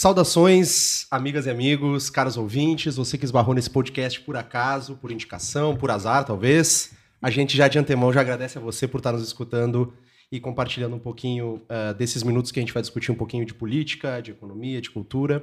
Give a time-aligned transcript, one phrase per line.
[0.00, 5.76] Saudações, amigas e amigos, caros ouvintes, você que esbarrou nesse podcast por acaso, por indicação,
[5.76, 6.92] por azar, talvez.
[7.20, 9.92] A gente já de antemão já agradece a você por estar nos escutando
[10.30, 13.52] e compartilhando um pouquinho uh, desses minutos que a gente vai discutir um pouquinho de
[13.52, 15.42] política, de economia, de cultura.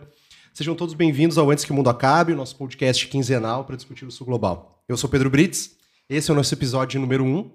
[0.53, 4.05] Sejam todos bem-vindos ao Antes que o Mundo Acabe, o nosso podcast quinzenal para discutir
[4.05, 4.81] o Sul Global.
[4.87, 5.75] Eu sou Pedro Brits,
[6.09, 7.51] esse é o nosso episódio número 1, um,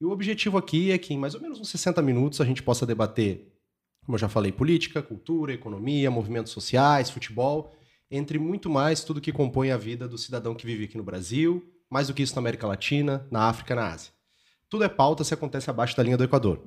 [0.00, 2.64] e o objetivo aqui é que em mais ou menos uns 60 minutos a gente
[2.64, 3.51] possa debater
[4.04, 7.72] como eu já falei, política, cultura, economia, movimentos sociais, futebol,
[8.10, 11.64] entre muito mais tudo que compõe a vida do cidadão que vive aqui no Brasil,
[11.88, 14.12] mais do que isso na América Latina, na África, na Ásia.
[14.68, 16.62] Tudo é pauta se acontece abaixo da linha do Equador.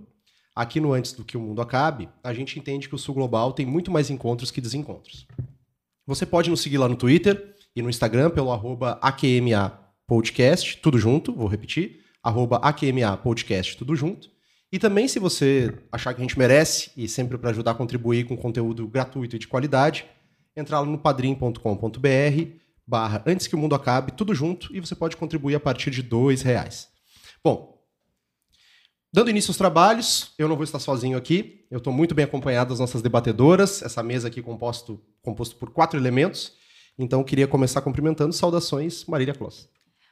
[0.56, 3.52] Aqui no Antes do que o Mundo Acabe, a gente entende que o Sul Global
[3.52, 5.28] tem muito mais encontros que desencontros.
[6.08, 10.98] Você pode nos seguir lá no Twitter e no Instagram pelo arroba AQMA Podcast, tudo
[11.00, 14.35] junto, vou repetir, arroba AQMA Podcast, tudo junto.
[14.76, 18.26] E também, se você achar que a gente merece, e sempre para ajudar a contribuir
[18.26, 20.06] com conteúdo gratuito e de qualidade,
[20.54, 21.58] entrar lá no padrim.com.br
[22.86, 26.02] barra antes que o mundo acabe, tudo junto, e você pode contribuir a partir de
[26.04, 26.90] dois reais.
[27.42, 27.82] Bom,
[29.14, 32.72] dando início aos trabalhos, eu não vou estar sozinho aqui, eu estou muito bem acompanhado
[32.72, 36.52] das nossas debatedoras, essa mesa aqui composto, composto por quatro elementos,
[37.00, 38.34] então queria começar cumprimentando.
[38.34, 39.70] Saudações, Marília Kloss.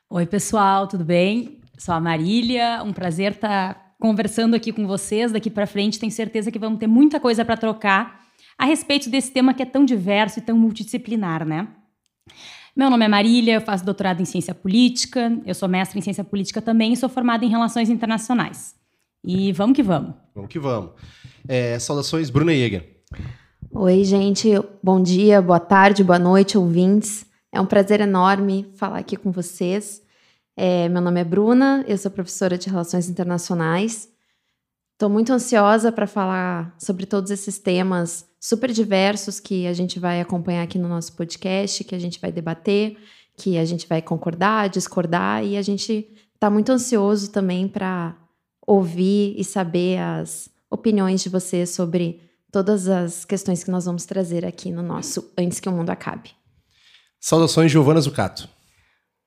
[0.10, 1.60] Oi, pessoal, tudo bem?
[1.78, 5.98] Sou a Marília, um prazer estar conversando aqui com vocês daqui para frente.
[5.98, 8.20] Tenho certeza que vamos ter muita coisa para trocar
[8.58, 11.70] a respeito desse tema que é tão diverso e tão multidisciplinar, né?
[12.76, 16.22] Meu nome é Marília, eu faço doutorado em ciência política, eu sou mestre em ciência
[16.22, 18.76] política também e sou formada em relações internacionais.
[19.24, 20.16] E vamos que vamos.
[20.36, 20.92] Vamos que vamos.
[21.48, 22.98] É, saudações, Bruna Jäger.
[23.72, 24.50] Oi, gente.
[24.84, 27.26] Bom dia, boa tarde, boa noite, ouvintes.
[27.54, 30.03] É um prazer enorme falar aqui com vocês.
[30.56, 34.08] É, meu nome é Bruna, eu sou professora de Relações Internacionais.
[34.94, 40.22] Estou muito ansiosa para falar sobre todos esses temas super diversos que a gente vai
[40.22, 42.98] acompanhar aqui no nosso podcast, que a gente vai debater,
[43.36, 48.16] que a gente vai concordar, discordar e a gente está muito ansioso também para
[48.66, 52.22] ouvir e saber as opiniões de vocês sobre
[52.52, 56.30] todas as questões que nós vamos trazer aqui no nosso Antes que o Mundo Acabe.
[57.20, 58.48] Saudações, Giovana Zucato.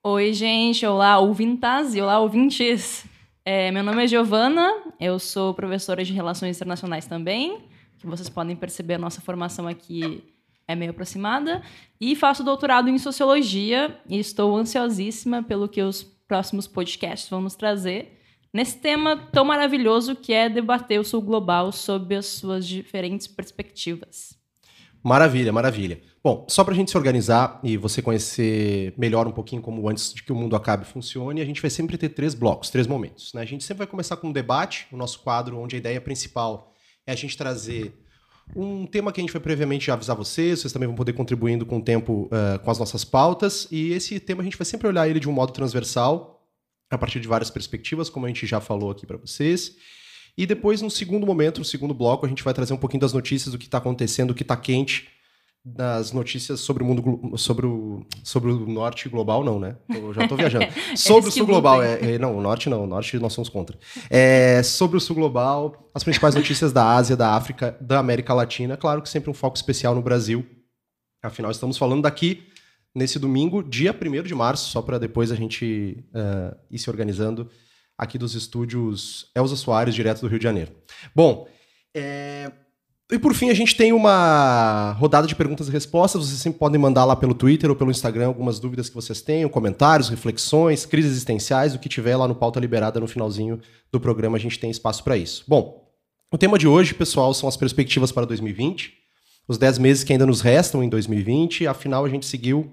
[0.09, 0.85] Oi, gente.
[0.85, 3.05] Olá, ouvintas e olá, ouvintes.
[3.43, 7.57] É, meu nome é Giovana, eu sou professora de Relações Internacionais também,
[7.99, 10.23] que vocês podem perceber a nossa formação aqui
[10.65, 11.61] é meio aproximada,
[11.99, 17.55] e faço doutorado em Sociologia e estou ansiosíssima pelo que os próximos podcasts vão nos
[17.55, 18.17] trazer
[18.53, 24.37] nesse tema tão maravilhoso que é debater o Sul Global sob as suas diferentes perspectivas.
[25.03, 26.01] Maravilha, maravilha.
[26.27, 30.13] Bom, só para a gente se organizar e você conhecer melhor um pouquinho como antes
[30.13, 33.31] de que o mundo acabe funcione, a gente vai sempre ter três blocos, três momentos.
[33.31, 33.41] Né?
[33.41, 36.73] A gente sempre vai começar com um debate, o nosso quadro, onde a ideia principal
[37.05, 37.93] é a gente trazer
[38.53, 41.65] um tema que a gente vai previamente já avisar vocês, vocês também vão poder contribuindo
[41.65, 44.85] com o tempo uh, com as nossas pautas, e esse tema a gente vai sempre
[44.85, 46.45] olhar ele de um modo transversal,
[46.91, 49.77] a partir de várias perspectivas, como a gente já falou aqui para vocês.
[50.37, 53.13] E depois, no segundo momento, no segundo bloco, a gente vai trazer um pouquinho das
[53.13, 55.15] notícias do que está acontecendo, do que está quente
[55.63, 59.75] das notícias sobre o mundo sobre o, sobre o norte global, não, né?
[59.89, 60.67] Eu já estou viajando.
[60.95, 63.77] sobre o sul global, é, é, não, o norte não, o norte nós somos contra.
[64.09, 68.77] É, sobre o sul global, as principais notícias da Ásia, da África, da América Latina,
[68.77, 70.45] claro que sempre um foco especial no Brasil.
[71.21, 72.47] Afinal, estamos falando daqui
[72.95, 77.49] nesse domingo, dia 1 de março, só para depois a gente uh, ir se organizando
[77.97, 80.71] aqui dos estúdios Elza Soares, direto do Rio de Janeiro.
[81.13, 81.47] Bom,
[81.93, 82.51] é,
[83.09, 86.27] e por fim, a gente tem uma rodada de perguntas e respostas.
[86.27, 89.49] Vocês sempre podem mandar lá pelo Twitter ou pelo Instagram algumas dúvidas que vocês tenham,
[89.49, 94.35] comentários, reflexões, crises existenciais, o que tiver lá no Pauta Liberada no finalzinho do programa,
[94.35, 95.45] a gente tem espaço para isso.
[95.47, 95.87] Bom,
[96.29, 98.93] o tema de hoje, pessoal, são as perspectivas para 2020.
[99.47, 101.65] Os 10 meses que ainda nos restam em 2020.
[101.65, 102.69] Afinal, a gente seguiu.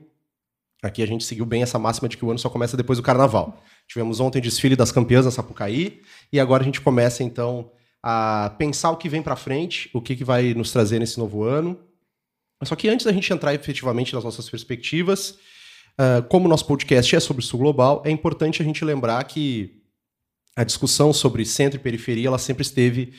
[0.82, 3.03] Aqui a gente seguiu bem essa máxima de que o ano só começa depois do
[3.05, 3.62] carnaval.
[3.87, 7.70] Tivemos ontem desfile das campeãs na Sapucaí e agora a gente começa então
[8.06, 11.43] a pensar o que vem para frente, o que, que vai nos trazer nesse novo
[11.43, 11.81] ano.
[12.62, 15.39] Só que antes da gente entrar efetivamente nas nossas perspectivas,
[15.99, 19.25] uh, como o nosso podcast é sobre o Sul Global, é importante a gente lembrar
[19.25, 19.81] que
[20.55, 23.15] a discussão sobre centro e periferia ela sempre esteve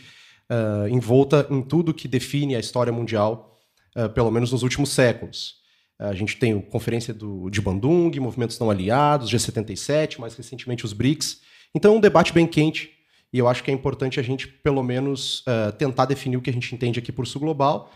[0.52, 3.58] uh, envolta em tudo que define a história mundial,
[3.98, 5.56] uh, pelo menos nos últimos séculos.
[5.98, 10.94] A gente tem a Conferência do, de Bandung, Movimentos Não Aliados, G77, mais recentemente os
[10.94, 11.42] BRICS.
[11.74, 12.95] Então é um debate bem quente
[13.36, 16.50] e eu acho que é importante a gente, pelo menos, uh, tentar definir o que
[16.50, 17.92] a gente entende aqui por Sul Global.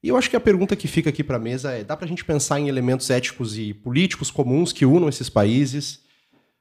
[0.00, 2.04] E eu acho que a pergunta que fica aqui para a mesa é: dá para
[2.04, 6.04] a gente pensar em elementos éticos e políticos comuns que unam esses países?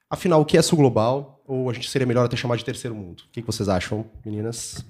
[0.09, 1.43] Afinal, o que é Sul Global?
[1.45, 3.21] Ou a gente seria melhor até chamar de terceiro mundo?
[3.27, 4.83] O que vocês acham, meninas?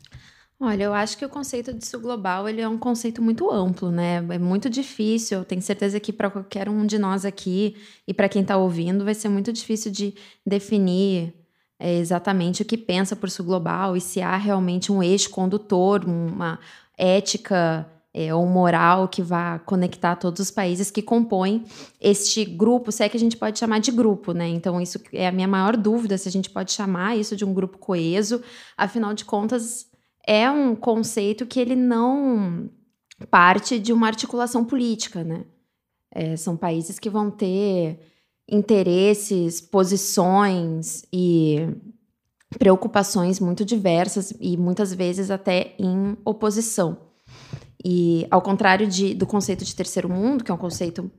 [0.57, 3.91] Olha, eu acho que o conceito de sul global ele é um conceito muito amplo,
[3.91, 4.25] né?
[4.29, 5.39] É muito difícil.
[5.39, 7.75] Eu tenho certeza que para qualquer um de nós aqui
[8.07, 10.13] e para quem está ouvindo vai ser muito difícil de
[10.47, 11.42] definir
[11.79, 16.05] é, exatamente o que pensa por sul global e se há realmente um eixo condutor,
[16.05, 16.59] uma
[16.97, 21.65] ética é, ou moral que vá conectar todos os países que compõem
[21.99, 24.47] este grupo, se é que a gente pode chamar de grupo, né?
[24.47, 27.53] Então, isso é a minha maior dúvida, se a gente pode chamar isso de um
[27.53, 28.41] grupo coeso.
[28.77, 29.87] Afinal de contas,
[30.27, 32.69] é um conceito que ele não
[33.31, 35.45] parte de uma articulação política, né?
[36.11, 37.99] É, são países que vão ter
[38.49, 41.67] interesses, posições e
[42.57, 46.97] preocupações muito diversas e muitas vezes até em oposição.
[47.83, 51.11] E ao contrário de, do conceito de terceiro mundo, que é um conceito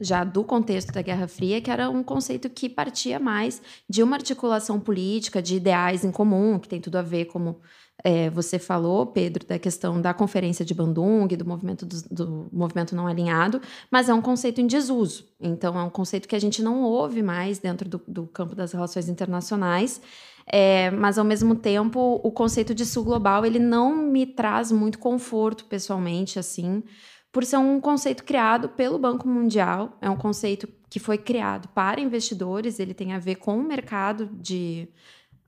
[0.00, 4.16] já do contexto da Guerra Fria, que era um conceito que partia mais de uma
[4.16, 7.60] articulação política, de ideais em comum, que tem tudo a ver, como
[8.04, 12.96] é, você falou, Pedro, da questão da Conferência de Bandung, do movimento, do, do, movimento
[12.96, 13.60] não alinhado,
[13.90, 15.24] mas é um conceito em desuso.
[15.40, 18.72] Então, é um conceito que a gente não ouve mais dentro do, do campo das
[18.72, 20.00] relações internacionais.
[20.44, 24.98] É, mas ao mesmo tempo o conceito de sul global ele não me traz muito
[24.98, 26.82] conforto pessoalmente assim
[27.30, 32.00] por ser um conceito criado pelo Banco Mundial é um conceito que foi criado para
[32.00, 34.88] investidores ele tem a ver com o mercado de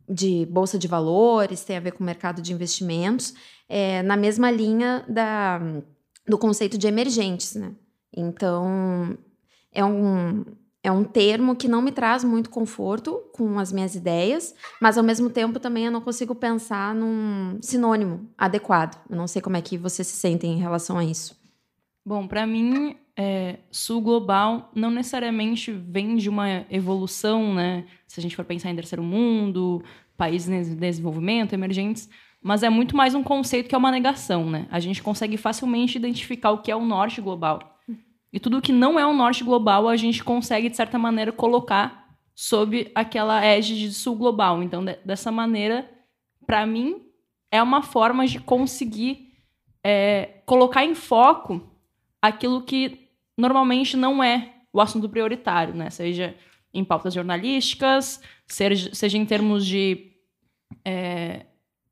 [0.09, 3.35] de bolsa de valores, tem a ver com o mercado de investimentos,
[3.69, 5.61] é, na mesma linha da,
[6.27, 7.73] do conceito de emergentes, né?
[8.17, 9.17] Então,
[9.73, 10.45] é um,
[10.83, 15.03] é um termo que não me traz muito conforto com as minhas ideias, mas ao
[15.03, 19.03] mesmo tempo também eu não consigo pensar num sinônimo adequado.
[19.11, 21.37] Eu não sei como é que você se sente em relação a isso.
[22.07, 27.84] Bom, para mim, é, sul global não necessariamente vem de uma evolução, né?
[28.06, 29.82] Se a gente for pensar em terceiro mundo,
[30.16, 32.08] países em desenvolvimento, emergentes,
[32.43, 34.66] mas é muito mais um conceito que é uma negação, né?
[34.70, 37.78] A gente consegue facilmente identificar o que é o norte global.
[38.32, 42.05] E tudo que não é o norte global, a gente consegue, de certa maneira, colocar
[42.34, 44.61] sob aquela égide de sul global.
[44.62, 45.88] Então, de, dessa maneira,
[46.44, 47.00] para mim,
[47.50, 49.32] é uma forma de conseguir
[49.84, 51.62] é, colocar em foco
[52.20, 53.04] aquilo que
[53.37, 55.91] normalmente não é o assunto prioritário, né?
[55.91, 56.35] Seja
[56.73, 60.13] em pautas jornalísticas, seja, em termos de
[60.85, 61.47] é,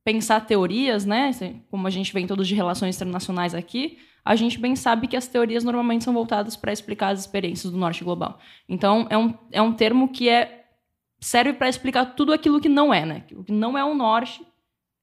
[0.05, 1.31] pensar teorias, né?
[1.71, 5.29] Como a gente vem todos de relações internacionais aqui, a gente bem sabe que as
[5.29, 8.39] teorias normalmente são voltadas para explicar as experiências do norte global.
[8.69, 10.67] Então, é um, é um termo que é
[11.21, 13.25] serve para explicar tudo aquilo que não é, né?
[13.33, 14.44] O que não é o norte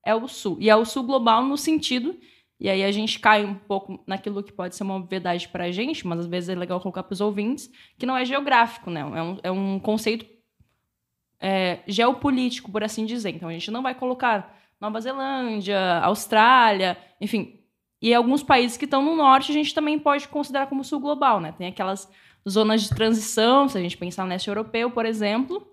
[0.05, 0.57] é o sul.
[0.59, 2.17] E é o sul global no sentido
[2.59, 5.71] e aí a gente cai um pouco naquilo que pode ser uma verdade para a
[5.71, 8.99] gente, mas às vezes é legal colocar para os ouvintes, que não é geográfico, né?
[8.99, 10.25] É um, é um conceito
[11.39, 13.29] é, geopolítico, por assim dizer.
[13.29, 17.61] Então a gente não vai colocar Nova Zelândia, Austrália, enfim.
[18.01, 21.39] E alguns países que estão no norte a gente também pode considerar como sul global,
[21.39, 21.53] né?
[21.57, 22.11] Tem aquelas
[22.47, 25.65] zonas de transição, se a gente pensar no leste europeu, por exemplo,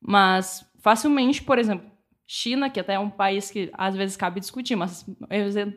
[0.00, 1.91] mas facilmente, por exemplo,
[2.26, 5.04] China, que até é um país que às vezes cabe discutir, mas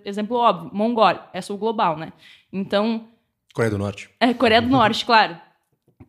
[0.04, 2.14] exemplo óbvio, Mongólia, é sul global, né?
[2.52, 3.10] Então.
[3.54, 4.10] Coreia do Norte.
[4.20, 5.40] É, Coreia do Norte, claro.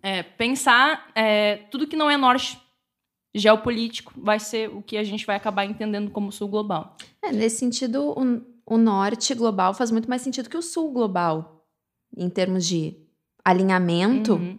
[0.03, 2.61] É, pensar é, tudo que não é norte
[3.35, 6.97] geopolítico vai ser o que a gente vai acabar entendendo como sul global.
[7.23, 11.67] É, nesse sentido, o, o norte global faz muito mais sentido que o sul global,
[12.17, 12.97] em termos de
[13.45, 14.35] alinhamento.
[14.35, 14.59] Uhum.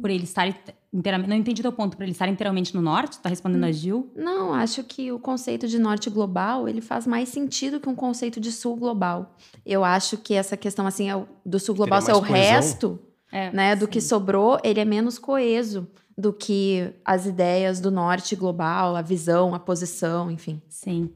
[0.00, 0.46] Por ele estar
[0.92, 1.28] inteiramente.
[1.28, 3.18] Não entendi teu ponto, para ele estar inteiramente no norte?
[3.18, 3.68] Tá respondendo hum.
[3.68, 4.12] a Gil?
[4.14, 8.40] Não, acho que o conceito de norte global ele faz mais sentido que um conceito
[8.40, 9.36] de sul global.
[9.64, 12.34] Eu acho que essa questão assim é do sul global ser o coesão.
[12.34, 12.98] resto,
[13.30, 18.34] é, né, do que sobrou, ele é menos coeso do que as ideias do norte
[18.34, 20.60] global, a visão, a posição, enfim.
[20.68, 21.10] Sim.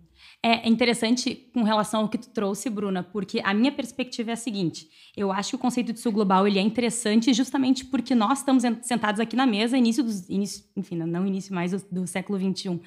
[0.45, 4.37] É interessante com relação ao que tu trouxe, Bruna, porque a minha perspectiva é a
[4.37, 8.39] seguinte: eu acho que o conceito de sul global ele é interessante justamente porque nós
[8.39, 10.29] estamos sentados aqui na mesa, início dos.
[10.29, 12.81] Início, enfim, não início mais do, do século XXI.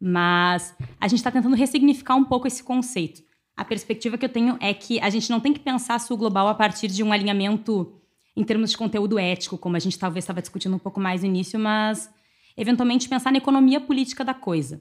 [0.00, 3.20] Mas a gente está tentando ressignificar um pouco esse conceito.
[3.56, 6.46] A perspectiva que eu tenho é que a gente não tem que pensar sul global
[6.46, 8.00] a partir de um alinhamento
[8.36, 11.28] em termos de conteúdo ético, como a gente talvez estava discutindo um pouco mais no
[11.28, 12.10] início, mas
[12.56, 14.80] eventualmente pensar na economia política da coisa.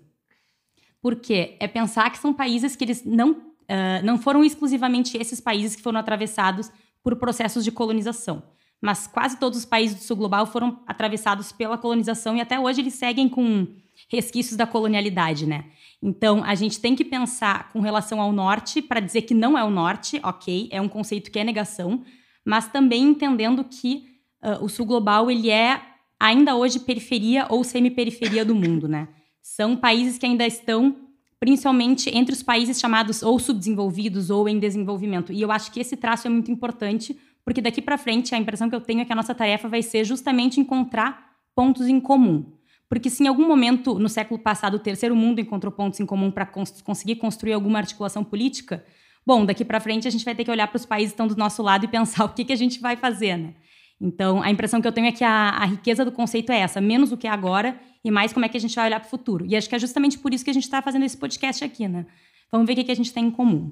[1.01, 1.57] Por quê?
[1.59, 5.81] É pensar que são países que eles não, uh, não foram exclusivamente esses países que
[5.81, 6.71] foram atravessados
[7.03, 8.43] por processos de colonização.
[8.79, 12.81] Mas quase todos os países do sul global foram atravessados pela colonização e até hoje
[12.81, 13.67] eles seguem com
[14.09, 15.65] resquícios da colonialidade, né?
[16.01, 19.63] Então, a gente tem que pensar com relação ao norte para dizer que não é
[19.63, 22.03] o norte, ok, é um conceito que é negação,
[22.43, 24.07] mas também entendendo que
[24.43, 25.79] uh, o sul global ele é
[26.19, 29.07] ainda hoje periferia ou semi-periferia do mundo, né?
[29.41, 30.95] São países que ainda estão
[31.41, 35.33] principalmente entre os países chamados ou subdesenvolvidos ou em desenvolvimento.
[35.33, 38.69] E eu acho que esse traço é muito importante, porque daqui para frente a impressão
[38.69, 42.45] que eu tenho é que a nossa tarefa vai ser justamente encontrar pontos em comum.
[42.87, 46.29] Porque se em algum momento no século passado o terceiro mundo encontrou pontos em comum
[46.29, 48.85] para cons conseguir construir alguma articulação política,
[49.25, 51.25] bom, daqui para frente a gente vai ter que olhar para os países que estão
[51.25, 53.55] do nosso lado e pensar o que, que a gente vai fazer, né?
[54.01, 56.81] Então, a impressão que eu tenho é que a, a riqueza do conceito é essa,
[56.81, 59.05] menos o que é agora e mais como é que a gente vai olhar para
[59.05, 59.45] o futuro.
[59.45, 61.87] E acho que é justamente por isso que a gente está fazendo esse podcast aqui,
[61.87, 62.07] né?
[62.51, 63.71] Vamos ver o que, que a gente tem em comum.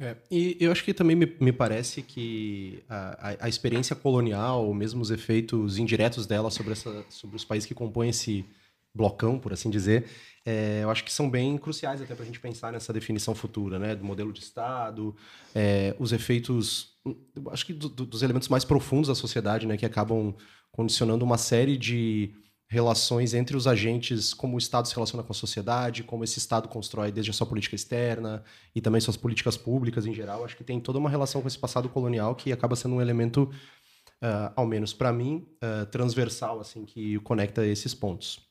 [0.00, 5.00] É, e eu acho que também me, me parece que a, a, experiência colonial, mesmo
[5.00, 8.44] os efeitos indiretos dela sobre, essa, sobre os países que compõem esse
[8.94, 10.06] blocão, por assim dizer,
[10.44, 13.78] é, eu acho que são bem cruciais até para a gente pensar nessa definição futura,
[13.78, 13.94] né?
[13.94, 15.14] Do modelo de Estado,
[15.54, 16.97] é, os efeitos,
[17.50, 19.76] acho que do, do, dos elementos mais profundos da sociedade, né?
[19.76, 20.34] Que acabam
[20.70, 22.32] condicionando uma série de
[22.70, 26.68] relações entre os agentes, como o Estado se relaciona com a sociedade, como esse Estado
[26.68, 30.44] constrói desde a sua política externa e também suas políticas públicas em geral.
[30.44, 33.44] Acho que tem toda uma relação com esse passado colonial que acaba sendo um elemento,
[34.22, 38.46] uh, ao menos para mim, uh, transversal, assim, que conecta esses pontos.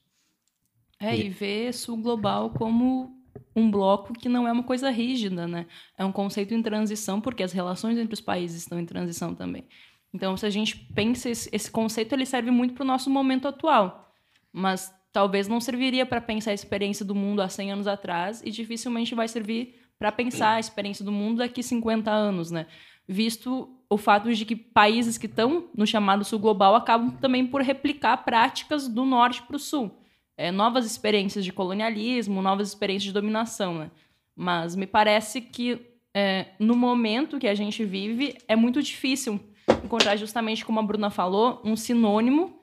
[0.99, 3.16] É, e, e ver Sul Global como
[3.56, 5.65] um bloco que não é uma coisa rígida, né?
[5.98, 9.65] É um conceito em transição, porque as relações entre os países estão em transição também.
[10.13, 14.12] Então, se a gente pensa esse, conceito, ele serve muito para o nosso momento atual,
[14.51, 18.51] mas talvez não serviria para pensar a experiência do mundo há 100 anos atrás e
[18.51, 22.67] dificilmente vai servir para pensar a experiência do mundo daqui 50 anos, né?
[23.08, 27.62] Visto o fato de que países que estão no chamado sul global acabam também por
[27.62, 29.98] replicar práticas do norte para o sul
[30.38, 33.79] é, novas experiências de colonialismo, novas experiências de dominação.
[33.79, 33.91] Né?
[34.36, 35.82] Mas me parece que
[36.13, 39.39] é, no momento que a gente vive é muito difícil
[39.84, 42.62] encontrar justamente como a Bruna falou um sinônimo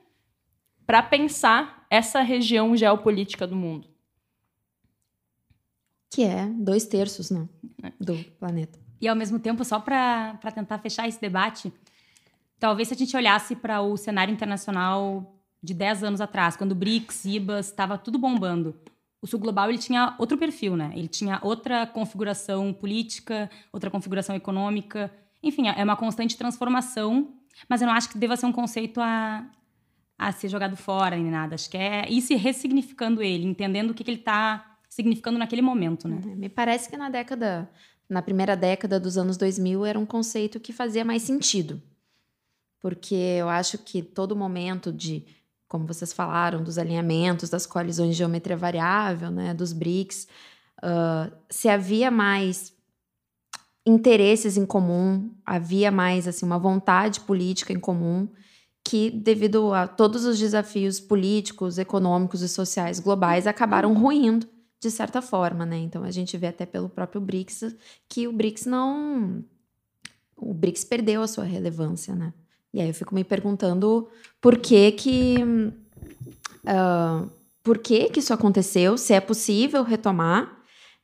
[0.85, 3.87] para pensar essa região geopolítica do mundo
[6.09, 7.47] que é dois terços né,
[7.83, 7.91] é.
[7.99, 11.71] do planeta e ao mesmo tempo só para tentar fechar esse debate
[12.59, 16.75] talvez se a gente olhasse para o cenário internacional de 10 anos atrás, quando o
[16.75, 18.75] BRICS, IBAS, estava tudo bombando.
[19.21, 20.91] O Sul Global ele tinha outro perfil, né?
[20.93, 25.11] Ele tinha outra configuração política, outra configuração econômica.
[25.41, 27.33] Enfim, é uma constante transformação,
[27.67, 29.49] mas eu não acho que deva ser um conceito a,
[30.15, 31.55] a ser jogado fora nem nada.
[31.55, 35.61] Acho que é ir se ressignificando ele, entendendo o que, que ele está significando naquele
[35.63, 36.21] momento, né?
[36.23, 36.35] Uhum.
[36.35, 37.67] Me parece que na década,
[38.07, 41.81] na primeira década dos anos 2000, era um conceito que fazia mais sentido.
[42.79, 45.25] Porque eu acho que todo momento de
[45.75, 50.25] como vocês falaram, dos alinhamentos, das coalizões de geometria variável, né, dos BRICS,
[50.81, 52.73] uh, se havia mais
[53.85, 58.29] interesses em comum, havia mais assim uma vontade política em comum
[58.85, 64.47] que devido a todos os desafios políticos, econômicos e sociais globais acabaram ruindo
[64.79, 65.77] de certa forma, né?
[65.77, 67.75] Então a gente vê até pelo próprio BRICS
[68.07, 69.43] que o BRICS não
[70.37, 72.33] o BRICS perdeu a sua relevância, né?
[72.75, 74.05] E aí eu fico me perguntando
[74.41, 75.37] por que que.
[76.65, 77.29] Uh,
[77.63, 80.55] por que que isso aconteceu, se é possível retomar,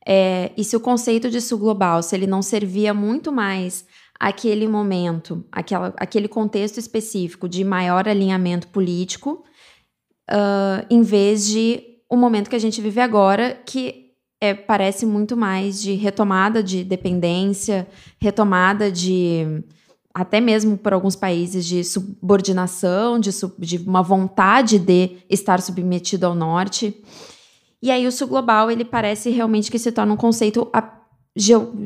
[0.06, 3.84] é, e se o conceito de sul global, se ele não servia muito mais
[4.20, 9.42] aquele momento, aquela, aquele contexto específico de maior alinhamento político,
[10.30, 15.36] uh, em vez de o momento que a gente vive agora, que é, parece muito
[15.36, 17.88] mais de retomada de dependência,
[18.20, 19.64] retomada de
[20.14, 26.34] até mesmo por alguns países de subordinação, de, de uma vontade de estar submetido ao
[26.34, 27.02] norte.
[27.80, 30.70] E aí o sul global, ele parece realmente que se torna um conceito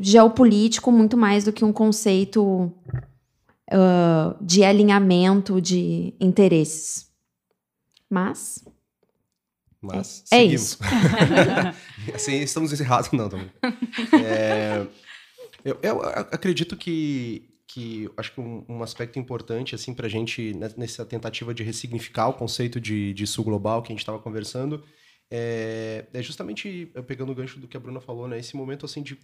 [0.01, 2.71] geopolítico muito mais do que um conceito
[3.71, 7.07] uh, de alinhamento de interesses.
[8.09, 8.63] Mas...
[9.79, 10.79] Mas é, é isso.
[12.13, 13.49] assim, estamos errados, não, também.
[14.11, 14.85] É,
[15.63, 20.51] eu, eu acredito que que acho que um, um, aspecto importante assim para a gente
[20.75, 24.83] nessa tentativa de ressignificar o conceito de, de sul global que a gente estava conversando
[25.29, 28.39] é, é, justamente pegando o gancho do que a Bruna falou, né?
[28.39, 29.19] Esse momento assim de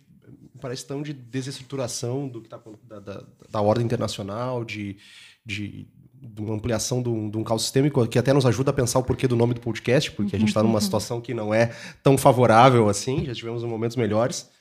[0.59, 4.97] parece tão de desestruturação do que tá da, da, da ordem internacional, de,
[5.45, 8.73] de, de uma ampliação de um, de um caos sistêmico que até nos ajuda a
[8.73, 11.53] pensar o porquê do nome do podcast, porque a gente está numa situação que não
[11.53, 13.25] é tão favorável assim.
[13.25, 14.51] Já tivemos momentos melhores.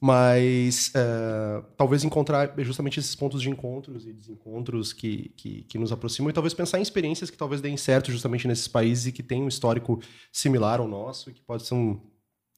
[0.00, 5.90] Mas uh, talvez encontrar justamente esses pontos de encontros e desencontros que, que, que, nos
[5.90, 9.24] aproximam e talvez pensar em experiências que talvez deem certo justamente nesses países e que
[9.24, 10.00] têm um histórico
[10.32, 12.00] similar ao nosso e que possam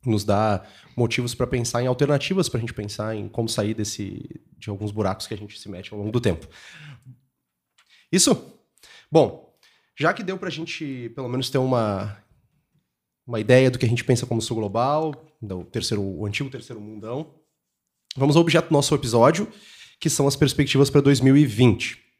[0.05, 4.41] nos dar motivos para pensar em alternativas para a gente pensar em como sair desse,
[4.59, 6.47] de alguns buracos que a gente se mete ao longo do tempo.
[8.13, 8.55] Isso?
[9.11, 9.55] Bom,
[9.97, 12.19] já que deu para a gente pelo menos ter uma
[13.27, 16.81] uma ideia do que a gente pensa como sul global, do terceiro, o antigo terceiro
[16.81, 17.35] mundão.
[18.17, 19.49] Vamos ao objeto do nosso episódio,
[19.99, 22.11] que são as perspectivas para 2020.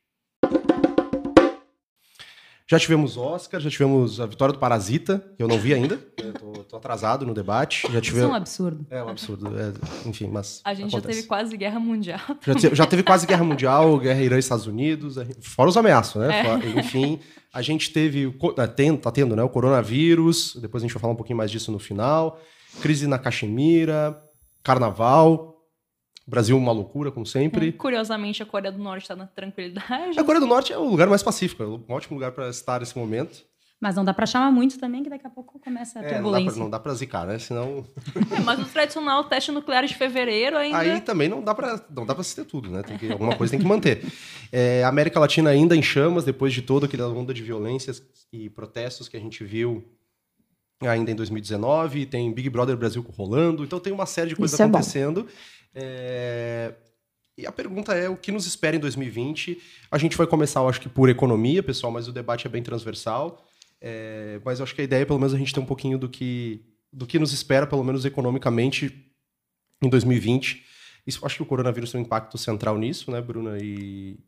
[2.71, 5.97] Já tivemos Oscar, já tivemos a vitória do Parasita, que eu não vi ainda.
[5.97, 7.93] Tô, tô, atrasado no debate.
[7.93, 8.19] Já tive...
[8.19, 8.87] Isso é um absurdo.
[8.89, 9.59] É um absurdo.
[9.59, 10.61] É, enfim, mas.
[10.65, 11.03] A gente acontece.
[11.03, 12.21] já teve quase guerra mundial.
[12.47, 16.21] Já, te, já, teve quase guerra mundial, guerra Irã e Estados Unidos, fora os ameaços,
[16.21, 16.43] né?
[16.47, 16.79] É.
[16.79, 17.19] enfim,
[17.53, 18.33] a gente teve.
[18.55, 19.43] Tá tendo, tá tendo, né?
[19.43, 22.41] O coronavírus, depois a gente vai falar um pouquinho mais disso no final.
[22.81, 24.23] Crise na Caxemira,
[24.63, 25.51] carnaval.
[26.27, 27.69] Brasil uma loucura, como sempre.
[27.69, 30.19] É, curiosamente, a Coreia do Norte está na tranquilidade.
[30.19, 32.79] A Coreia do Norte é o lugar mais pacífico, é um ótimo lugar para estar
[32.79, 33.45] nesse momento.
[33.81, 36.59] Mas não dá para chamar muito também, que daqui a pouco começa a é, turbulência.
[36.61, 37.39] Não dá para zicar, né?
[37.39, 37.85] Senão...
[38.31, 40.79] É, mas o tradicional teste nuclear de fevereiro ainda...
[40.79, 42.83] Aí também não dá para não dá para se ter tudo, né?
[42.83, 44.05] Tem que, alguma coisa tem que manter.
[44.53, 48.51] É, a América Latina ainda em chamas, depois de toda aquela onda de violências e
[48.51, 49.83] protestos que a gente viu
[50.81, 52.07] ainda em 2019.
[52.07, 53.65] Tem Big Brother Brasil rolando.
[53.65, 55.27] Então tem uma série de coisas Isso acontecendo.
[55.29, 56.75] É é...
[57.39, 59.59] E a pergunta é o que nos espera em 2020.
[59.91, 62.63] A gente vai começar, eu acho que por economia, pessoal, mas o debate é bem
[62.63, 63.47] transversal.
[63.81, 64.41] É...
[64.45, 66.09] Mas eu acho que a ideia é pelo menos a gente ter um pouquinho do
[66.09, 69.07] que, do que nos espera, pelo menos economicamente,
[69.83, 70.65] em 2020.
[71.07, 73.57] Isso, acho que o coronavírus tem um impacto central nisso, né, Bruna?
[73.59, 74.19] E,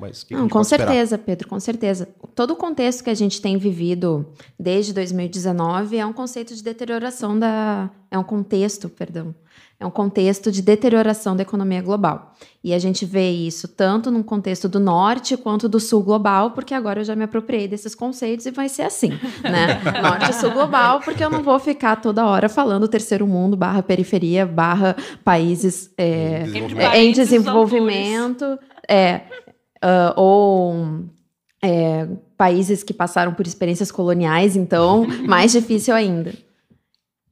[0.00, 1.24] mas que Não, com certeza, esperar?
[1.24, 2.08] Pedro, com certeza.
[2.34, 4.26] Todo o contexto que a gente tem vivido
[4.58, 7.88] desde 2019 é um conceito de deterioração da.
[8.10, 9.34] É um contexto, perdão,
[9.80, 12.34] é um contexto de deterioração da economia global.
[12.64, 16.74] E a gente vê isso tanto no contexto do norte quanto do sul global, porque
[16.74, 19.10] agora eu já me apropriei desses conceitos e vai ser assim,
[19.42, 19.80] né?
[20.02, 23.82] norte e sul global, porque eu não vou ficar toda hora falando terceiro mundo, barra
[23.82, 26.44] periferia, barra países é,
[26.76, 29.20] é, em desenvolvimento, é,
[29.82, 31.04] uh, ou
[31.62, 32.06] é,
[32.36, 36.32] países que passaram por experiências coloniais, então mais difícil ainda.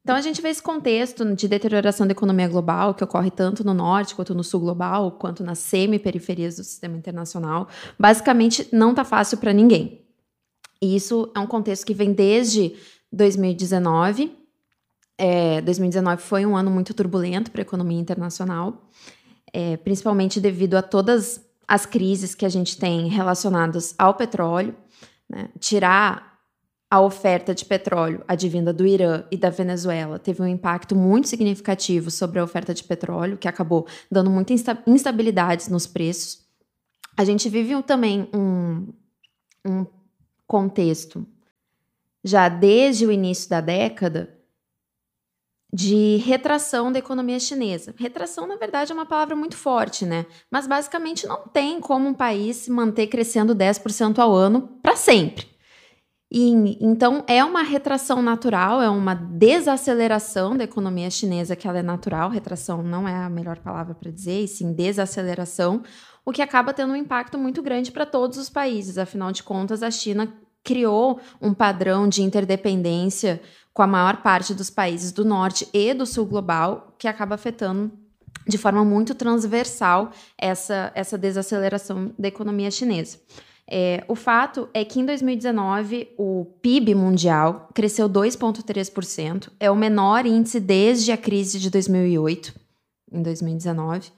[0.07, 3.73] Então a gente vê esse contexto de deterioração da economia global, que ocorre tanto no
[3.73, 7.67] norte quanto no sul global, quanto nas semi-periferias do sistema internacional.
[7.99, 10.01] Basicamente, não está fácil para ninguém.
[10.81, 12.73] E isso é um contexto que vem desde
[13.11, 14.31] 2019.
[15.17, 18.87] É, 2019 foi um ano muito turbulento para a economia internacional,
[19.51, 24.75] é, principalmente devido a todas as crises que a gente tem relacionadas ao petróleo.
[25.29, 25.49] Né?
[25.59, 26.37] Tirar
[26.89, 32.09] a oferta de petróleo advinda do Irã e da Venezuela teve um impacto muito significativo
[32.09, 36.45] sobre a oferta de petróleo, que acabou dando muitas instabilidades nos preços.
[37.17, 38.87] A gente vive também um,
[39.65, 39.85] um
[40.45, 41.27] contexto,
[42.23, 44.36] já desde o início da década,
[45.71, 47.93] de retração da economia chinesa.
[47.97, 50.25] Retração, na verdade, é uma palavra muito forte, né?
[50.49, 55.47] Mas basicamente não tem como um país se manter crescendo 10% ao ano para sempre.
[56.31, 61.83] E, então, é uma retração natural, é uma desaceleração da economia chinesa, que ela é
[61.83, 62.29] natural.
[62.29, 65.83] Retração não é a melhor palavra para dizer, e sim desaceleração,
[66.25, 68.97] o que acaba tendo um impacto muito grande para todos os países.
[68.97, 73.41] Afinal de contas, a China criou um padrão de interdependência
[73.77, 77.91] com a maior parte dos países do norte e do sul global, que acaba afetando
[78.47, 83.19] de forma muito transversal essa, essa desaceleração da economia chinesa.
[83.69, 90.25] É, o fato é que em 2019 o PIB mundial cresceu 2,3%, é o menor
[90.25, 92.55] índice desde a crise de 2008,
[93.11, 94.11] em 2019.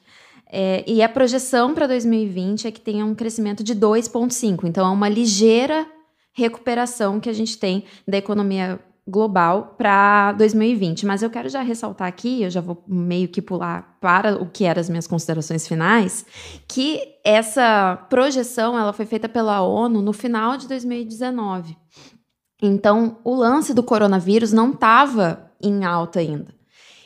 [0.49, 4.63] É, e a projeção para 2020 é que tenha um crescimento de 2,5%.
[4.63, 5.85] Então, é uma ligeira
[6.31, 11.05] recuperação que a gente tem da economia global para 2020.
[11.05, 14.65] Mas eu quero já ressaltar aqui, eu já vou meio que pular para o que
[14.65, 16.25] eram as minhas considerações finais,
[16.67, 21.75] que essa projeção ela foi feita pela ONU no final de 2019.
[22.61, 26.53] Então, o lance do coronavírus não estava em alta ainda.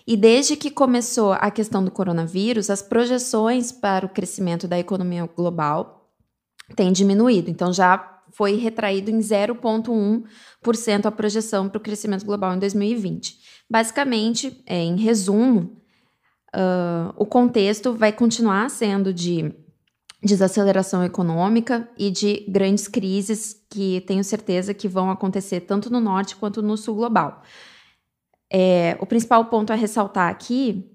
[0.06, 5.26] E desde que começou a questão do coronavírus, as projeções para o crescimento da economia
[5.26, 6.10] global
[6.76, 7.50] têm diminuído.
[7.50, 13.38] Então, já foi retraído em 0,1% a projeção para o crescimento global em 2020.
[13.70, 15.82] Basicamente, é, em resumo,
[16.56, 19.54] uh, o contexto vai continuar sendo de
[20.24, 26.36] desaceleração econômica e de grandes crises que tenho certeza que vão acontecer tanto no norte
[26.36, 27.44] quanto no sul global.
[28.52, 30.90] É, o principal ponto a ressaltar aqui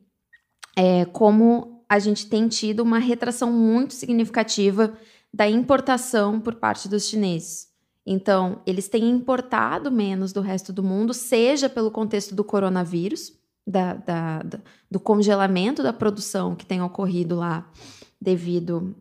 [0.76, 4.94] é como a gente tem tido uma retração muito significativa
[5.32, 7.68] da importação por parte dos chineses.
[8.06, 13.32] Então, eles têm importado menos do resto do mundo, seja pelo contexto do coronavírus,
[13.66, 14.60] da, da, da,
[14.90, 17.70] do congelamento da produção que tem ocorrido lá
[18.18, 18.96] devido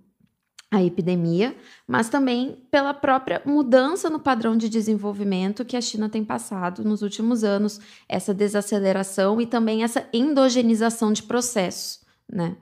[0.69, 1.55] a epidemia,
[1.87, 7.01] mas também pela própria mudança no padrão de desenvolvimento que a China tem passado nos
[7.01, 12.57] últimos anos, essa desaceleração e também essa endogenização de processos, né?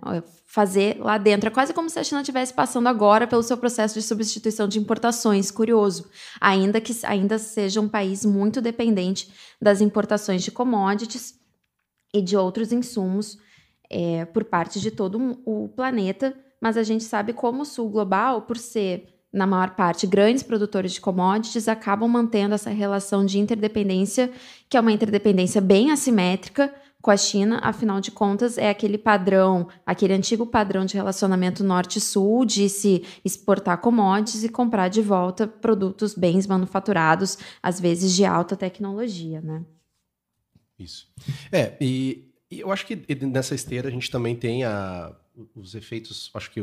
[0.46, 1.48] Fazer lá dentro.
[1.48, 4.80] É quase como se a China estivesse passando agora pelo seu processo de substituição de
[4.80, 6.10] importações, curioso.
[6.40, 11.40] Ainda que ainda seja um país muito dependente das importações de commodities
[12.14, 13.38] e de outros insumos
[13.90, 18.42] é, por parte de todo o planeta mas a gente sabe como o sul global,
[18.42, 24.32] por ser na maior parte grandes produtores de commodities, acabam mantendo essa relação de interdependência,
[24.68, 26.74] que é uma interdependência bem assimétrica
[27.06, 32.44] com a China, afinal de contas, é aquele padrão, aquele antigo padrão de relacionamento norte-sul,
[32.44, 38.56] de se exportar commodities e comprar de volta produtos, bens manufaturados, às vezes de alta
[38.56, 39.64] tecnologia, né?
[40.80, 41.08] Isso.
[41.52, 42.96] É, e, e eu acho que
[43.28, 45.16] nessa esteira a gente também tem a
[45.54, 46.62] os efeitos, acho que,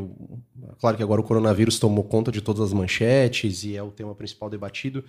[0.79, 4.15] claro que agora o coronavírus tomou conta de todas as manchetes e é o tema
[4.15, 5.05] principal debatido,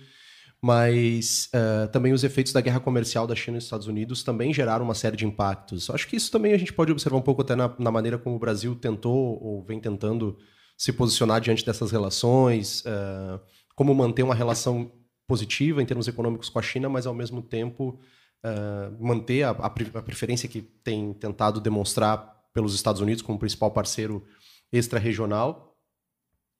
[0.64, 4.50] mas uh, também os efeitos da guerra comercial da China e dos Estados Unidos também
[4.50, 5.90] geraram uma série de impactos.
[5.90, 8.34] Acho que isso também a gente pode observar um pouco até na, na maneira como
[8.36, 10.38] o Brasil tentou ou vem tentando
[10.74, 13.38] se posicionar diante dessas relações, uh,
[13.74, 14.90] como manter uma relação
[15.26, 18.00] positiva em termos econômicos com a China, mas ao mesmo tempo
[18.42, 24.24] uh, manter a, a, preferência que tem tentado demonstrar pelos Estados Unidos como principal parceiro
[24.72, 25.76] extra-regional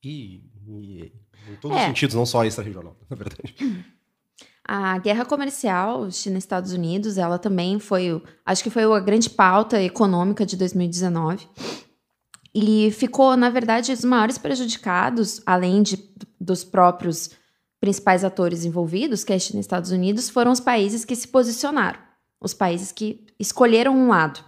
[0.05, 1.13] e, e,
[1.49, 1.81] em todos é.
[1.81, 3.94] os sentidos, não só extra-regional, na verdade.
[4.67, 10.47] A guerra comercial China-Estados Unidos, ela também foi, acho que foi a grande pauta econômica
[10.47, 11.47] de 2019.
[12.55, 15.99] E ficou, na verdade, os maiores prejudicados, além de,
[16.41, 17.31] dos próprios
[17.79, 21.99] principais atores envolvidos, que é China e Estados Unidos, foram os países que se posicionaram,
[22.41, 24.41] os países que escolheram um lado.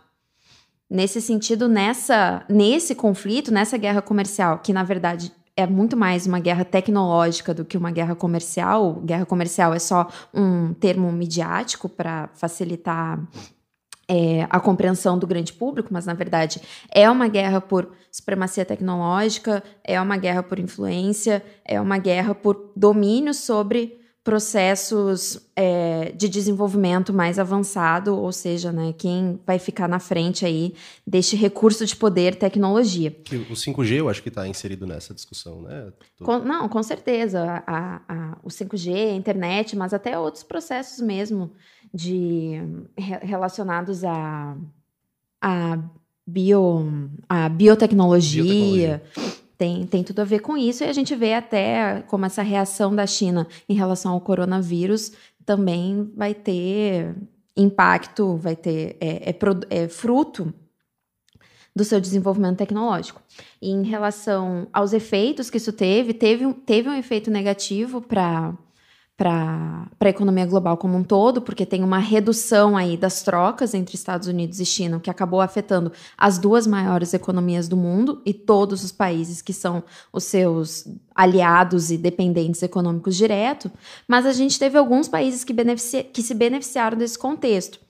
[0.89, 6.39] Nesse sentido, nessa, nesse conflito, nessa guerra comercial, que na verdade é muito mais uma
[6.39, 9.01] guerra tecnológica do que uma guerra comercial.
[9.05, 13.19] Guerra comercial é só um termo midiático para facilitar
[14.07, 16.61] é, a compreensão do grande público, mas na verdade
[16.95, 22.71] é uma guerra por supremacia tecnológica, é uma guerra por influência, é uma guerra por
[22.77, 30.01] domínio sobre processos é, de desenvolvimento mais avançado, ou seja, né, quem vai ficar na
[30.01, 30.75] frente aí
[31.07, 33.17] deste recurso de poder tecnologia.
[33.49, 35.93] O 5G eu acho que está inserido nessa discussão, né?
[36.21, 37.63] Com, não, com certeza.
[37.65, 41.53] A, a, o 5G, a internet, mas até outros processos mesmo
[41.95, 42.61] de
[43.23, 44.57] relacionados a,
[45.41, 45.79] a,
[46.27, 48.43] bio, a biotecnologia.
[48.43, 49.03] biotecnologia
[49.57, 52.95] tem, tem tudo a ver com isso, e a gente vê até como essa reação
[52.95, 55.13] da China em relação ao coronavírus
[55.45, 57.15] também vai ter
[57.57, 59.37] impacto, vai ter é, é,
[59.71, 60.53] é fruto
[61.75, 63.23] do seu desenvolvimento tecnológico.
[63.61, 68.57] E em relação aos efeitos que isso teve, teve, teve um efeito negativo para
[69.17, 73.95] para a economia global como um todo, porque tem uma redução aí das trocas entre
[73.95, 78.85] Estados Unidos e China, que acabou afetando as duas maiores economias do mundo e todos
[78.85, 83.73] os países que são os seus aliados e dependentes econômicos direto,
[84.07, 85.55] mas a gente teve alguns países que,
[86.13, 87.81] que se beneficiaram desse contexto.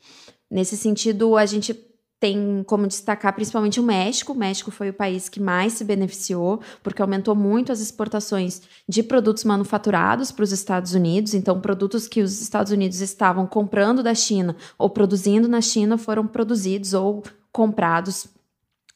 [0.49, 1.75] Nesse sentido, a gente
[2.19, 4.33] tem como destacar principalmente o México.
[4.33, 9.03] O México foi o país que mais se beneficiou, porque aumentou muito as exportações de
[9.03, 11.35] produtos manufaturados para os Estados Unidos.
[11.35, 16.27] Então, produtos que os Estados Unidos estavam comprando da China ou produzindo na China foram
[16.27, 18.27] produzidos ou comprados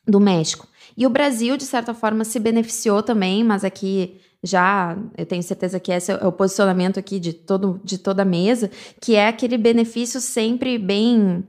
[0.07, 0.67] do México.
[0.97, 5.79] E o Brasil, de certa forma, se beneficiou também, mas aqui já eu tenho certeza
[5.79, 9.59] que esse é o posicionamento aqui de, todo, de toda a mesa, que é aquele
[9.59, 11.45] benefício sempre bem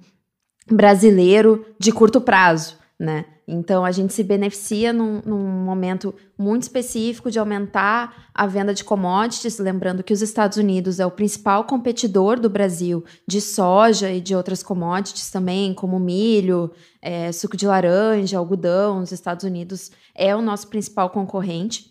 [0.74, 3.26] brasileiro de curto prazo, né?
[3.48, 8.84] Então a gente se beneficia num, num, momento muito específico de aumentar a venda de
[8.84, 14.22] commodities, lembrando que os Estados Unidos é o principal competidor do Brasil de soja e
[14.22, 19.00] de outras commodities também, como milho, é, suco de laranja, algodão.
[19.02, 21.91] Os Estados Unidos é o nosso principal concorrente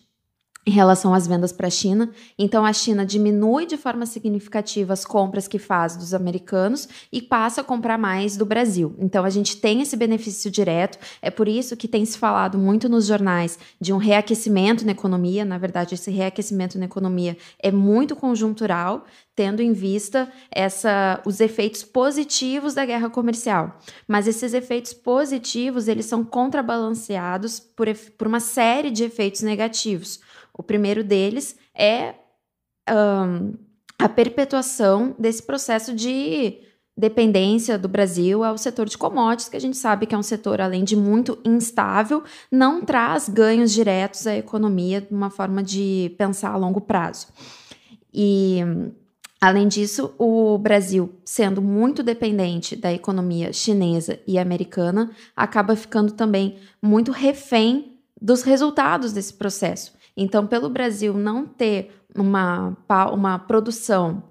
[0.65, 2.11] em relação às vendas para a China.
[2.37, 7.61] Então, a China diminui de forma significativa as compras que faz dos americanos e passa
[7.61, 8.95] a comprar mais do Brasil.
[8.99, 10.99] Então, a gente tem esse benefício direto.
[11.21, 15.43] É por isso que tem se falado muito nos jornais de um reaquecimento na economia.
[15.43, 21.81] Na verdade, esse reaquecimento na economia é muito conjuntural, tendo em vista essa, os efeitos
[21.81, 23.79] positivos da guerra comercial.
[24.07, 30.19] Mas esses efeitos positivos eles são contrabalanceados por, por uma série de efeitos negativos.
[30.53, 32.15] O primeiro deles é
[32.89, 33.53] um,
[33.97, 36.57] a perpetuação desse processo de
[36.97, 40.23] dependência do Brasil é o setor de commodities, que a gente sabe que é um
[40.23, 46.13] setor, além de muito instável, não traz ganhos diretos à economia de uma forma de
[46.17, 47.27] pensar a longo prazo.
[48.13, 48.59] E,
[49.39, 56.57] além disso, o Brasil, sendo muito dependente da economia chinesa e americana, acaba ficando também
[56.81, 59.93] muito refém dos resultados desse processo.
[60.15, 62.75] Então, pelo Brasil não ter uma,
[63.13, 64.23] uma produção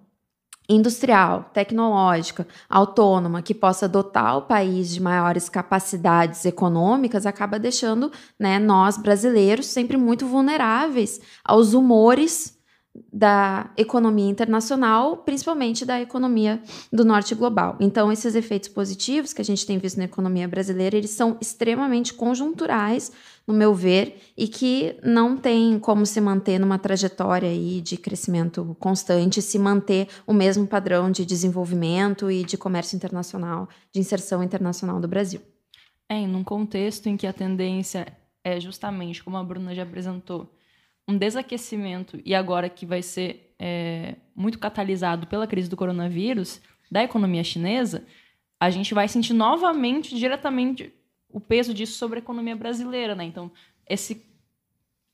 [0.69, 8.59] industrial, tecnológica, autônoma, que possa dotar o país de maiores capacidades econômicas, acaba deixando né,
[8.59, 12.57] nós, brasileiros, sempre muito vulneráveis aos humores
[13.13, 16.61] da economia internacional, principalmente da economia
[16.93, 17.77] do norte global.
[17.81, 22.13] Então, esses efeitos positivos que a gente tem visto na economia brasileira, eles são extremamente
[22.13, 23.13] conjunturais,
[23.51, 28.77] no meu ver, e que não tem como se manter numa trajetória aí de crescimento
[28.79, 35.01] constante, se manter o mesmo padrão de desenvolvimento e de comércio internacional, de inserção internacional
[35.01, 35.41] do Brasil.
[36.09, 38.07] É, num contexto em que a tendência
[38.43, 40.53] é justamente, como a Bruna já apresentou,
[41.09, 46.61] um desaquecimento, e agora que vai ser é, muito catalisado pela crise do coronavírus,
[46.91, 48.05] da economia chinesa,
[48.61, 50.93] a gente vai sentir novamente, diretamente,
[51.33, 53.15] o peso disso sobre a economia brasileira.
[53.15, 53.25] Né?
[53.25, 53.51] Então,
[53.89, 54.27] esse,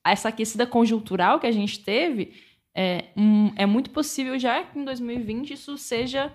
[0.05, 2.35] essa aquecida conjuntural que a gente teve,
[2.75, 6.33] é, um, é muito possível já que em 2020 isso seja.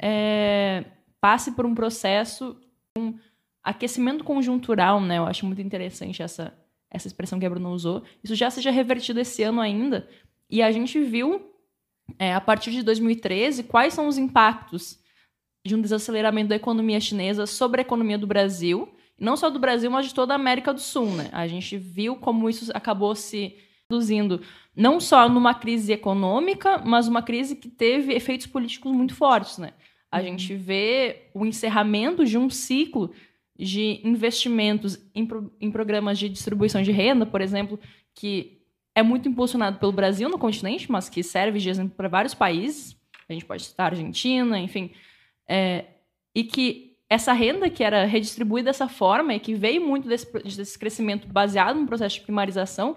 [0.00, 0.84] É,
[1.20, 2.60] passe por um processo,
[2.98, 3.14] um
[3.62, 5.18] aquecimento conjuntural, né?
[5.18, 6.52] Eu acho muito interessante essa,
[6.90, 10.08] essa expressão que a Bruna usou, isso já seja revertido esse ano ainda.
[10.50, 11.48] E a gente viu,
[12.18, 14.98] é, a partir de 2013, quais são os impactos
[15.64, 18.92] de um desaceleramento da economia chinesa sobre a economia do Brasil,
[19.22, 21.06] não só do Brasil, mas de toda a América do Sul.
[21.06, 21.30] Né?
[21.32, 23.56] A gente viu como isso acabou se
[23.88, 24.42] reduzindo
[24.74, 29.58] não só numa crise econômica, mas uma crise que teve efeitos políticos muito fortes.
[29.58, 29.74] Né?
[30.10, 30.24] A uhum.
[30.24, 33.12] gente vê o encerramento de um ciclo
[33.56, 37.78] de investimentos em, pro, em programas de distribuição de renda, por exemplo,
[38.12, 38.60] que
[38.92, 42.96] é muito impulsionado pelo Brasil no continente, mas que serve de exemplo para vários países.
[43.28, 44.90] A gente pode citar a Argentina, enfim.
[45.48, 45.84] É,
[46.34, 50.78] e que essa renda que era redistribuída dessa forma e que veio muito desse, desse
[50.78, 52.96] crescimento baseado no processo de primarização,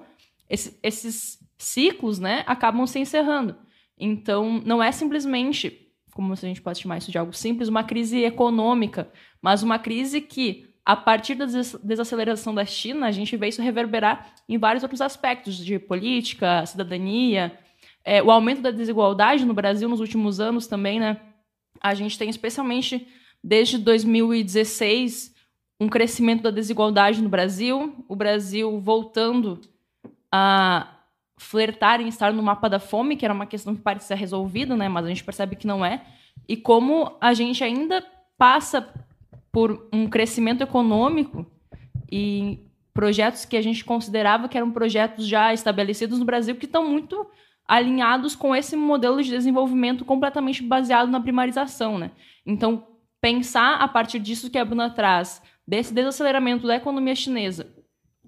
[0.50, 3.58] esse, esses ciclos né, acabam se encerrando.
[3.98, 8.24] Então, não é simplesmente como a gente pode chamar isso de algo simples, uma crise
[8.24, 13.62] econômica, mas uma crise que, a partir da desaceleração da China, a gente vê isso
[13.62, 17.60] reverberar em vários outros aspectos de política, cidadania,
[18.02, 21.20] é, o aumento da desigualdade no Brasil nos últimos anos também, né?
[21.82, 23.06] A gente tem especialmente
[23.46, 25.32] desde 2016
[25.80, 29.62] um crescimento da desigualdade no Brasil, o Brasil voltando
[30.32, 30.88] a
[31.38, 34.90] flertar em estar no mapa da fome, que era uma questão que parecia resolvida, né?
[34.90, 36.04] Mas a gente percebe que não é.
[36.48, 38.04] E como a gente ainda
[38.36, 38.90] passa
[39.52, 41.46] por um crescimento econômico
[42.12, 42.60] e
[42.94, 47.28] projetos que a gente considerava que eram projetos já estabelecidos no Brasil que estão muito
[47.68, 52.12] alinhados com esse modelo de desenvolvimento completamente baseado na primarização, né?
[52.46, 52.95] Então,
[53.26, 57.74] pensar a partir disso que a Bruna traz, desse desaceleramento da economia chinesa,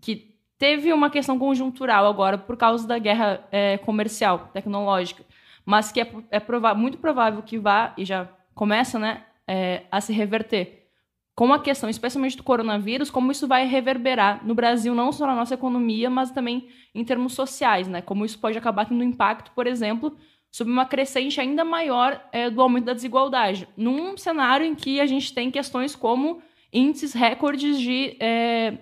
[0.01, 5.23] que Teve uma questão conjuntural agora por causa da guerra é, comercial, tecnológica,
[5.63, 10.11] mas que é, é muito provável que vá, e já começa né, é, a se
[10.11, 10.89] reverter.
[11.35, 15.35] Com a questão, especialmente do coronavírus, como isso vai reverberar no Brasil, não só na
[15.35, 18.01] nossa economia, mas também em termos sociais, né?
[18.01, 20.17] Como isso pode acabar tendo impacto, por exemplo,
[20.57, 23.67] sobre uma crescente ainda maior é, do aumento da desigualdade.
[23.77, 26.41] Num cenário em que a gente tem questões como
[26.73, 28.75] índices recordes de é,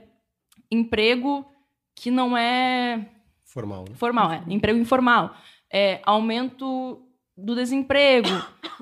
[0.71, 1.45] emprego
[1.93, 3.05] que não é
[3.43, 3.95] formal, né?
[3.95, 5.35] formal, é emprego informal,
[5.69, 7.01] é, aumento
[7.35, 8.29] do desemprego.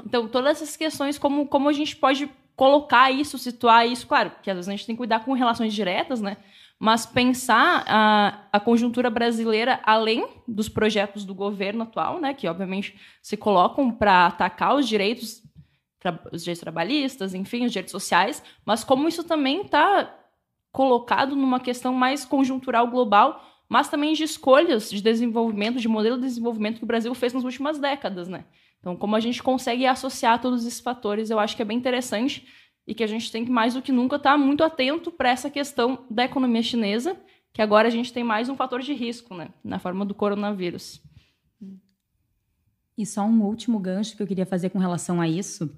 [0.06, 4.51] Então, todas essas questões, como, como a gente pode colocar isso, situar isso, claro, que
[4.51, 6.38] às vezes a gente tem que cuidar com relações diretas, né?
[6.84, 12.34] Mas pensar a, a conjuntura brasileira além dos projetos do governo atual, né?
[12.34, 15.41] Que obviamente se colocam para atacar os direitos,
[16.30, 20.13] os direitos trabalhistas, enfim, os direitos sociais, mas como isso também está
[20.74, 26.24] colocado numa questão mais conjuntural global, mas também de escolhas de desenvolvimento, de modelo de
[26.24, 28.43] desenvolvimento que o Brasil fez nas últimas décadas, né?
[28.82, 32.46] Então, como a gente consegue associar todos esses fatores, eu acho que é bem interessante
[32.88, 35.50] e que a gente tem que mais do que nunca estar muito atento para essa
[35.50, 37.17] questão da economia chinesa,
[37.54, 41.02] que agora a gente tem mais um fator de risco, né, na forma do coronavírus.
[42.98, 45.69] E só um último gancho que eu queria fazer com relação a isso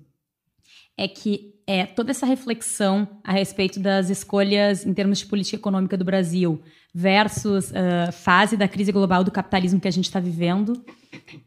[0.97, 5.97] é que é, toda essa reflexão a respeito das escolhas em termos de política econômica
[5.97, 6.61] do Brasil
[6.93, 10.85] versus uh, fase da crise global do capitalismo que a gente está vivendo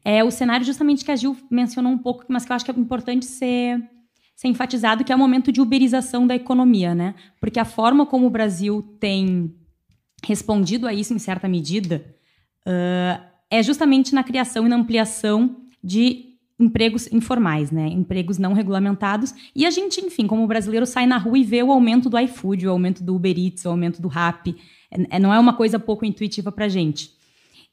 [0.04, 2.70] é o cenário justamente que a Gil mencionou um pouco, mas que eu acho que
[2.70, 3.80] é importante ser,
[4.38, 7.16] ser enfatizado que é o momento de uberização da economia, né?
[7.40, 9.52] Porque a forma como o Brasil tem
[10.24, 12.04] respondido a isso em certa medida
[12.64, 13.20] uh,
[13.50, 17.88] é justamente na criação e na ampliação de empregos informais, né?
[17.88, 19.34] Empregos não regulamentados.
[19.56, 22.64] E a gente, enfim, como brasileiro, sai na rua e vê o aumento do iFood,
[22.64, 24.54] o aumento do Uber Eats, o aumento do Rappi.
[24.88, 27.10] É, é não é uma coisa pouco intuitiva para gente.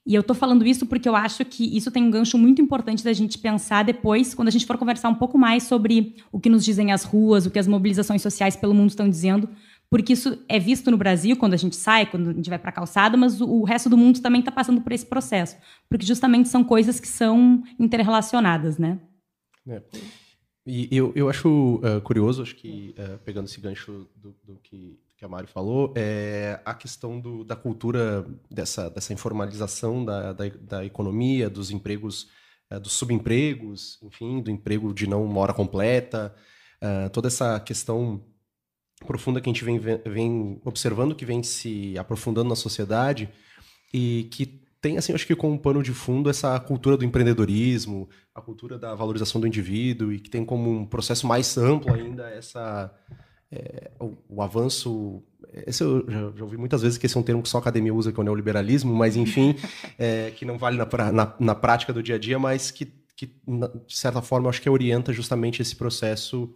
[0.05, 3.03] E eu estou falando isso porque eu acho que isso tem um gancho muito importante
[3.03, 6.49] da gente pensar depois, quando a gente for conversar um pouco mais sobre o que
[6.49, 9.49] nos dizem as ruas, o que as mobilizações sociais pelo mundo estão dizendo,
[9.89, 12.69] porque isso é visto no Brasil quando a gente sai, quando a gente vai para
[12.69, 15.57] a calçada, mas o, o, resto do mundo também está passando por esse processo,
[15.89, 18.99] porque justamente são coisas que são interrelacionadas, né?
[19.67, 19.81] É.
[20.67, 24.99] E eu, eu acho uh, curioso, acho que uh, pegando esse gancho do, do, que,
[25.25, 30.45] que a Mari falou, é a questão do, da cultura dessa, dessa informalização da, da,
[30.61, 32.27] da economia, dos empregos,
[32.71, 36.33] uh, dos subempregos, enfim, do emprego de não uma hora completa,
[37.13, 38.23] toda essa questão
[39.07, 43.27] profunda que a gente vem, vem observando, que vem se aprofundando na sociedade
[43.91, 44.45] e que
[44.79, 48.93] tem, assim, acho que como pano de fundo essa cultura do empreendedorismo, a cultura da
[48.93, 52.93] valorização do indivíduo e que tem como um processo mais amplo ainda essa
[53.51, 55.23] é, o, o, avanço.
[55.65, 57.61] Esse eu já, já, ouvi muitas vezes que esse é um termo que só a
[57.61, 59.55] academia usa, que é o neoliberalismo, mas enfim,
[59.97, 63.27] é, que não vale na, na, na, prática do dia a dia, mas que, que,
[63.27, 66.53] de certa forma, acho que orienta justamente esse processo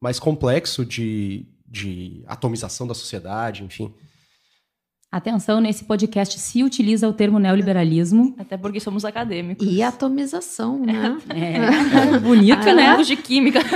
[0.00, 3.92] mais complexo de, de atomização da sociedade, enfim.
[5.16, 8.34] Atenção, nesse podcast se utiliza o termo neoliberalismo.
[8.38, 9.66] Até porque somos acadêmicos.
[9.66, 11.16] E atomização, né?
[11.34, 12.18] É.
[12.18, 13.02] Bonito, ah, né?
[13.02, 13.60] de química.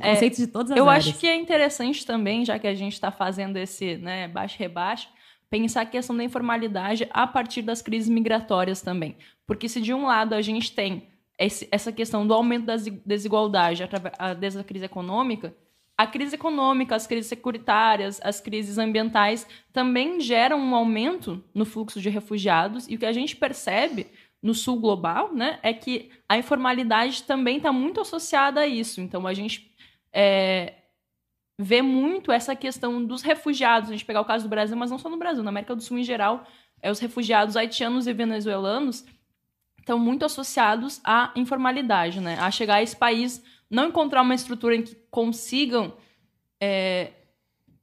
[0.00, 0.10] É.
[0.10, 1.08] Conceitos de todas as Eu áreas.
[1.08, 5.08] acho que é interessante também, já que a gente está fazendo esse né, baixo-rebaixo,
[5.50, 9.16] pensar a questão da informalidade a partir das crises migratórias também.
[9.46, 11.08] Porque se de um lado a gente tem
[11.38, 15.54] esse, essa questão do aumento da desigualdade através da crise econômica,
[15.96, 22.00] a crise econômica, as crises securitárias, as crises ambientais também geram um aumento no fluxo
[22.00, 24.08] de refugiados e o que a gente percebe
[24.42, 29.00] no sul global, né, é que a informalidade também está muito associada a isso.
[29.00, 29.72] Então a gente
[30.12, 30.74] é,
[31.58, 33.88] vê muito essa questão dos refugiados.
[33.88, 35.82] A gente pegar o caso do Brasil, mas não só no Brasil, na América do
[35.82, 36.46] Sul em geral,
[36.82, 39.06] é os refugiados haitianos e venezuelanos
[39.78, 44.76] estão muito associados à informalidade, né, a chegar a esse país não encontrar uma estrutura
[44.76, 45.92] em que consigam
[46.60, 47.12] é,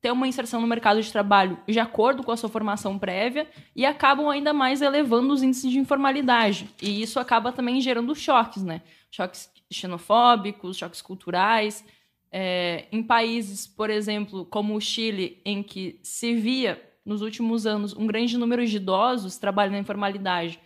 [0.02, 3.86] ter uma inserção no mercado de trabalho de acordo com a sua formação prévia e
[3.86, 6.68] acabam ainda mais elevando os índices de informalidade.
[6.82, 8.82] E isso acaba também gerando choques, né?
[9.12, 11.86] Choques xenofóbicos, choques culturais.
[12.32, 17.94] É, em países, por exemplo, como o Chile, em que se via nos últimos anos
[17.94, 20.60] um grande número de idosos trabalhando na informalidade,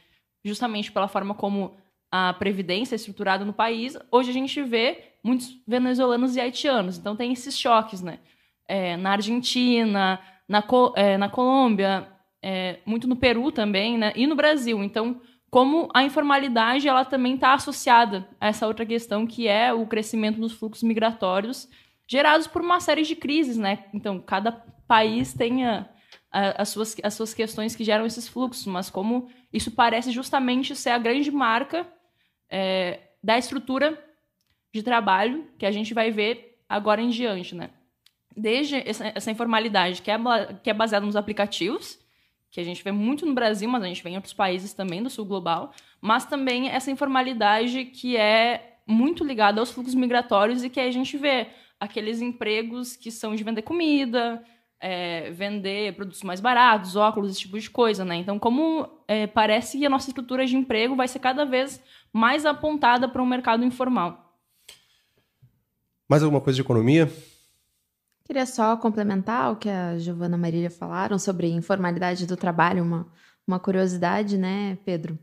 [0.43, 1.75] justamente pela forma como
[2.17, 6.97] a previdência estruturada no país, hoje a gente vê muitos venezuelanos e haitianos.
[6.97, 8.19] Então tem esses choques, né?
[8.65, 10.63] É, na Argentina, na,
[10.95, 12.08] é, na Colômbia,
[12.41, 14.13] é, muito no Peru também, né?
[14.15, 14.82] E no Brasil.
[14.82, 19.86] Então, como a informalidade ela também está associada a essa outra questão que é o
[19.86, 21.67] crescimento dos fluxos migratórios
[22.08, 23.86] gerados por uma série de crises, né?
[23.93, 24.54] Então, cada
[24.88, 25.86] país tem a,
[26.32, 30.73] a, as, suas, as suas questões que geram esses fluxos, mas como isso parece justamente
[30.78, 31.86] ser a grande marca
[32.49, 34.01] é, da estrutura
[34.73, 37.69] de trabalho que a gente vai ver agora em diante, né?
[38.36, 40.17] Desde essa, essa informalidade que é,
[40.62, 41.97] que é baseada nos aplicativos,
[42.51, 45.01] que a gente vê muito no Brasil, mas a gente vê em outros países também
[45.01, 50.69] do sul global, mas também essa informalidade que é muito ligada aos fluxos migratórios e
[50.69, 51.47] que a gente vê
[51.79, 54.43] aqueles empregos que são de vender comida,
[54.79, 58.15] é, vender produtos mais baratos, óculos, esse tipo de coisa, né?
[58.15, 61.81] Então, como é, parece que a nossa estrutura de emprego vai ser cada vez
[62.15, 64.39] mais apontada para um mercado informal.
[66.08, 67.12] Mais alguma coisa de economia?
[68.23, 73.06] Queria só complementar o que a Giovana Marília falaram sobre informalidade do trabalho, uma,
[73.45, 75.19] uma curiosidade, né, Pedro?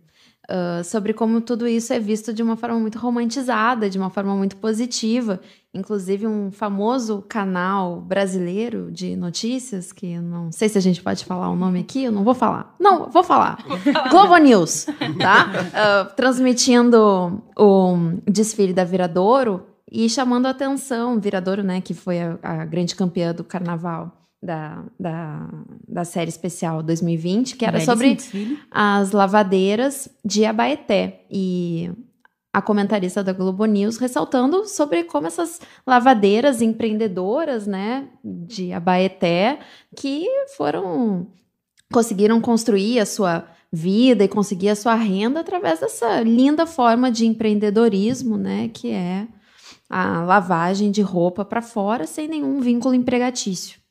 [0.50, 4.36] Uh, sobre como tudo isso é visto de uma forma muito romantizada, de uma forma
[4.36, 5.40] muito positiva.
[5.74, 11.48] Inclusive, um famoso canal brasileiro de notícias, que não sei se a gente pode falar
[11.48, 12.74] o nome aqui, eu não vou falar.
[12.78, 13.64] Não, vou falar.
[14.10, 14.86] Globo News,
[15.18, 15.46] tá?
[15.48, 17.96] Uh, transmitindo o
[18.30, 23.32] desfile da Viradouro e chamando a atenção, Viradouro, né, que foi a, a grande campeã
[23.32, 24.12] do carnaval
[24.42, 25.48] da, da,
[25.88, 28.18] da série especial 2020, que era sobre
[28.70, 31.24] as lavadeiras de Abaeté.
[31.30, 31.90] E
[32.52, 39.58] a comentarista da Globo News ressaltando sobre como essas lavadeiras empreendedoras, né, de Abaeté,
[39.96, 40.26] que
[40.56, 41.28] foram
[41.90, 47.26] conseguiram construir a sua vida e conseguir a sua renda através dessa linda forma de
[47.26, 49.26] empreendedorismo, né, que é
[49.88, 53.81] a lavagem de roupa para fora sem nenhum vínculo empregatício.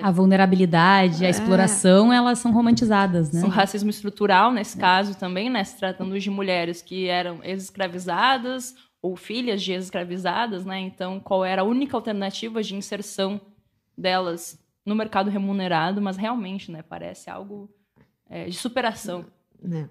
[0.00, 1.30] A vulnerabilidade, a É.
[1.30, 3.42] exploração, elas são romantizadas, né?
[3.42, 5.62] O racismo estrutural, nesse caso também, né?
[5.64, 10.78] Se tratando de mulheres que eram ex-escravizadas ou filhas de ex-escravizadas, né?
[10.78, 13.40] Então, qual era a única alternativa de inserção
[13.98, 16.00] delas no mercado remunerado?
[16.00, 16.82] Mas realmente, né?
[16.82, 17.68] Parece algo
[18.30, 19.26] é, de superação.
[19.60, 19.88] Né?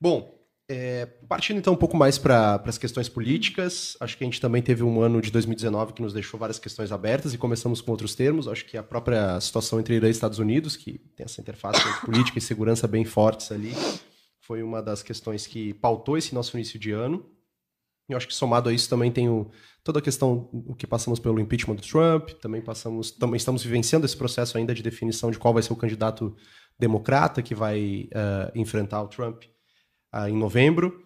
[0.00, 0.37] Bom,
[0.70, 4.60] é, partindo então um pouco mais para as questões políticas, acho que a gente também
[4.60, 8.14] teve um ano de 2019 que nos deixou várias questões abertas e começamos com outros
[8.14, 8.46] termos.
[8.46, 12.38] Acho que a própria situação entre Irã e Estados Unidos, que tem essa interface política
[12.38, 13.72] e segurança bem fortes ali,
[14.42, 17.24] foi uma das questões que pautou esse nosso início de ano.
[18.06, 19.50] E acho que somado a isso também tem o,
[19.82, 24.04] toda a questão, o que passamos pelo impeachment do Trump, também passamos, também estamos vivenciando
[24.04, 26.34] esse processo ainda de definição de qual vai ser o candidato
[26.78, 29.44] democrata que vai eh, enfrentar o Trump
[30.12, 31.04] ah, em novembro.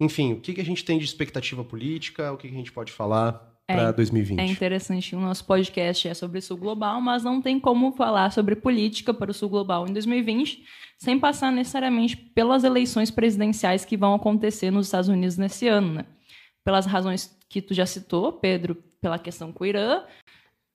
[0.00, 2.32] Enfim, o que, que a gente tem de expectativa política?
[2.32, 4.40] O que, que a gente pode falar É, para 2020?
[4.40, 8.30] É interessante, o nosso podcast é sobre o Sul Global, mas não tem como falar
[8.32, 10.64] sobre política para o Sul Global em 2020
[11.00, 16.06] sem passar necessariamente pelas eleições presidenciais que vão acontecer nos Estados Unidos nesse ano, né?
[16.62, 20.04] Pelas razões que tu já citou, Pedro, pela questão com o Irã,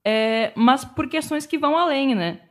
[0.04, 2.42] é, mas por questões que vão além, né?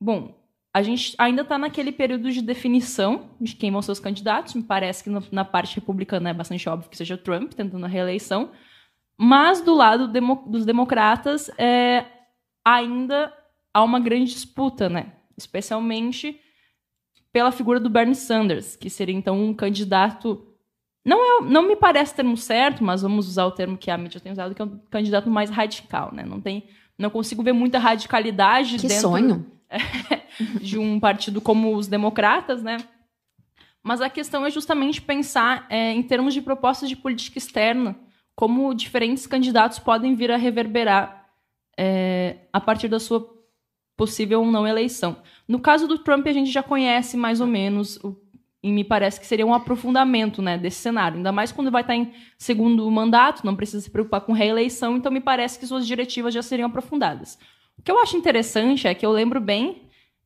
[0.00, 0.34] Bom,
[0.74, 4.54] a gente ainda está naquele período de definição de quem vão ser os candidatos.
[4.54, 7.84] Me parece que no- na parte republicana é bastante óbvio que seja o Trump tentando
[7.84, 8.50] a reeleição.
[9.16, 12.04] Mas do lado demo- dos democratas, é,
[12.64, 13.32] ainda
[13.72, 15.12] há uma grande disputa, né?
[15.36, 16.40] Especialmente
[17.32, 20.44] pela figura do Bernie Sanders, que seria então um candidato.
[21.04, 24.20] Não, é, não me parece termo certo, mas vamos usar o termo que a mídia
[24.20, 26.24] tem usado, que é um candidato mais radical, né?
[26.24, 26.64] Não tem,
[26.98, 29.46] não consigo ver muita radicalidade Que dentro sonho.
[30.60, 32.78] de um partido como os democratas, né?
[33.82, 37.96] Mas a questão é justamente pensar é, em termos de propostas de política externa,
[38.34, 41.26] como diferentes candidatos podem vir a reverberar
[41.78, 43.32] é, a partir da sua
[43.96, 45.18] possível ou não eleição.
[45.46, 48.16] No caso do Trump, a gente já conhece mais ou menos, o-
[48.62, 51.94] e me parece que seria um aprofundamento né, desse cenário, ainda mais quando vai estar
[51.94, 56.32] em segundo mandato, não precisa se preocupar com reeleição, então me parece que suas diretivas
[56.34, 57.38] já seriam aprofundadas.
[57.78, 59.82] O que eu acho interessante é que eu lembro bem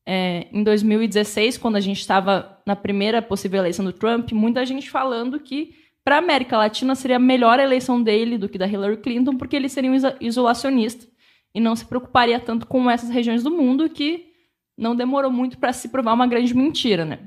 [0.06, 4.88] é, em 2016, quando a gente estava na primeira possível eleição do Trump, muita gente
[4.90, 8.96] falando que para a América Latina seria melhor a eleição dele do que da Hillary
[8.98, 11.06] Clinton, porque ele seria um iso- isolacionista
[11.54, 14.32] e não se preocuparia tanto com essas regiões do mundo que
[14.76, 17.18] não demorou muito para se provar uma grande mentira, né?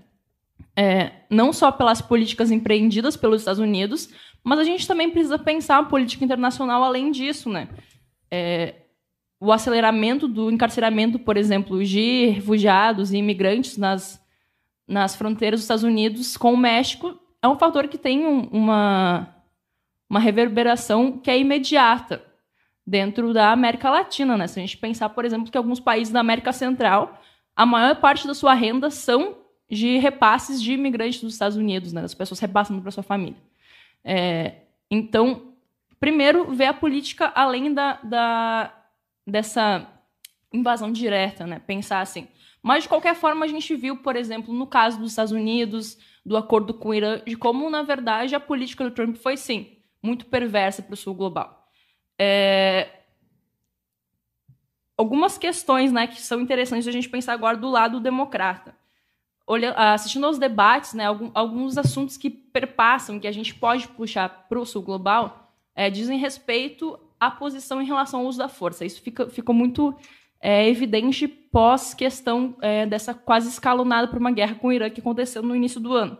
[0.76, 4.10] É, não só pelas políticas empreendidas pelos Estados Unidos,
[4.44, 7.68] mas a gente também precisa pensar a política internacional além disso, né?
[8.32, 8.76] É,
[9.44, 14.24] o aceleramento do encarceramento, por exemplo, de refugiados e imigrantes nas,
[14.88, 19.36] nas fronteiras dos Estados Unidos com o México é um fator que tem um- uma,
[20.08, 22.24] uma reverberação que é imediata
[22.86, 24.38] dentro da América Latina.
[24.38, 24.46] Né?
[24.46, 27.20] Se a gente pensar, por exemplo, que alguns países da América Central,
[27.56, 29.38] a maior parte da sua renda são
[29.68, 32.04] de repasses de imigrantes dos Estados Unidos, né?
[32.04, 33.40] as pessoas repassando para sua família.
[34.04, 34.58] É,
[34.90, 35.54] então,
[36.00, 38.72] primeiro, ver a política além da, da,
[39.26, 39.88] dessa
[40.54, 41.60] invasão direta, né?
[41.60, 42.28] Pensar assim.
[42.62, 46.38] Mas, de qualquer forma, a gente viu, por exemplo, no caso dos Estados Unidos, do
[46.38, 50.26] acordo com o Irã, de como, na verdade, a política do Trump foi, sim, muito
[50.26, 51.68] perversa para o sul global.
[52.20, 53.02] É,
[55.02, 58.76] Algumas questões né, que são interessantes a gente pensar agora do lado democrata.
[59.48, 64.60] Olha, assistindo aos debates, né, alguns assuntos que perpassam, que a gente pode puxar para
[64.60, 68.84] o sul global, é, dizem respeito à posição em relação ao uso da força.
[68.84, 69.96] Isso fica, ficou muito
[70.42, 75.00] é, evidente pós questão é, dessa quase escalonada por uma guerra com o Irã que
[75.00, 76.18] aconteceu no início do ano.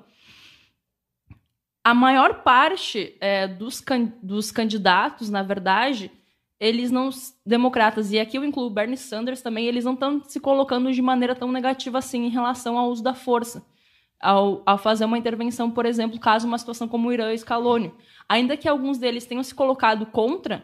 [1.84, 6.12] A maior parte é, dos, can- dos candidatos, na verdade,
[6.60, 7.10] eles não,
[7.44, 11.34] democratas, e aqui eu incluo Bernie Sanders também, eles não estão se colocando de maneira
[11.34, 13.66] tão negativa assim em relação ao uso da força.
[14.20, 17.92] Ao, ao fazer uma intervenção, por exemplo, caso uma situação como o Irã escalone.
[18.30, 20.64] Ainda que alguns deles tenham se colocado contra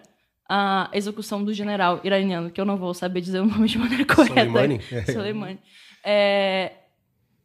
[0.50, 4.06] a execução do general iraniano, que eu não vou saber dizer o nome de maneira
[4.06, 4.34] correta.
[4.34, 4.80] Soleimani?
[5.12, 5.60] Soleimani.
[6.04, 6.74] É,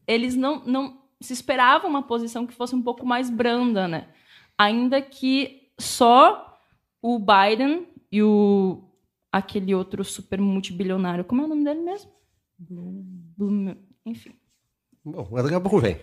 [0.06, 4.08] eles não, não se esperava uma posição que fosse um pouco mais branda, né?
[4.56, 6.58] Ainda que só
[7.00, 8.84] o Biden e o
[9.30, 12.10] aquele outro super multibilionário, como é o nome dele mesmo?
[12.58, 13.74] Bloom,
[14.04, 14.34] enfim.
[15.04, 15.96] Bom, daqui a pouco vem.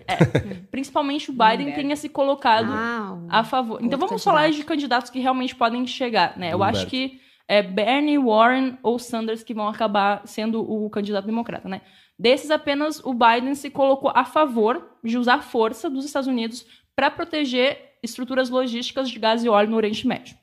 [0.72, 3.80] Principalmente o Biden tenha se colocado Ah, a favor.
[3.82, 4.60] Então vamos falar candidato.
[4.62, 6.52] de candidatos que realmente podem chegar, né?
[6.54, 11.70] Eu acho que é Bernie, Warren ou Sanders que vão acabar sendo o candidato democrata,
[11.70, 11.82] né?
[12.18, 16.66] Desses apenas o Biden se colocou a favor de usar a força dos Estados Unidos
[16.94, 20.36] para proteger estruturas logísticas de gás e óleo no Oriente Médio.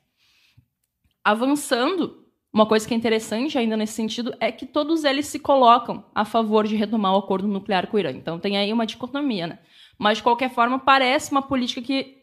[1.23, 2.26] Avançando,
[2.57, 6.25] uma coisa que é interessante ainda nesse sentido é que todos eles se colocam a
[6.25, 8.11] favor de retomar o acordo nuclear com o Irã.
[8.13, 9.59] Então tem aí uma dicotomia, né?
[9.99, 12.17] Mas de qualquer forma parece uma política que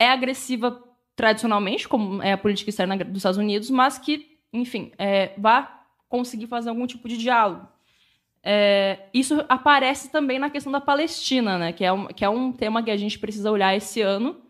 [0.00, 0.82] é agressiva
[1.14, 5.64] tradicionalmente, como é a política externa dos Estados Unidos, mas que, enfim, é, vai
[6.08, 7.68] conseguir fazer algum tipo de diálogo.
[8.42, 11.72] É, isso aparece também na questão da Palestina, né?
[11.72, 14.43] Que é, um, que é um tema que a gente precisa olhar esse ano,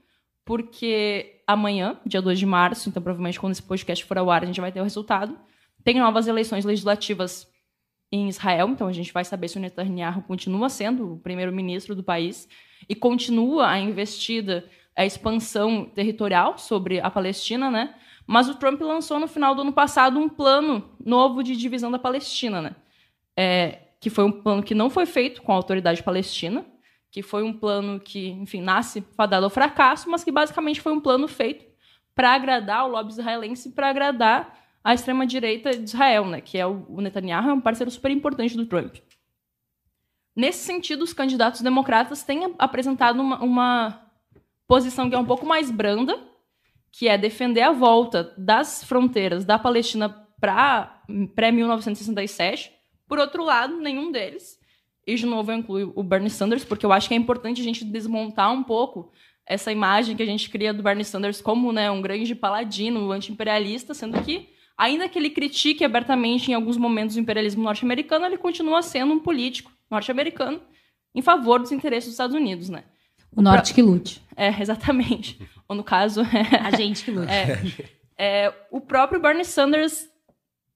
[0.45, 4.47] porque amanhã, dia 2 de março, então provavelmente quando esse podcast for ao ar, a
[4.47, 5.39] gente vai ter o resultado.
[5.83, 7.51] Tem novas eleições legislativas
[8.13, 12.03] em Israel, então a gente vai saber se o Netanyahu continua sendo o primeiro-ministro do
[12.03, 12.49] país
[12.89, 14.65] e continua a investida,
[14.97, 17.95] a expansão territorial sobre a Palestina, né?
[18.27, 21.99] Mas o Trump lançou no final do ano passado um plano novo de divisão da
[21.99, 22.77] Palestina, né?
[23.37, 26.65] É, que foi um plano que não foi feito com a autoridade palestina,
[27.15, 30.99] que foi um plano que, enfim, nasce fadado ao fracasso, mas que basicamente foi um
[31.01, 31.65] plano feito
[32.13, 36.85] para agradar o lobby israelense, para agradar a extrema-direita de Israel, né, que é o,
[36.89, 38.97] o Netanyahu, é um parceiro super importante do Trump.
[40.35, 44.03] Nesse sentido, os candidatos democratas têm apresentado uma, uma
[44.67, 46.19] posição que é um pouco mais branda,
[46.91, 50.09] que é defender a volta das fronteiras da Palestina
[50.41, 51.01] para
[51.37, 52.73] pré-1967.
[53.07, 54.59] Por outro lado, nenhum deles,
[55.07, 57.65] e de novo eu incluo o Bernie Sanders, porque eu acho que é importante a
[57.65, 59.13] gente desmontar um pouco
[59.47, 63.93] essa imagem que a gente cria do Bernie Sanders como né, um grande paladino anti-imperialista,
[63.93, 68.83] sendo que Ainda que ele critique abertamente em alguns momentos o imperialismo norte-americano, ele continua
[68.83, 70.61] sendo um político norte-americano
[71.15, 72.83] em favor dos interesses dos Estados Unidos, né?
[73.35, 73.75] O, o norte pro...
[73.77, 74.23] que lute.
[74.37, 75.41] É, exatamente.
[75.69, 76.23] Ou no caso...
[76.61, 77.31] A gente que lute.
[77.31, 77.63] É,
[78.19, 80.09] é, o próprio Bernie Sanders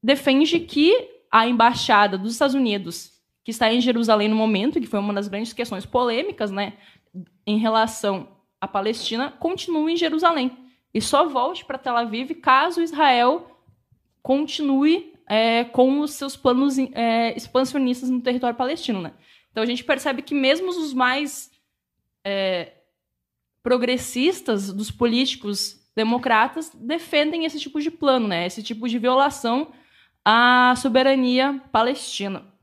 [0.00, 0.94] defende que
[1.30, 3.12] a embaixada dos Estados Unidos,
[3.48, 6.74] que está em Jerusalém no momento, que foi uma das grandes questões polêmicas, né,
[7.46, 8.28] em relação
[8.60, 10.54] à Palestina, continue em Jerusalém.
[10.92, 13.58] E só volte para Tel Aviv caso Israel
[14.22, 19.00] continue é, com os seus planos é, expansionistas no território palestino.
[19.00, 19.14] Né?
[19.50, 21.50] Então a gente percebe que mesmo os mais
[22.22, 22.74] é,
[23.62, 28.44] progressistas dos políticos democratas defendem esse tipo de plano, né?
[28.44, 29.72] esse tipo de violação
[30.22, 32.57] à soberania palestina.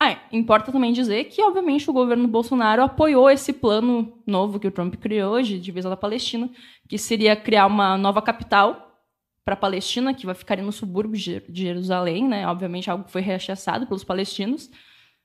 [0.00, 4.70] Ah, importa também dizer que, obviamente, o governo Bolsonaro apoiou esse plano novo que o
[4.70, 6.48] Trump criou de divisão da Palestina,
[6.88, 9.02] que seria criar uma nova capital
[9.44, 12.46] para a Palestina, que vai ficar no subúrbio de Jerusalém, né?
[12.46, 14.70] Obviamente algo que foi rechaçado pelos palestinos,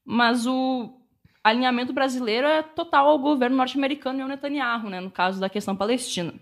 [0.04, 0.98] mas o
[1.44, 5.00] alinhamento brasileiro é total ao governo norte-americano e ao Netanyahu, né?
[5.00, 6.34] No caso da questão palestina.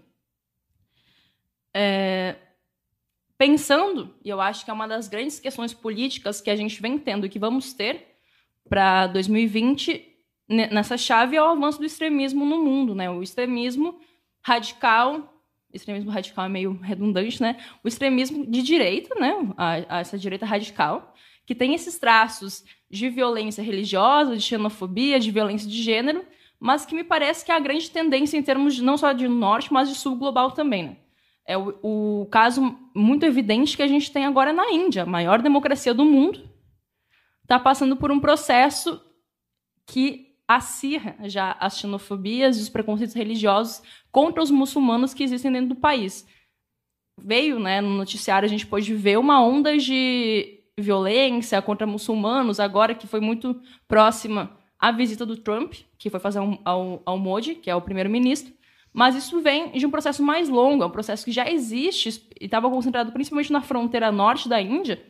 [1.76, 2.36] É...
[3.38, 6.98] Pensando, e eu acho que é uma das grandes questões políticas que a gente vem
[6.98, 8.11] tendo e que vamos ter
[8.72, 10.02] para 2020
[10.48, 13.10] nessa chave é o avanço do extremismo no mundo, né?
[13.10, 14.00] O extremismo
[14.42, 15.28] radical
[15.74, 17.58] extremismo radical é meio redundante, né?
[17.84, 19.34] O extremismo de direita, né?
[19.58, 21.14] A, a essa direita radical,
[21.46, 26.26] que tem esses traços de violência religiosa, de xenofobia, de violência de gênero,
[26.58, 29.28] mas que me parece que é a grande tendência em termos de não só de
[29.28, 30.98] norte, mas de sul global também, né?
[31.46, 35.42] É o, o caso muito evidente que a gente tem agora na Índia, a maior
[35.42, 36.51] democracia do mundo,
[37.52, 39.02] está passando por um processo
[39.86, 45.70] que acirra já as xenofobias e os preconceitos religiosos contra os muçulmanos que existem dentro
[45.70, 46.26] do país.
[47.22, 52.96] Veio, né, no noticiário a gente pôde ver uma onda de violência contra muçulmanos, agora
[52.96, 57.56] que foi muito próxima à visita do Trump, que foi fazer um, ao, ao Modi,
[57.56, 58.54] que é o primeiro-ministro,
[58.94, 62.46] mas isso vem de um processo mais longo, é um processo que já existe e
[62.46, 65.04] estava concentrado principalmente na fronteira norte da Índia,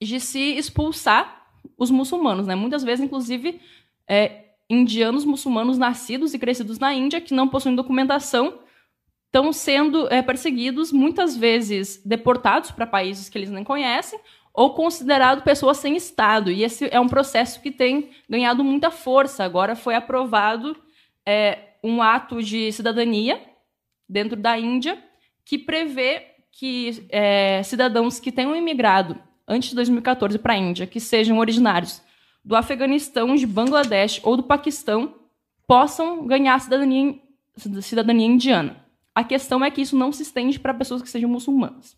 [0.00, 2.54] de se expulsar os muçulmanos, né?
[2.54, 3.60] Muitas vezes, inclusive,
[4.08, 8.60] é, indianos muçulmanos nascidos e crescidos na Índia que não possuem documentação
[9.26, 14.18] estão sendo é, perseguidos, muitas vezes deportados para países que eles nem conhecem,
[14.52, 16.50] ou considerados pessoas sem Estado.
[16.50, 19.44] E esse é um processo que tem ganhado muita força.
[19.44, 20.74] Agora foi aprovado
[21.26, 23.38] é, um ato de cidadania
[24.08, 24.98] dentro da Índia
[25.44, 31.00] que prevê que é, cidadãos que tenham imigrado antes de 2014 para a Índia, que
[31.00, 32.02] sejam originários
[32.44, 35.14] do Afeganistão, de Bangladesh ou do Paquistão
[35.66, 37.18] possam ganhar cidadania,
[37.80, 38.84] cidadania indiana.
[39.14, 41.96] A questão é que isso não se estende para pessoas que sejam muçulmanas.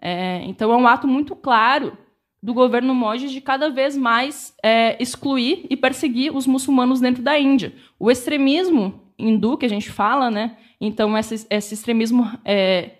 [0.00, 1.96] É, então, é um ato muito claro
[2.42, 7.38] do governo Modi de cada vez mais é, excluir e perseguir os muçulmanos dentro da
[7.38, 7.74] Índia.
[7.98, 10.56] O extremismo hindu que a gente fala, né?
[10.80, 12.92] Então, esse, esse extremismo é,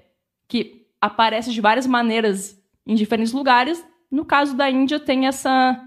[0.49, 2.56] que aparece de várias maneiras
[2.87, 5.83] em diferentes lugares, no caso da Índia, tem essa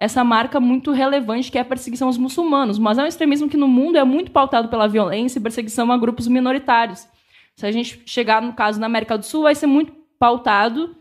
[0.00, 3.56] essa marca muito relevante que é a perseguição aos muçulmanos, mas é um extremismo que
[3.58, 7.06] no mundo é muito pautado pela violência e perseguição a grupos minoritários.
[7.54, 10.96] Se a gente chegar no caso na América do Sul, vai ser muito pautado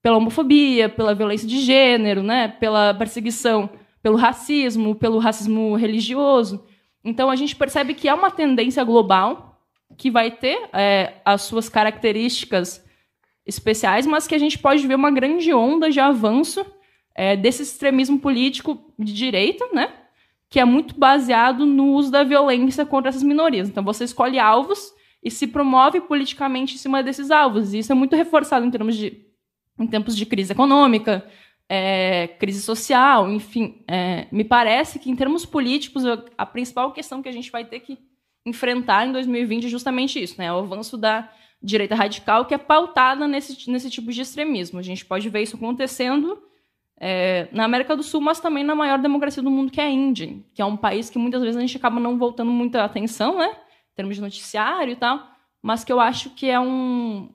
[0.00, 3.68] pela homofobia, pela violência de gênero, né, pela perseguição,
[4.02, 6.64] pelo racismo, pelo racismo religioso.
[7.04, 9.60] Então a gente percebe que é uma tendência global
[9.98, 12.82] que vai ter é, as suas características
[13.48, 16.64] especiais, mas que a gente pode ver uma grande onda de avanço
[17.14, 19.90] é, desse extremismo político de direita, né?
[20.50, 23.68] Que é muito baseado no uso da violência contra essas minorias.
[23.68, 24.92] Então você escolhe alvos
[25.24, 27.72] e se promove politicamente em cima desses alvos.
[27.72, 29.26] E isso é muito reforçado em termos de
[29.80, 31.24] em tempos de crise econômica,
[31.68, 33.82] é, crise social, enfim.
[33.86, 36.02] É, me parece que, em termos políticos,
[36.36, 37.96] a principal questão que a gente vai ter que
[38.44, 40.52] enfrentar em 2020 é justamente isso, né?
[40.52, 41.30] O avanço da
[41.62, 44.78] direita radical, que é pautada nesse, nesse tipo de extremismo.
[44.78, 46.40] A gente pode ver isso acontecendo
[47.00, 49.90] é, na América do Sul, mas também na maior democracia do mundo, que é a
[49.90, 53.38] Índia, que é um país que muitas vezes a gente acaba não voltando muita atenção,
[53.38, 53.48] né?
[53.92, 55.28] Em termos de noticiário e tal,
[55.62, 57.28] mas que eu acho que é um,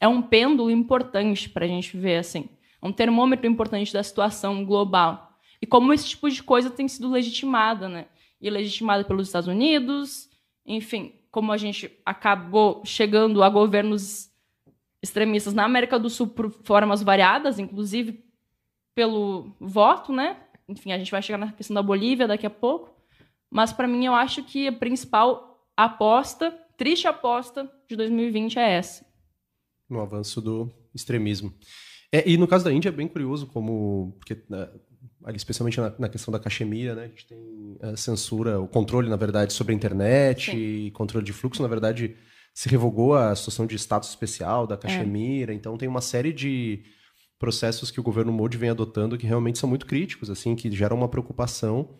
[0.00, 2.48] é um pêndulo importante para a gente ver, assim.
[2.82, 5.32] Um termômetro importante da situação global.
[5.60, 8.06] E como esse tipo de coisa tem sido legitimada, né?
[8.40, 10.28] E legitimada pelos Estados Unidos,
[10.66, 14.30] enfim, como a gente acabou chegando a governos
[15.02, 18.24] extremistas na América do Sul por formas variadas, inclusive
[18.94, 20.36] pelo voto, né?
[20.68, 22.94] Enfim, a gente vai chegar na questão da Bolívia daqui a pouco.
[23.50, 29.04] Mas para mim eu acho que a principal aposta, triste aposta de 2020 é essa.
[29.90, 31.52] No avanço do extremismo.
[32.12, 34.70] É, e no caso da Índia é bem curioso como porque né,
[35.34, 39.16] especialmente na, na, questão da Caxemira, né, a gente tem a censura, o controle na
[39.16, 40.56] verdade sobre a internet Sim.
[40.56, 42.16] e controle de fluxo, na verdade
[42.52, 45.56] se revogou a situação de status especial da Caxemira, é.
[45.56, 46.84] então tem uma série de
[47.38, 50.96] processos que o governo Modi vem adotando que realmente são muito críticos, assim, que geram
[50.96, 51.98] uma preocupação,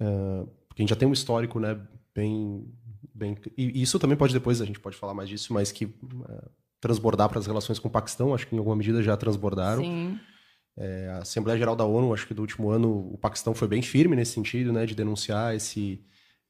[0.00, 1.78] uh, porque a gente já tem um histórico, né,
[2.14, 2.64] bem,
[3.12, 3.36] bem...
[3.58, 6.50] E isso também pode depois, a gente pode falar mais disso, mas que uh,
[6.80, 9.82] transbordar para as relações com o Paquistão, acho que em alguma medida já transbordaram.
[9.82, 10.18] Sim.
[10.80, 13.82] É, a Assembleia Geral da ONU, acho que do último ano, o Paquistão foi bem
[13.82, 16.02] firme nesse sentido, né, de denunciar esse,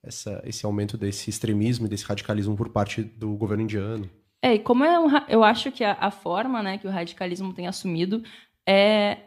[0.04, 4.08] essa, esse aumento desse extremismo e desse radicalismo por parte do governo indiano.
[4.40, 7.52] É, e como é um, eu acho que a, a, forma né, que o radicalismo
[7.52, 8.22] tem assumido
[8.64, 9.18] é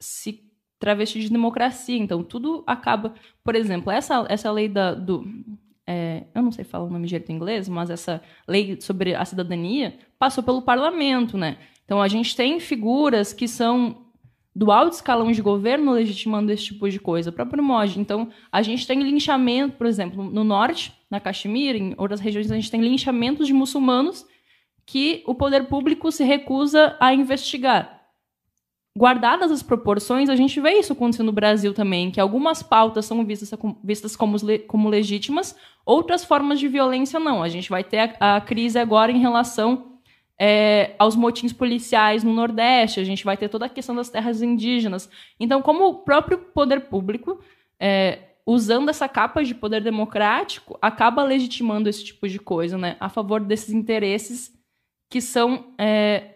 [0.00, 0.42] se
[0.78, 1.98] travestir de democracia.
[1.98, 3.14] Então, tudo acaba.
[3.44, 5.26] Por exemplo, essa, essa lei da, do.
[5.86, 9.24] É, eu não sei falar o nome direito em inglês, mas essa lei sobre a
[9.26, 11.58] cidadania passou pelo parlamento, né?
[11.84, 14.07] Então, a gente tem figuras que são
[14.58, 18.00] do alto escalão de governo legitimando esse tipo de coisa, para Primode.
[18.00, 22.56] Então, a gente tem linchamento, por exemplo, no norte, na Caxemira, em outras regiões, a
[22.56, 24.26] gente tem linchamentos de muçulmanos
[24.84, 28.00] que o poder público se recusa a investigar.
[28.98, 33.24] Guardadas as proporções, a gente vê isso acontecer no Brasil também, que algumas pautas são
[33.24, 34.36] vistas, vistas como,
[34.66, 35.54] como legítimas,
[35.86, 37.44] outras formas de violência não.
[37.44, 39.87] A gente vai ter a, a crise agora em relação
[40.38, 44.40] é, aos motins policiais no Nordeste, a gente vai ter toda a questão das terras
[44.40, 45.10] indígenas.
[45.38, 47.40] Então, como o próprio poder público,
[47.80, 53.08] é, usando essa capa de poder democrático, acaba legitimando esse tipo de coisa, né, a
[53.08, 54.56] favor desses interesses
[55.10, 56.34] que são é,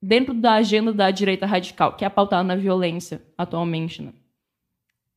[0.00, 4.02] dentro da agenda da direita radical, que é pautada na violência atualmente.
[4.02, 4.12] Né?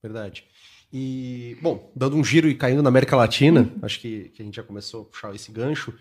[0.01, 0.45] Verdade.
[0.93, 3.79] E, bom, dando um giro e caindo na América Latina, uhum.
[3.81, 5.91] acho que, que, a gente já começou a puxar esse gancho.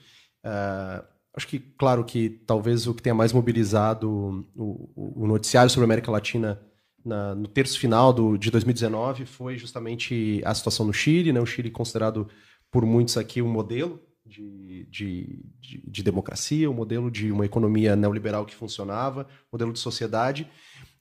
[0.45, 5.85] Uh, acho que, claro, que talvez o que tenha mais mobilizado o, o noticiário sobre
[5.85, 6.61] a América Latina
[7.05, 11.41] na, no terço final do, de 2019 foi justamente a situação no Chile, né?
[11.41, 12.28] O Chile considerado
[12.70, 17.95] por muitos aqui um modelo de, de, de, de, democracia, o modelo de uma economia
[17.95, 20.49] neoliberal que funcionava, modelo de sociedade.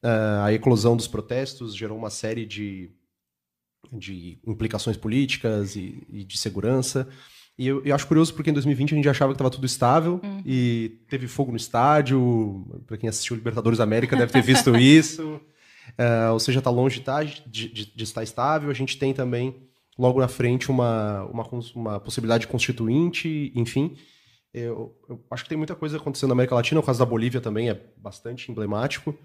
[0.03, 2.91] Uh, a eclosão dos protestos gerou uma série de,
[3.91, 7.07] de implicações políticas e, e de segurança.
[7.57, 10.19] E eu, eu, acho curioso porque em 2020 a gente achava que estava tudo estável
[10.23, 10.41] hum.
[10.45, 12.65] e teve fogo no estádio.
[12.87, 15.39] Para quem assistiu Libertadores América deve ter visto isso.
[15.99, 18.71] Uh, ou seja, está longe tá, de, de, de estar estável.
[18.71, 19.55] A gente tem também
[19.97, 23.95] logo na frente uma, uma, uma possibilidade constituinte, enfim.
[24.53, 27.41] Eu, eu, acho que tem muita coisa acontecendo na América Latina, o caso da Bolívia
[27.41, 29.17] também é bastante emblemático.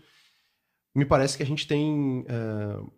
[0.94, 2.20] Me parece que a gente tem.
[2.22, 2.90] Uh,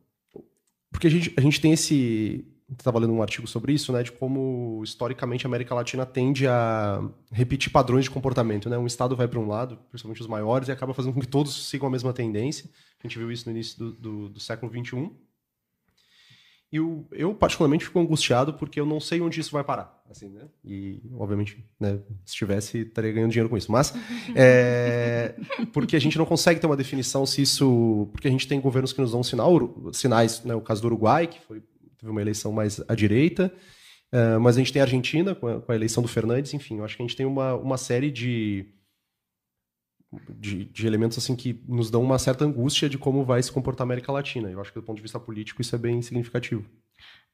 [0.93, 2.45] porque a gente, a gente tem esse.
[2.79, 4.03] Estava lendo um artigo sobre isso, né?
[4.03, 7.03] De como historicamente a América Latina tende a
[7.33, 8.79] repetir padrões de comportamento, né?
[8.79, 11.69] Um estado vai para um lado, principalmente os maiores, e acaba fazendo com que todos
[11.69, 12.71] sigam a mesma tendência.
[13.03, 15.11] A gente viu isso no início do, do, do século XXI.
[16.73, 20.01] E o, eu, particularmente, fico angustiado porque eu não sei onde isso vai parar.
[20.09, 20.43] Assim, né?
[20.65, 23.73] E, obviamente, né, se tivesse, estaria ganhando dinheiro com isso.
[23.73, 23.93] Mas,
[24.37, 25.35] é,
[25.73, 28.09] porque a gente não consegue ter uma definição se isso.
[28.13, 29.59] Porque a gente tem governos que nos dão sinal,
[29.93, 31.61] sinais, né, o caso do Uruguai, que foi,
[32.01, 33.53] teve uma eleição mais à direita,
[34.13, 36.79] uh, mas a gente tem a Argentina com a, com a, eleição do Fernandes, enfim,
[36.79, 38.67] eu acho que a gente tem uma, uma série de,
[40.31, 43.85] de, de, elementos assim que nos dão uma certa angústia de como vai se comportar
[43.85, 44.51] a América Latina.
[44.51, 46.65] Eu acho que do ponto de vista político isso é bem significativo.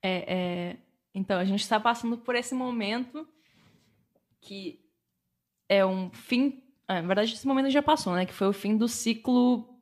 [0.02, 0.76] É, é...
[1.14, 3.26] Então, a gente está passando por esse momento
[4.42, 4.80] que
[5.68, 6.62] é um fim.
[6.86, 8.26] É, na verdade, esse momento já passou, né?
[8.26, 9.75] Que foi o fim do ciclo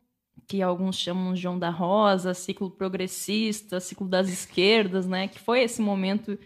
[0.46, 5.28] que alguns chamam de onda rosa, ciclo progressista, ciclo das esquerdas, né?
[5.28, 6.38] Que foi esse momento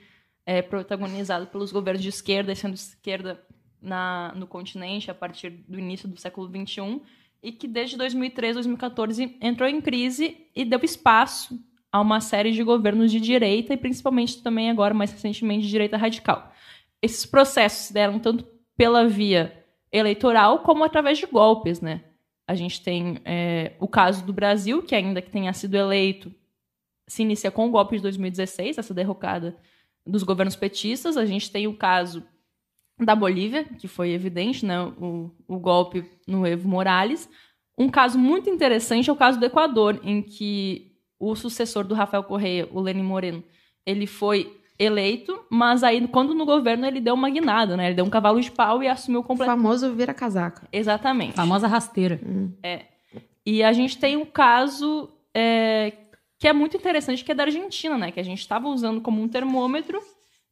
[0.46, 3.44] é, protagonizado pelos governos de esquerda, sendo esquerda
[3.80, 7.00] na, no continente a partir do início do século XXI
[7.42, 11.58] e que desde 2013, 2014 entrou em crise e deu espaço
[11.90, 15.96] a uma série de governos de direita e principalmente também agora mais recentemente de direita
[15.96, 16.52] radical.
[17.00, 18.44] Esses processos deram tanto
[18.76, 22.04] pela via eleitoral como através de golpes, né?
[22.48, 26.34] A gente tem é, o caso do Brasil, que ainda que tenha sido eleito,
[27.06, 29.54] se inicia com o golpe de 2016, essa derrocada
[30.06, 31.18] dos governos petistas.
[31.18, 32.24] A gente tem o caso
[32.98, 37.28] da Bolívia, que foi evidente, né, o, o golpe no Evo Morales.
[37.76, 42.24] Um caso muito interessante é o caso do Equador, em que o sucessor do Rafael
[42.24, 43.44] Correia, o Lenin Moreno,
[43.84, 47.86] ele foi eleito, mas aí quando no governo ele deu uma guinada, né?
[47.86, 49.58] Ele deu um cavalo de pau e assumiu completamente.
[49.58, 50.68] O famoso vira casaca.
[50.72, 51.34] Exatamente.
[51.34, 52.20] Famosa rasteira.
[52.24, 52.52] Hum.
[52.62, 52.82] É.
[53.44, 55.92] E a gente tem um caso é,
[56.38, 58.12] que é muito interessante, que é da Argentina, né?
[58.12, 60.00] Que a gente estava usando como um termômetro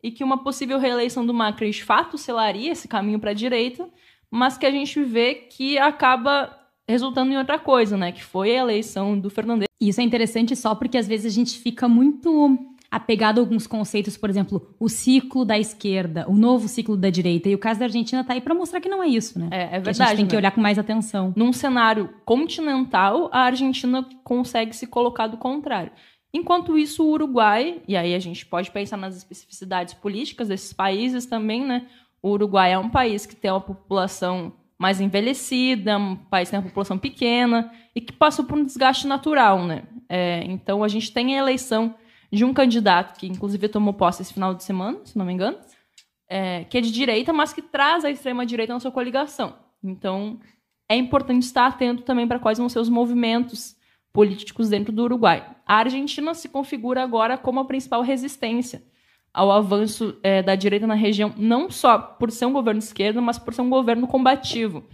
[0.03, 3.89] e que uma possível reeleição do Macri de fato selaria esse caminho para a direita,
[4.31, 6.57] mas que a gente vê que acaba
[6.89, 8.13] resultando em outra coisa, né?
[8.13, 9.69] Que foi a eleição do Fernandes.
[9.81, 12.59] Isso é interessante só porque às vezes a gente fica muito
[12.91, 17.49] apegado a alguns conceitos, por exemplo, o ciclo da esquerda, o novo ciclo da direita.
[17.49, 19.49] E o caso da Argentina está aí para mostrar que não é isso, né?
[19.51, 19.97] É, é verdade.
[19.97, 20.31] Que a gente tem né?
[20.31, 21.33] que olhar com mais atenção.
[21.37, 25.93] Num cenário continental, a Argentina consegue se colocar do contrário.
[26.33, 31.27] Enquanto isso, o Uruguai, e aí a gente pode pensar nas especificidades políticas desses países
[31.27, 31.87] também, né?
[32.23, 36.61] O Uruguai é um país que tem uma população mais envelhecida, um país que tem
[36.61, 39.85] uma população pequena e que passou por um desgaste natural, né?
[40.09, 41.95] É, então a gente tem a eleição
[42.31, 45.59] de um candidato que inclusive tomou posse esse final de semana, se não me engano,
[46.29, 49.55] é, que é de direita, mas que traz a extrema direita na sua coligação.
[49.83, 50.41] Então
[50.89, 53.77] é importante estar atento também para quais vão ser os movimentos
[54.13, 55.57] políticos dentro do Uruguai.
[55.67, 58.83] A Argentina se configura agora como a principal resistência
[59.33, 63.21] ao avanço é, da direita na região, não só por ser um governo de esquerda,
[63.21, 64.85] mas por ser um governo combativo.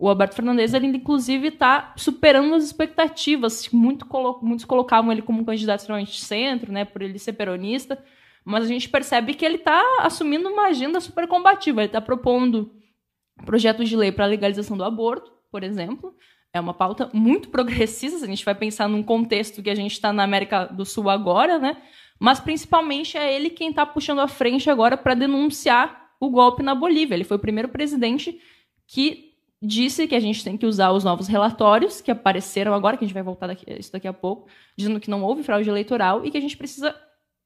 [0.00, 3.68] O Alberto Fernandes, ele, inclusive, está superando as expectativas.
[3.70, 8.02] Muito colo muitos colocavam ele como um candidato extremamente centro, né, por ele ser peronista,
[8.42, 11.82] mas a gente percebe que ele está assumindo uma agenda super combativa.
[11.82, 12.72] Ele está propondo
[13.44, 16.14] projetos de lei para a legalização do aborto, por exemplo,
[16.50, 19.92] é uma pauta muito progressista, se a gente vai pensar num contexto que a gente
[19.92, 21.76] está na América do Sul agora, né?
[22.18, 26.74] Mas principalmente é ele quem está puxando a frente agora para denunciar o golpe na
[26.74, 27.14] Bolívia.
[27.14, 28.40] Ele foi o primeiro presidente
[28.86, 29.29] que
[29.62, 33.06] disse que a gente tem que usar os novos relatórios que apareceram agora, que a
[33.06, 36.30] gente vai voltar daqui, isso daqui a pouco, dizendo que não houve fraude eleitoral e
[36.30, 36.94] que a gente precisa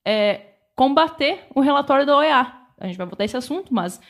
[0.07, 2.53] é, combater o relatório da OEA.
[2.79, 4.01] A gente vai voltar esse assunto, mas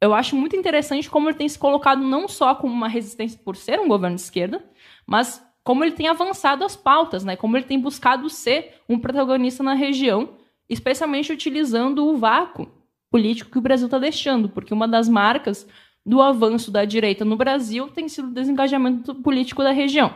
[0.00, 3.56] eu acho muito interessante como ele tem se colocado não só como uma resistência por
[3.56, 4.62] ser um governo de esquerda,
[5.06, 7.36] mas como ele tem avançado as pautas, né?
[7.36, 10.36] Como ele tem buscado ser um protagonista na região,
[10.68, 12.70] especialmente utilizando o vácuo
[13.10, 15.66] político que o Brasil está deixando, porque uma das marcas
[16.06, 20.14] do avanço da direita no Brasil tem sido o desengajamento político da região.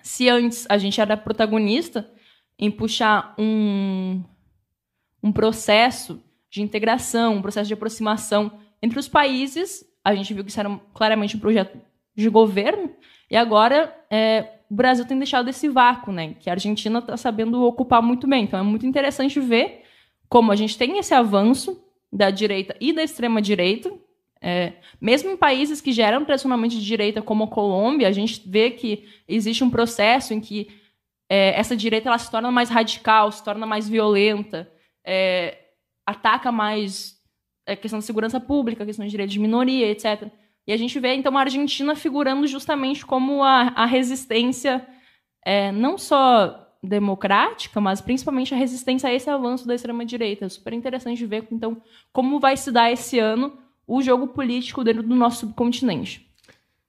[0.00, 2.08] Se antes a gente era protagonista
[2.56, 4.22] em puxar um,
[5.20, 10.50] um processo de integração, um processo de aproximação entre os países, a gente viu que
[10.50, 11.76] isso era claramente um projeto
[12.14, 12.94] de governo,
[13.28, 16.34] e agora é, o Brasil tem deixado esse vácuo, né?
[16.34, 18.44] Que a Argentina está sabendo ocupar muito bem.
[18.44, 19.82] Então é muito interessante ver
[20.28, 23.92] como a gente tem esse avanço da direita e da extrema direita.
[24.48, 28.70] É, mesmo em países que geram tradicionalmente de direita, como a Colômbia, a gente vê
[28.70, 30.68] que existe um processo em que
[31.28, 34.70] é, essa direita ela se torna mais radical, se torna mais violenta,
[35.04, 35.58] é,
[36.06, 37.20] ataca mais
[37.66, 40.30] a é, questão da segurança pública, a questão de direitos de minoria, etc.
[40.64, 44.86] E a gente vê, então, a Argentina figurando justamente como a, a resistência,
[45.44, 50.44] é, não só democrática, mas principalmente a resistência a esse avanço da extrema-direita.
[50.44, 51.82] É super interessante ver, então,
[52.12, 56.26] como vai se dar esse ano o jogo político dentro do nosso subcontinente.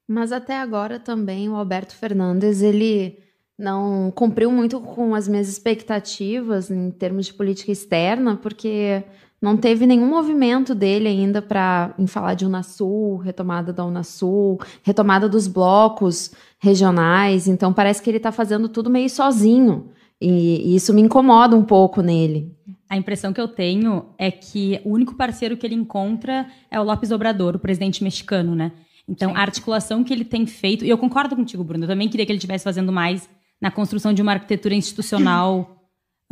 [0.07, 3.19] Mas até agora também o Alberto Fernandes, ele
[3.57, 9.03] não cumpriu muito com as minhas expectativas em termos de política externa, porque
[9.41, 15.27] não teve nenhum movimento dele ainda para em falar de Unasul, retomada da Unasul, retomada
[15.27, 17.47] dos blocos regionais.
[17.47, 19.89] Então parece que ele está fazendo tudo meio sozinho.
[20.19, 22.55] E, e isso me incomoda um pouco nele.
[22.89, 26.83] A impressão que eu tenho é que o único parceiro que ele encontra é o
[26.83, 28.71] Lopes Obrador, o presidente mexicano, né?
[29.07, 29.37] Então, Sim.
[29.37, 32.31] a articulação que ele tem feito, e eu concordo contigo, Bruno, eu também queria que
[32.31, 33.29] ele estivesse fazendo mais
[33.61, 35.81] na construção de uma arquitetura institucional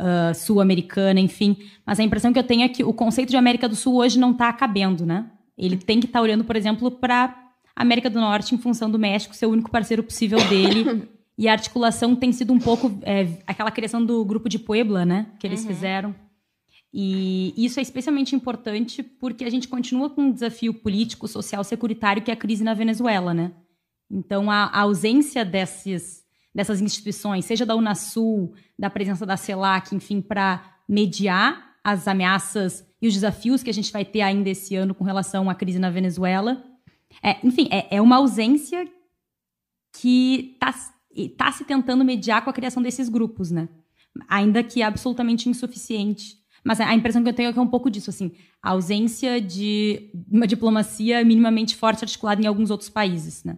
[0.00, 1.56] uh, sul-americana, enfim.
[1.84, 4.18] Mas a impressão que eu tenho é que o conceito de América do Sul hoje
[4.18, 5.30] não está cabendo, né?
[5.56, 7.34] Ele tem que estar tá olhando, por exemplo, para
[7.74, 11.08] América do Norte em função do México ser o único parceiro possível dele.
[11.38, 15.26] e a articulação tem sido um pouco é, aquela criação do grupo de Puebla, né?
[15.38, 15.68] Que eles uhum.
[15.68, 16.14] fizeram.
[16.92, 22.22] E isso é especialmente importante porque a gente continua com um desafio político, social, securitário,
[22.22, 23.52] que é a crise na Venezuela, né?
[24.10, 26.24] Então, a, a ausência desses
[26.56, 33.06] dessas instituições, seja da Unasul, da presença da CELAC, enfim, para mediar as ameaças e
[33.06, 35.90] os desafios que a gente vai ter ainda esse ano com relação à crise na
[35.90, 36.64] Venezuela.
[37.22, 38.88] É, enfim, é, é, uma ausência
[40.00, 40.74] que está
[41.36, 43.68] tá se tentando mediar com a criação desses grupos, né?
[44.26, 46.38] Ainda que absolutamente insuficiente.
[46.66, 49.40] Mas a impressão que eu tenho é que é um pouco disso, assim, a ausência
[49.40, 53.56] de uma diplomacia minimamente forte articulada em alguns outros países, né?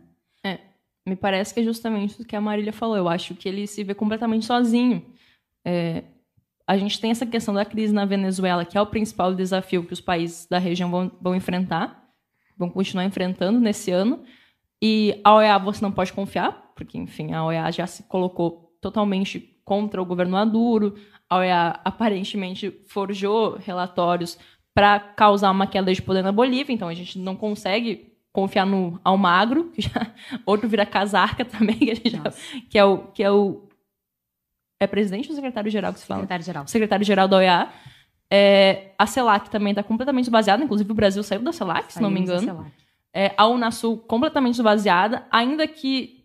[1.09, 2.96] Me parece que é justamente o que a Marília falou.
[2.96, 5.02] Eu acho que ele se vê completamente sozinho.
[5.64, 6.04] É,
[6.66, 9.92] a gente tem essa questão da crise na Venezuela, que é o principal desafio que
[9.92, 12.06] os países da região vão, vão enfrentar,
[12.56, 14.22] vão continuar enfrentando nesse ano.
[14.82, 19.40] E a OEA você não pode confiar, porque, enfim, a OEA já se colocou totalmente
[19.64, 20.94] contra o governo Maduro.
[21.31, 24.39] A OEA aparentemente forjou relatórios
[24.74, 29.01] para causar uma queda de poder na Bolívia, então a gente não consegue confiar no
[29.03, 30.12] Almagro, que já,
[30.47, 32.22] outro vira casarca também, que, já,
[32.70, 33.68] que, é o que é o
[34.81, 36.20] é presidente ou secretário-geral que se fala?
[36.20, 36.66] Secretário-geral.
[36.68, 37.68] Secretário-geral da OEA.
[38.31, 42.11] É, a CELAC também está completamente baseada, inclusive o Brasil saiu da CELAC, se não
[42.11, 42.70] me engano.
[43.12, 46.17] É, a Unasul completamente baseada, ainda que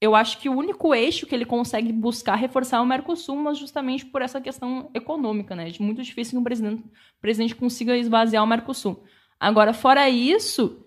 [0.00, 3.58] eu acho que o único eixo que ele consegue buscar reforçar é o Mercosul, mas
[3.58, 5.68] justamente por essa questão econômica, né?
[5.68, 6.82] É muito difícil que o presidente,
[7.20, 9.04] presidente consiga esvaziar o Mercosul.
[9.38, 10.86] Agora, fora isso,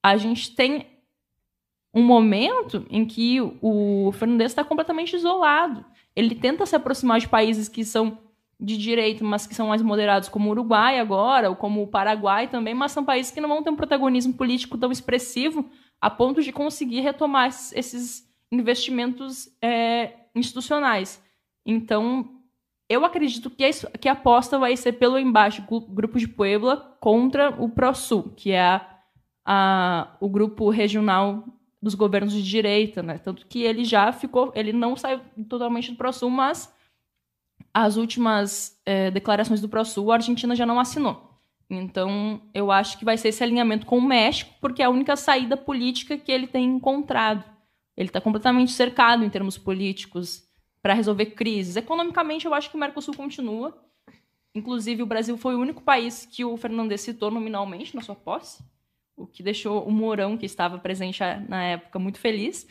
[0.00, 0.86] a gente tem
[1.92, 5.84] um momento em que o Fernandes está completamente isolado.
[6.14, 8.18] Ele tenta se aproximar de países que são
[8.58, 12.46] de direito, mas que são mais moderados, como o Uruguai agora, ou como o Paraguai
[12.46, 15.68] também, mas são países que não vão ter um protagonismo político tão expressivo
[16.02, 21.22] a ponto de conseguir retomar esses investimentos é, institucionais.
[21.64, 22.28] Então,
[22.90, 27.50] eu acredito que, isso, que a aposta vai ser pelo embaixo Grupo de Puebla contra
[27.50, 28.92] o ProSul, que é a
[29.44, 31.44] a, o grupo regional
[31.80, 33.18] dos governos de direita, né?
[33.18, 36.72] Tanto que ele já ficou, ele não saiu totalmente do ProSul, mas
[37.74, 41.31] as últimas é, declarações do ProSul, a Argentina já não assinou.
[41.74, 45.16] Então, eu acho que vai ser esse alinhamento com o México, porque é a única
[45.16, 47.44] saída política que ele tem encontrado.
[47.96, 50.44] Ele está completamente cercado em termos políticos
[50.82, 51.76] para resolver crises.
[51.76, 53.76] Economicamente, eu acho que o Mercosul continua.
[54.54, 58.62] Inclusive, o Brasil foi o único país que o Fernandes citou nominalmente na sua posse
[59.16, 62.66] o que deixou o Mourão, que estava presente na época, muito feliz.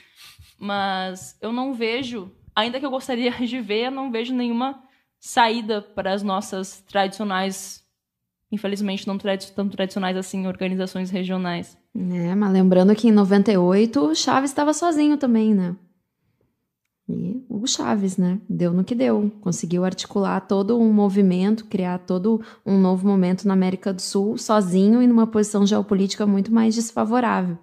[0.57, 4.83] Mas eu não vejo, ainda que eu gostaria de ver, eu não vejo nenhuma
[5.19, 7.80] saída para as nossas tradicionais,
[8.51, 11.77] infelizmente não tão tradicionais assim, organizações regionais.
[11.95, 15.75] É, mas lembrando que em 98 o Chaves estava sozinho também, né?
[17.09, 18.39] E o Chaves, né?
[18.47, 19.31] Deu no que deu.
[19.41, 25.01] Conseguiu articular todo um movimento, criar todo um novo momento na América do Sul, sozinho
[25.01, 27.57] e numa posição geopolítica muito mais desfavorável.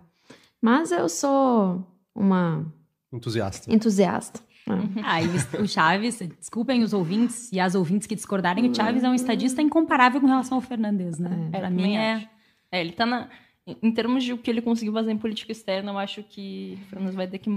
[0.61, 1.83] Mas eu sou
[2.15, 2.67] uma.
[3.13, 3.73] Entusiasta.
[3.73, 4.41] Entusiasta.
[5.05, 5.27] Ah, e
[5.63, 9.63] o Chaves, desculpem os ouvintes e as ouvintes que discordarem, o Chaves é um estadista
[9.63, 11.51] incomparável com relação ao Fernandes, né?
[11.53, 12.29] É, Para mim é...
[12.71, 12.81] é.
[12.81, 13.29] Ele tá na.
[13.67, 16.87] Em termos de o que ele conseguiu fazer em política externa, eu acho que o
[16.87, 17.51] Fernandes vai ter que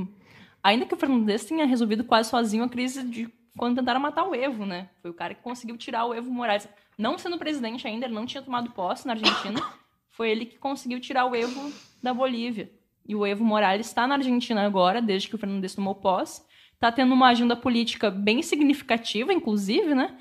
[0.64, 4.36] Ainda que o Fernandes tenha resolvido quase sozinho a crise de quando tentaram matar o
[4.36, 4.90] Evo, né?
[5.02, 6.70] Foi o cara que conseguiu tirar o Evo Morales.
[6.98, 9.60] Não sendo presidente ainda, ele não tinha tomado posse na Argentina.
[10.12, 12.72] Foi ele que conseguiu tirar o Evo da Bolívia.
[13.08, 16.44] E o Evo Morales está na Argentina agora, desde que o Fernandes tomou posse.
[16.82, 20.18] Está tendo uma agenda política bem significativa, inclusive, né?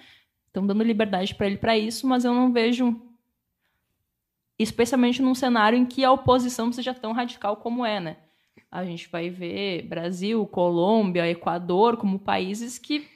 [0.47, 3.01] Estão dando liberdade para ele para isso, mas eu não vejo,
[4.59, 8.17] especialmente num cenário em que a oposição seja tão radical como é, né?
[8.71, 13.09] a gente vai ver Brasil, Colômbia, Equador como países que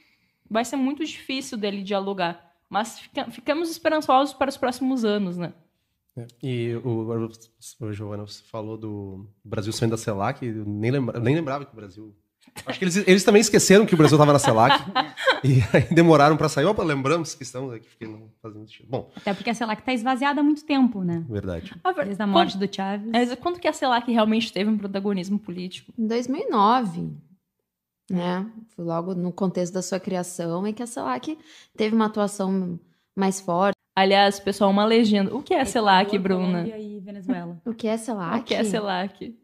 [0.49, 2.53] vai ser muito difícil dele dialogar.
[2.69, 5.53] Mas fica, ficamos esperançosos para os próximos anos, né?
[6.17, 11.65] É, e o, o você falou do Brasil saindo da CELAC, nem, lembra, nem lembrava
[11.65, 12.15] que o Brasil
[12.65, 14.81] Acho que eles, eles também esqueceram que o Brasil estava na CELAC
[15.43, 16.65] e aí demoraram para sair.
[16.65, 18.87] Opa, lembramos que estamos aqui, porque não fazendo sentido.
[18.89, 21.23] Bom, Até porque a CELAC tá esvaziada há muito tempo, né?
[21.29, 21.73] verdade.
[21.95, 23.09] Ver- Desde a morte do Chaves.
[23.11, 25.91] Mas quando que a CELAC realmente teve um protagonismo político?
[25.99, 27.11] Em 2009,
[28.09, 28.45] né?
[28.75, 31.37] Foi logo no contexto da sua criação e que a CELAC
[31.75, 32.79] teve uma atuação
[33.15, 33.75] mais forte.
[33.97, 35.33] Aliás, pessoal, uma legenda.
[35.35, 36.67] O que é a CELAC, Bruna?
[36.67, 37.61] E Venezuela.
[37.65, 38.39] O que é CELAC?
[38.41, 39.35] O que é a CELAC?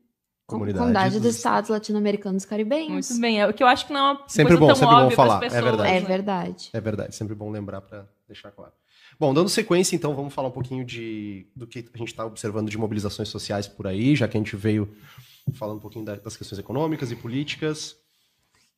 [0.51, 3.09] Comunidade, Comunidade dos Estados Latino-Americanos Caribenhos.
[3.09, 3.39] Muito bem.
[3.41, 5.11] É o que eu acho que não é uma Sempre coisa bom, tão sempre bom
[5.11, 5.89] falar, é pessoas, verdade.
[5.89, 6.07] É né?
[6.07, 6.69] verdade.
[6.73, 8.71] É verdade, sempre bom lembrar para deixar claro.
[9.19, 12.69] Bom, dando sequência, então, vamos falar um pouquinho de, do que a gente está observando
[12.69, 14.91] de mobilizações sociais por aí, já que a gente veio
[15.53, 17.95] falando um pouquinho da- das questões econômicas e políticas.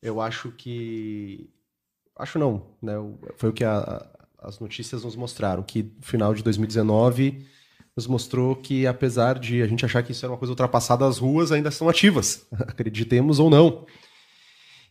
[0.02, 1.48] Eu acho que.
[2.16, 2.92] Acho não, né?
[3.36, 7.46] Foi o que a- a- as notícias nos mostraram, que no final de 2019
[7.96, 11.18] nos mostrou que, apesar de a gente achar que isso era uma coisa ultrapassada, as
[11.18, 13.86] ruas ainda são ativas, acreditemos ou não.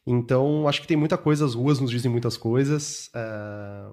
[0.06, 3.10] Então, acho que tem muita coisa, as ruas nos dizem muitas coisas.
[3.16, 3.91] eh,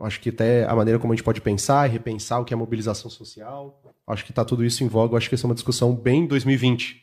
[0.00, 2.56] acho que até a maneira como a gente pode pensar e repensar o que é
[2.56, 3.82] mobilização social.
[4.06, 5.16] Acho que está tudo isso em voga.
[5.16, 7.02] Acho que essa é uma discussão bem 2020.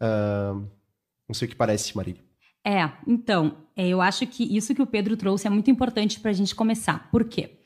[0.00, 0.54] Ah,
[1.28, 2.22] não sei o que parece, Marília.
[2.64, 6.30] É, então, é, eu acho que isso que o Pedro trouxe é muito importante para
[6.30, 7.10] a gente começar.
[7.10, 7.61] Por quê?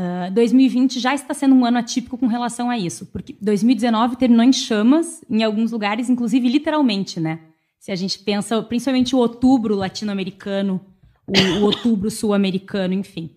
[0.00, 4.44] Ah, 2020 já está sendo um ano atípico com relação a isso, porque 2019 terminou
[4.44, 7.40] em chamas em alguns lugares, inclusive literalmente, né?
[7.80, 10.80] Se a gente pensa, principalmente o outubro latino-americano,
[11.26, 13.28] o, o outubro sul-americano, enfim.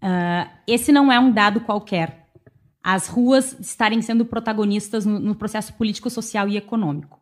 [0.00, 2.28] Ah, esse não é um dado qualquer.
[2.80, 7.18] As ruas estarem sendo protagonistas no, no processo político, social e econômico.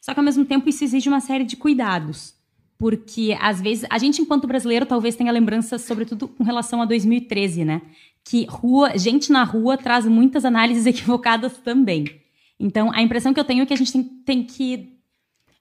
[0.00, 2.34] Só que, ao mesmo tempo, isso exige uma série de cuidados.
[2.78, 7.64] Porque, às vezes, a gente, enquanto brasileiro, talvez tenha lembranças, sobretudo com relação a 2013,
[7.64, 7.80] né?
[8.28, 12.20] Que rua, gente na rua traz muitas análises equivocadas também.
[12.58, 14.98] Então, a impressão que eu tenho é que a gente tem, tem que.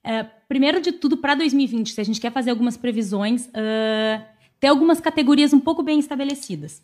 [0.03, 4.26] é, primeiro de tudo, para 2020, se a gente quer fazer algumas previsões, ah,
[4.59, 6.84] ter algumas categorias um pouco bem estabelecidas.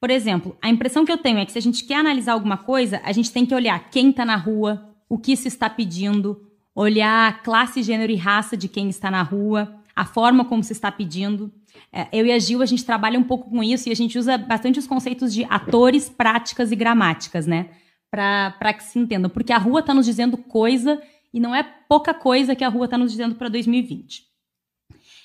[0.00, 2.56] Por exemplo, a impressão que eu tenho é que se a gente quer analisar alguma
[2.56, 6.42] coisa, a gente tem que olhar quem está na rua, o que se está pedindo,
[6.74, 10.90] olhar classe, gênero e raça de quem está na rua, a forma como se está
[10.90, 11.52] pedindo.
[11.92, 14.18] É, eu e a Gil, a gente trabalha um pouco com isso e a gente
[14.18, 17.70] usa bastante os conceitos de atores, práticas e gramáticas, né?
[18.10, 19.30] Para que se entendam.
[19.30, 21.00] Porque a rua está nos dizendo coisa
[21.32, 24.24] e não é pouca coisa que a rua está nos dizendo para 2020.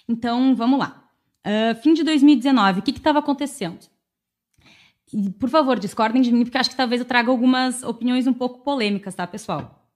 [0.07, 1.05] Então, vamos lá.
[1.45, 3.85] Ah, fim de 2019, o que estava acontecendo?
[5.13, 8.33] E, por favor, discordem de mim, porque acho que talvez eu traga algumas opiniões um
[8.33, 9.87] pouco polêmicas, tá, pessoal?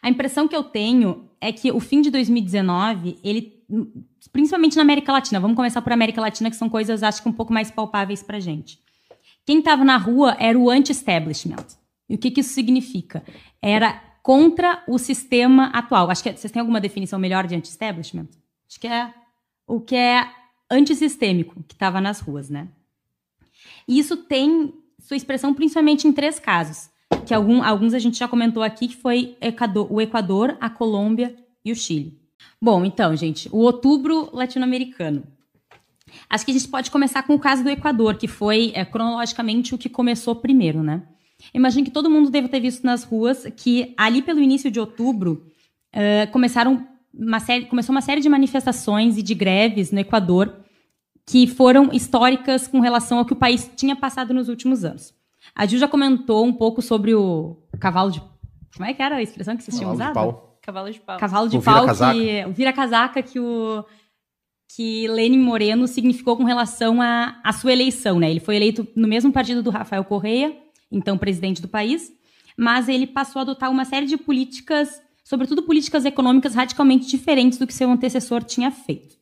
[0.00, 3.61] A impressão que eu tenho é que o fim de 2019, ele,
[4.32, 7.32] principalmente na América Latina, vamos começar por América Latina, que são coisas, acho que um
[7.32, 8.78] pouco mais palpáveis pra gente.
[9.44, 11.66] Quem estava na rua era o anti-establishment.
[12.08, 13.24] E o que, que isso significa?
[13.60, 16.10] Era contra o sistema atual.
[16.10, 18.28] Acho que vocês têm alguma definição melhor de anti-establishment?
[18.68, 19.12] Acho que é
[19.66, 20.28] o que é
[20.70, 22.68] antissistêmico que estava nas ruas, né?
[23.88, 26.88] E isso tem sua expressão principalmente em três casos,
[27.26, 29.36] que algum- alguns a gente já comentou aqui, que foi
[29.90, 32.21] o Equador, a Colômbia e o Chile.
[32.62, 35.24] Bom, então, gente, o outubro latino-americano.
[36.30, 39.74] Acho que a gente pode começar com o caso do Equador, que foi é, cronologicamente
[39.74, 41.02] o que começou primeiro, né?
[41.52, 45.44] Imagino que todo mundo deve ter visto nas ruas que ali pelo início de outubro
[45.92, 50.54] eh, começaram uma série, começou uma série de manifestações e de greves no Equador
[51.26, 55.12] que foram históricas com relação ao que o país tinha passado nos últimos anos.
[55.52, 58.22] A Ju já comentou um pouco sobre o cavalo de.
[58.76, 60.32] Como é que era a expressão que vocês tinham Cavalo de usado?
[60.32, 60.51] pau.
[60.62, 61.18] Cavalo de pau.
[61.18, 62.18] Cavalo de O pau, vira-casaca.
[62.18, 63.84] que, o vira-casaca que o
[64.74, 68.30] que Lenin Moreno significou com relação à sua eleição, né?
[68.30, 70.56] Ele foi eleito no mesmo partido do Rafael Correia,
[70.90, 72.10] então presidente do país,
[72.56, 77.66] mas ele passou a adotar uma série de políticas, sobretudo políticas econômicas radicalmente diferentes do
[77.66, 79.16] que seu antecessor tinha feito.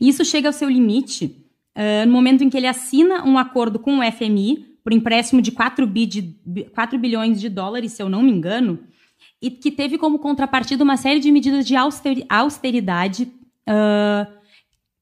[0.00, 3.78] E isso chega ao seu limite ah, no momento em que ele assina um acordo
[3.80, 8.02] com o FMI por empréstimo de 4, bi de, bi- 4 bilhões de dólares, se
[8.02, 8.78] eu não me engano,
[9.44, 13.30] e que teve como contrapartida uma série de medidas de austeri- austeridade,
[13.66, 14.26] ah,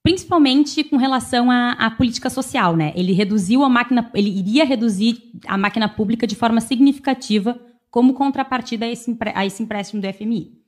[0.02, 2.92] principalmente com relação à, à política social, né?
[2.96, 7.56] Ele reduziu a máquina, ele iria reduzir a máquina pública de forma significativa
[7.88, 10.60] como contrapartida a esse, a esse empréstimo do FMI.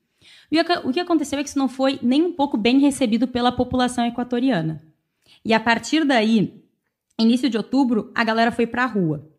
[0.85, 4.07] O que aconteceu é que isso não foi nem um pouco bem recebido pela população
[4.07, 4.85] equatoriana.
[5.45, 6.62] E a partir daí,
[7.18, 9.34] início de outubro, a galera foi para a rua.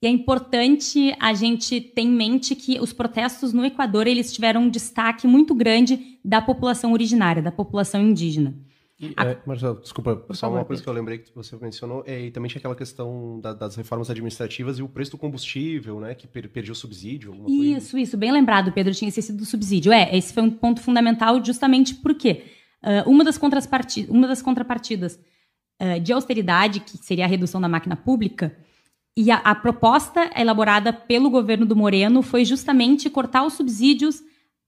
[0.00, 4.62] E é importante a gente ter em mente que os protestos no Equador eles tiveram
[4.62, 8.54] um destaque muito grande da população originária, da população indígena.
[9.00, 12.02] E, é, Marcelo, desculpa, Por só favor, uma coisa que eu lembrei que você mencionou,
[12.04, 16.00] é, e também tinha aquela questão da, das reformas administrativas e o preço do combustível,
[16.00, 17.32] né, que per, perdia o subsídio.
[17.48, 18.00] Isso, coisa.
[18.00, 19.92] isso, bem lembrado, Pedro, tinha esquecido do subsídio.
[19.92, 22.44] É, esse foi um ponto fundamental justamente porque
[22.82, 25.18] uh, uma, das contrapartidas, uma das contrapartidas
[25.80, 28.56] uh, de austeridade, que seria a redução da máquina pública,
[29.18, 34.22] e a, a proposta elaborada pelo governo do Moreno foi justamente cortar os subsídios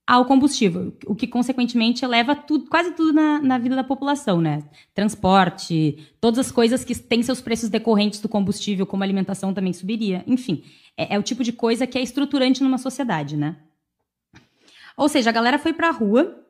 [0.05, 4.65] ao combustível, o que consequentemente eleva tudo, quase tudo na, na, vida da população, né?
[4.93, 10.25] Transporte, todas as coisas que têm seus preços decorrentes do combustível, como alimentação também subiria.
[10.27, 10.65] Enfim,
[10.97, 13.55] é, é o tipo de coisa que é estruturante numa sociedade, né?
[14.97, 16.45] Ou seja, a galera foi pra rua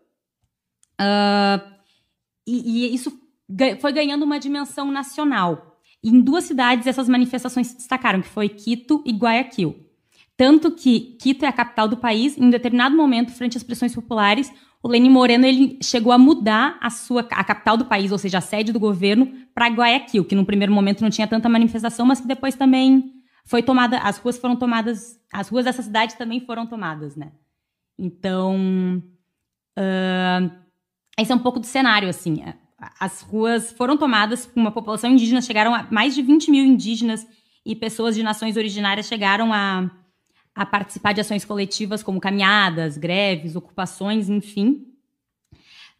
[0.98, 1.70] uh,
[2.46, 3.12] e, e isso
[3.78, 5.69] foi ganhando uma dimensão nacional.
[6.02, 9.86] Em duas cidades essas manifestações se destacaram, que foi Quito e Guayaquil.
[10.36, 13.94] Tanto que Quito é a capital do país, em um determinado momento, frente às pressões
[13.94, 14.50] populares,
[14.82, 18.38] o Lenin Moreno ele chegou a mudar a sua a capital do país, ou seja,
[18.38, 22.20] a sede do governo, para Guayaquil, que num primeiro momento não tinha tanta manifestação, mas
[22.20, 23.12] que depois também
[23.44, 27.32] foi tomada, as ruas foram tomadas, as ruas dessa cidade também foram tomadas, né?
[27.98, 29.02] Então,
[29.78, 30.50] uh,
[31.18, 32.42] esse é um pouco do cenário, assim.
[32.98, 37.26] As ruas foram tomadas com uma população indígena, chegaram a mais de 20 mil indígenas
[37.64, 39.90] e pessoas de nações originárias chegaram a
[40.54, 44.86] a participar de ações coletivas como caminhadas, greves, ocupações, enfim.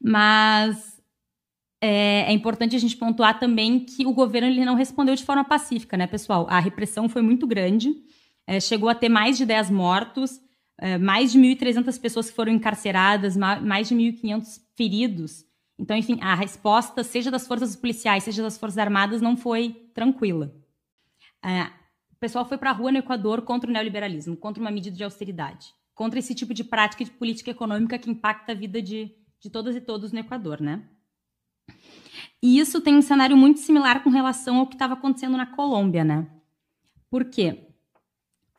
[0.03, 1.01] Mas
[1.81, 5.45] é, é, importante a gente pontuar também que o governo ele não respondeu de forma
[5.45, 6.47] pacífica, né, pessoal?
[6.51, 7.95] A repressão foi muito grande,
[8.47, 10.41] é, chegou a ter mais de 10 mortos,
[10.79, 15.45] é, mais de 1.300 pessoas que foram encarceradas, mais de 1.500 feridos.
[15.81, 20.55] Então, enfim, a resposta, seja das forças policiais, seja das forças armadas, não foi tranquila.
[21.43, 21.63] É,
[22.13, 25.03] o pessoal foi para a rua no Equador contra o neoliberalismo, contra uma medida de
[25.03, 29.11] austeridade, contra esse tipo de prática de política econômica que impacta a vida de,
[29.41, 30.87] de todas e todos no Equador, né?
[32.43, 36.05] E isso tem um cenário muito similar com relação ao que estava acontecendo na Colômbia,
[36.05, 36.29] né?
[37.09, 37.69] Por quê?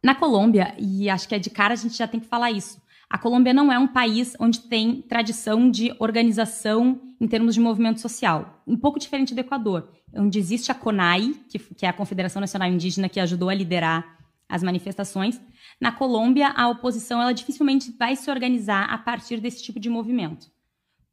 [0.03, 2.80] Na Colômbia, e acho que é de cara a gente já tem que falar isso,
[3.11, 7.99] a Colômbia não é um país onde tem tradição de organização em termos de movimento
[7.99, 8.63] social.
[8.65, 12.69] Um pouco diferente do Equador, onde existe a CONAI, que, que é a Confederação Nacional
[12.69, 15.41] Indígena que ajudou a liderar as manifestações.
[15.77, 20.49] Na Colômbia, a oposição ela dificilmente vai se organizar a partir desse tipo de movimento.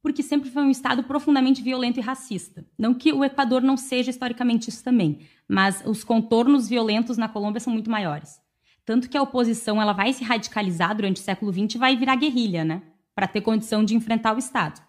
[0.00, 2.64] Porque sempre foi um Estado profundamente violento e racista.
[2.78, 5.18] Não que o Equador não seja historicamente isso também,
[5.48, 8.40] mas os contornos violentos na Colômbia são muito maiores.
[8.88, 12.16] Tanto que a oposição ela vai se radicalizar durante o século XX e vai virar
[12.16, 12.80] guerrilha, né?
[13.14, 14.80] Para ter condição de enfrentar o Estado.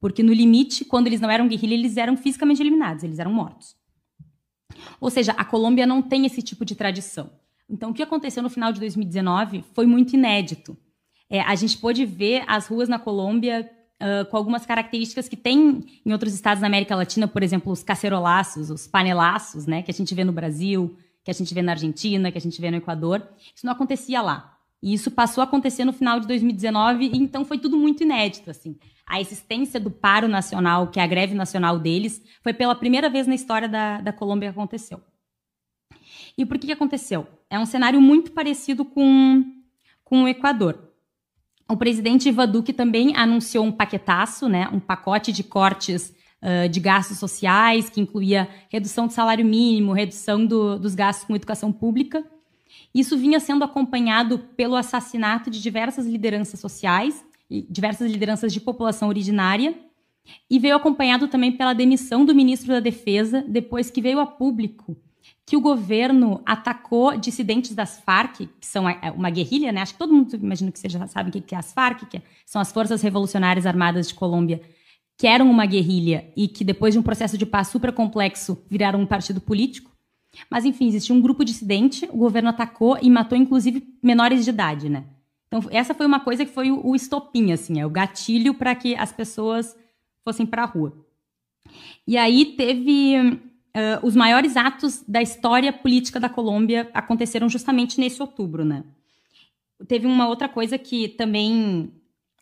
[0.00, 3.76] Porque no limite, quando eles não eram guerrilha, eles eram fisicamente eliminados, eles eram mortos.
[4.98, 7.30] Ou seja, a Colômbia não tem esse tipo de tradição.
[7.68, 10.74] Então, o que aconteceu no final de 2019 foi muito inédito.
[11.28, 15.84] É, a gente pôde ver as ruas na Colômbia uh, com algumas características que tem
[16.06, 19.94] em outros estados da América Latina, por exemplo, os cacerolaços, os panelaços, né, que a
[19.94, 22.78] gente vê no Brasil, que a gente vê na Argentina, que a gente vê no
[22.78, 23.26] Equador.
[23.54, 24.58] Isso não acontecia lá.
[24.82, 28.50] E isso passou a acontecer no final de 2019, e então foi tudo muito inédito,
[28.50, 28.76] assim.
[29.06, 33.26] A existência do paro nacional, que é a greve nacional deles, foi pela primeira vez
[33.28, 35.00] na história da, da Colômbia que aconteceu.
[36.36, 37.28] E por que, que aconteceu?
[37.48, 39.44] É um cenário muito parecido com,
[40.02, 40.90] com o Equador.
[41.68, 46.12] O presidente Ivan Duque também anunciou um paquetaço, né, um pacote de cortes
[46.70, 51.70] de gastos sociais, que incluía redução do salário mínimo, redução do, dos gastos com educação
[51.70, 52.24] pública.
[52.94, 59.74] Isso vinha sendo acompanhado pelo assassinato de diversas lideranças sociais, diversas lideranças de população originária,
[60.48, 64.96] e veio acompanhado também pela demissão do ministro da Defesa, depois que veio a público
[65.44, 68.84] que o governo atacou dissidentes das Farc, que são
[69.14, 69.82] uma guerrilha, né?
[69.82, 72.22] Acho que todo mundo imagina que vocês já sabem o que é as Farc, que
[72.46, 74.62] são as Forças Revolucionárias Armadas de Colômbia,
[75.22, 79.00] que eram uma guerrilha e que depois de um processo de paz super complexo viraram
[79.00, 79.88] um partido político.
[80.50, 84.88] Mas enfim, existia um grupo dissidente, o governo atacou e matou inclusive menores de idade,
[84.88, 85.04] né?
[85.46, 88.96] Então essa foi uma coisa que foi o, estopim, assim, é o gatilho para que
[88.96, 89.76] as pessoas
[90.24, 90.92] fossem para a rua.
[92.04, 98.20] E aí teve uh, os maiores atos da história política da Colômbia aconteceram justamente nesse
[98.20, 98.82] outubro, né?
[99.86, 101.92] Teve uma outra coisa que também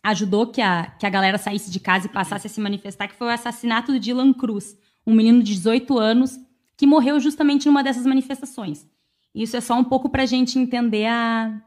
[0.03, 3.15] ajudou que a, que a galera saísse de casa e passasse a se manifestar, que
[3.15, 6.39] foi o assassinato do Dylan Cruz, um menino de 18 anos
[6.75, 8.87] que morreu justamente numa dessas manifestações.
[9.33, 11.61] Isso é só um pouco para a gente entender a,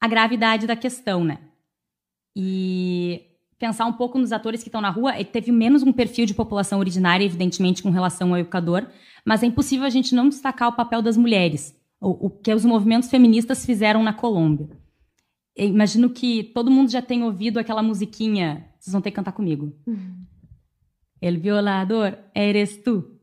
[0.00, 1.38] a gravidade da questão, né?
[2.34, 3.22] E
[3.58, 6.32] pensar um pouco nos atores que estão na rua, ele teve menos um perfil de
[6.32, 8.86] população originária, evidentemente, com relação ao educador,
[9.24, 12.64] mas é impossível a gente não destacar o papel das mulheres, o, o que os
[12.64, 14.79] movimentos feministas fizeram na Colômbia.
[15.64, 18.66] Imagino que todo mundo já tem ouvido aquela musiquinha.
[18.78, 19.74] Vocês vão ter que cantar comigo.
[19.86, 20.24] Uhum.
[21.20, 23.18] El violador eres tu.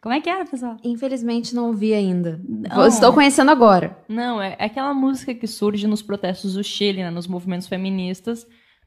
[0.00, 0.76] Como é que era, pessoal?
[0.82, 2.40] Infelizmente não ouvi ainda.
[2.48, 2.86] Não.
[2.86, 3.98] Estou conhecendo agora.
[4.08, 8.46] Não, é, é aquela música que surge nos protestos do Chile, né, nos movimentos feministas,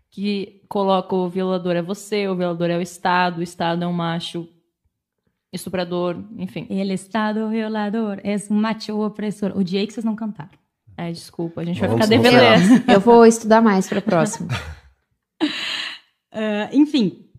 [0.09, 3.93] que coloca o violador é você, o violador é o Estado, o Estado é um
[3.93, 4.47] macho
[5.53, 6.65] estuprador, enfim.
[6.69, 9.55] El estado violador es um macho opressor.
[9.55, 10.62] Odiei que vocês não cantaram.
[10.95, 12.91] É, desculpa, a gente vai Vamos ficar devendo.
[12.91, 14.49] Eu vou estudar mais para a próxima.
[16.36, 17.30] Ah, enfim,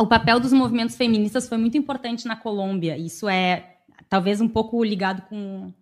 [0.00, 2.96] o papel dos movimentos feministas foi muito importante na Colômbia.
[2.96, 3.78] Isso é
[4.08, 5.72] talvez um pouco ligado com,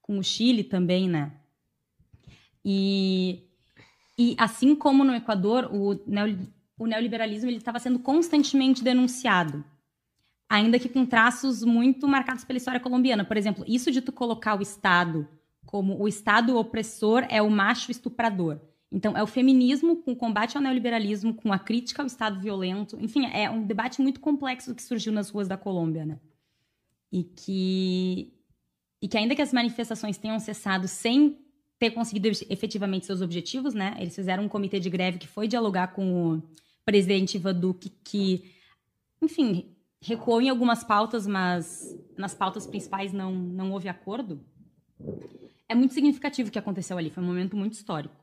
[0.00, 1.32] com o Chile também, né?
[2.64, 3.42] E,
[4.16, 6.48] e assim como no Equador, o, neoli-
[6.78, 9.64] o neoliberalismo ele estava sendo constantemente denunciado,
[10.48, 13.24] ainda que com traços muito marcados pela história colombiana.
[13.24, 15.26] Por exemplo, isso de tu colocar o Estado
[15.70, 18.58] como o Estado opressor é o macho estuprador.
[18.90, 22.98] Então, é o feminismo com o combate ao neoliberalismo, com a crítica ao Estado violento.
[23.00, 26.18] Enfim, é um debate muito complexo que surgiu nas ruas da Colômbia, né?
[27.12, 28.32] E que,
[29.00, 31.38] e que ainda que as manifestações tenham cessado sem
[31.78, 33.96] ter conseguido efetivamente seus objetivos, né?
[34.00, 36.42] Eles fizeram um comitê de greve que foi dialogar com o
[36.84, 38.56] presidente Ivan Duque, que,
[39.22, 39.72] enfim,
[40.02, 44.44] recuou em algumas pautas, mas nas pautas principais não, não houve acordo.
[45.70, 48.16] É muito significativo o que aconteceu ali, foi um momento muito histórico.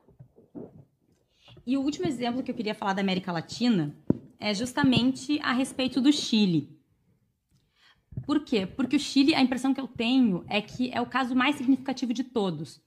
[1.66, 3.96] E o último exemplo que eu queria falar da América Latina
[4.38, 6.78] é justamente a respeito do Chile.
[8.26, 8.66] Por quê?
[8.66, 12.12] Porque o Chile, a impressão que eu tenho é que é o caso mais significativo
[12.12, 12.82] de todos.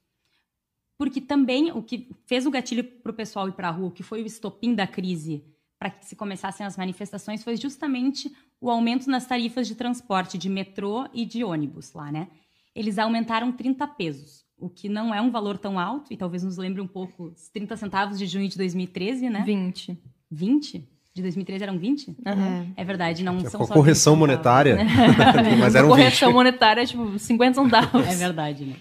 [0.95, 4.03] Porque também o que fez o gatilho para o pessoal ir para a rua, que
[4.03, 5.43] foi o estopim da crise
[5.79, 10.49] para que se começassem as manifestações, foi justamente o aumento nas tarifas de transporte de
[10.49, 12.27] metrô e de ônibus lá, né?
[12.75, 16.57] Eles aumentaram 30 pesos, o que não é um valor tão alto, e talvez nos
[16.57, 19.43] lembre um pouco os 30 centavos de junho de 2013, né?
[19.45, 19.97] 20.
[20.29, 20.87] 20?
[21.13, 22.15] De 2013 eram 20?
[22.25, 22.81] É.
[22.81, 24.73] É verdade, não são só correção 20 centavos.
[24.73, 24.77] monetária.
[25.59, 25.97] Mas era um 20.
[25.97, 28.07] Correção monetária, tipo, 50 centavos.
[28.07, 28.75] É verdade, né?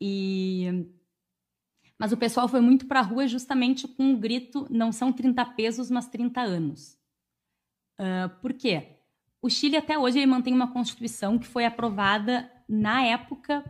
[0.00, 0.86] E...
[1.98, 5.90] Mas o pessoal foi muito pra rua justamente com o grito: não são 30 pesos,
[5.90, 6.96] mas 30 anos.
[7.98, 8.88] Ah, por quê?
[9.40, 13.64] O Chile até hoje ele mantém uma constituição que foi aprovada na época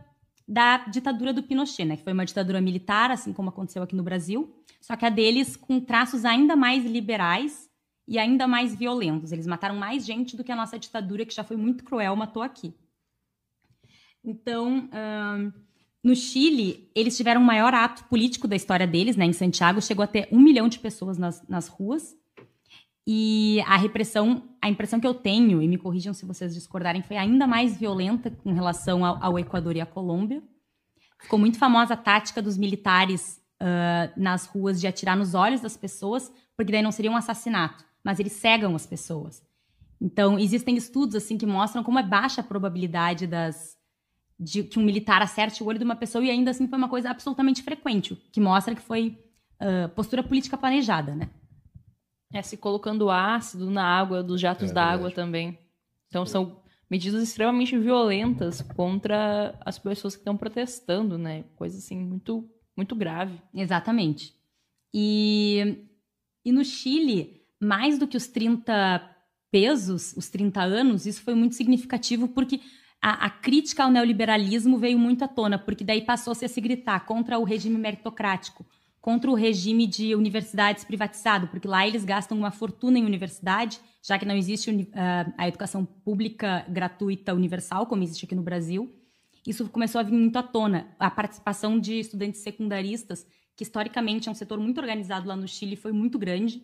[0.47, 1.97] da ditadura do Pinochet, né?
[1.97, 5.55] Que foi uma ditadura militar, assim como aconteceu aqui no Brasil, só que a deles
[5.55, 7.69] com traços ainda mais liberais
[8.07, 9.31] e ainda mais violentos.
[9.31, 12.43] Eles mataram mais gente do que a nossa ditadura, que já foi muito cruel, matou
[12.43, 12.73] aqui.
[14.23, 14.89] Então,
[16.03, 19.25] no Chile, eles tiveram o maior ato político da história deles, né?
[19.25, 22.15] Em Santiago, chegou a ter um milhão de pessoas nas, nas ruas.
[23.07, 27.17] E a repressão, a impressão que eu tenho, e me corrijam se vocês discordarem, foi
[27.17, 30.41] ainda mais violenta com relação ao, ao Equador e à Colômbia.
[31.21, 35.77] Ficou muito famosa a tática dos militares ah, nas ruas de atirar nos olhos das
[35.77, 39.43] pessoas, porque daí não seria um assassinato, mas eles cegam as pessoas.
[40.01, 43.77] Então, existem estudos assim que mostram como é baixa a probabilidade das,
[44.39, 46.89] de que um militar acerte o olho de uma pessoa e ainda assim foi uma
[46.89, 49.17] coisa absolutamente frequente, que mostra que foi
[49.59, 51.29] ah, postura política planejada, né?
[52.35, 54.73] É, se colocando ácido na água, dos jatos É
[55.11, 55.57] também.
[56.09, 61.45] Então são medidas extremamente violentas contra as pessoas que estão protestando, né?
[61.55, 63.41] Coisa assim muito muito grave.
[63.53, 64.35] Exatamente.
[64.93, 65.87] E,
[66.43, 69.15] e no Chile, mais do que os 30
[69.49, 72.59] pesos, os 30 anos, isso foi muito significativo porque
[73.01, 77.05] a, a crítica ao neoliberalismo veio muito à tona, porque daí passou-se a se gritar
[77.05, 78.65] contra o regime meritocrático,
[79.05, 84.17] contra o regime de universidades privatizado, porque lá eles gastam uma fortuna em universidade, já
[84.17, 88.91] que não existe ah, a educação pública gratuita universal, como existe aqui no Brasil.
[89.45, 90.87] Isso começou a vir muito à tona.
[90.97, 95.75] A participação de estudantes secundaristas, que historicamente é um setor muito organizado lá no Chile,
[95.75, 96.63] foi muito grande.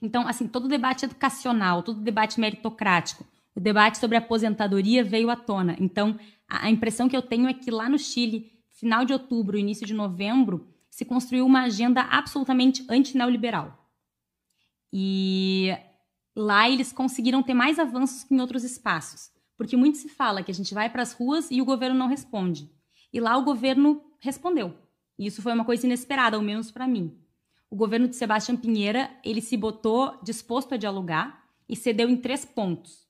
[0.00, 3.22] Então, assim, todo o debate educacional, todo o debate meritocrático,
[3.54, 5.76] o debate sobre aposentadoria veio à tona.
[5.78, 6.18] Então,
[6.48, 9.92] a impressão que eu tenho é que lá no Chile, final de outubro, início de
[9.92, 13.90] novembro, se construiu uma agenda absolutamente antineoliberal.
[14.92, 15.76] E
[16.36, 19.28] lá eles conseguiram ter mais avanços que em outros espaços.
[19.56, 22.06] Porque muito se fala que a gente vai para as ruas e o governo não
[22.06, 22.70] responde.
[23.12, 24.72] E lá o governo respondeu.
[25.18, 27.18] E isso foi uma coisa inesperada, ao menos para mim.
[27.68, 32.44] O governo de Sebastião Pinheira, ele se botou disposto a dialogar e cedeu em três
[32.44, 33.02] pontos.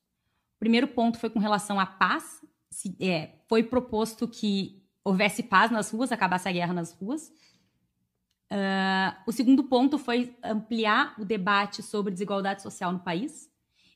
[0.57, 2.41] O primeiro ponto foi com relação à paz.
[2.71, 7.31] Se- é, foi proposto que houvesse paz nas ruas, acabasse a guerra nas ruas.
[8.51, 13.51] Ah, o segundo ponto foi ampliar o debate sobre desigualdade social no país.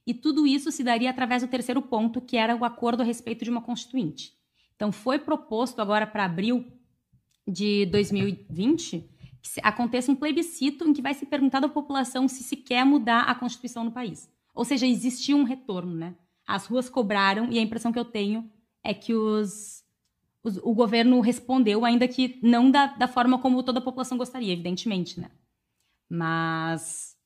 [0.07, 3.45] E tudo isso se daria através do terceiro ponto, que era o acordo a respeito
[3.45, 4.33] de uma constituinte.
[4.75, 6.65] Então, foi proposto agora para abril
[7.47, 9.09] de 2020
[9.43, 12.85] que se- aconteça um plebiscito em que vai ser perguntado à população se se quer
[12.85, 14.29] mudar a Constituição no país.
[14.55, 16.15] Ou seja, existia um retorno, né?
[16.47, 18.51] As ruas cobraram e a impressão que eu tenho
[18.83, 19.85] é que os
[20.57, 25.21] o governo respondeu, ainda que não da, da forma como toda a população gostaria, evidentemente,
[25.21, 25.31] né?
[26.11, 27.17] Mas.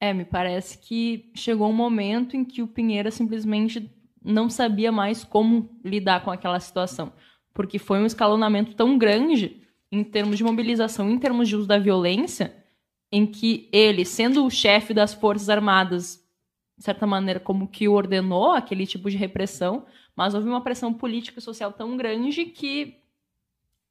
[0.00, 3.90] É, me parece que chegou um momento em que o Pinheira simplesmente
[4.22, 7.12] não sabia mais como lidar com aquela situação.
[7.52, 11.78] Porque foi um escalonamento tão grande em termos de mobilização, em termos de uso da
[11.78, 12.54] violência,
[13.12, 16.20] em que ele, sendo o chefe das Forças Armadas,
[16.76, 21.38] de certa maneira, como que ordenou aquele tipo de repressão, mas houve uma pressão política
[21.38, 23.00] e social tão grande que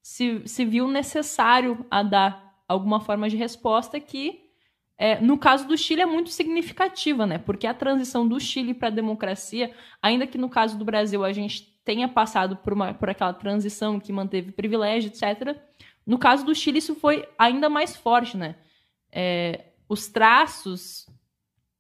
[0.02, 4.42] se, se viu necessário a dar alguma forma de resposta que,
[4.98, 7.38] é, no caso do Chile, é muito significativa, né?
[7.38, 11.32] Porque a transição do Chile para a democracia, ainda que no caso do Brasil a
[11.32, 15.58] gente tenha passado por, uma, por aquela transição que manteve privilégio, etc.,
[16.06, 18.56] no caso do Chile isso foi ainda mais forte, né?
[19.12, 21.08] É, os traços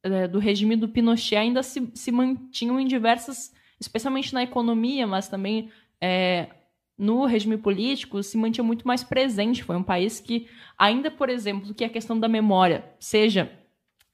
[0.01, 3.53] é, do regime do Pinochet ainda se, se mantinham em diversas,
[3.83, 5.69] especialmente na economia, mas também
[6.01, 6.49] é,
[6.97, 9.63] no regime político, se mantinha muito mais presente.
[9.63, 10.47] Foi um país que,
[10.77, 13.51] ainda, por exemplo, que a questão da memória seja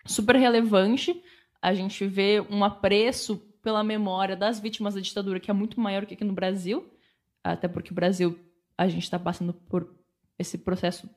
[0.05, 1.21] super relevante,
[1.61, 6.05] a gente vê um apreço pela memória das vítimas da ditadura que é muito maior
[6.05, 6.89] que aqui no Brasil,
[7.43, 8.39] até porque o Brasil,
[8.77, 9.93] a gente está passando por
[10.37, 11.09] esse processo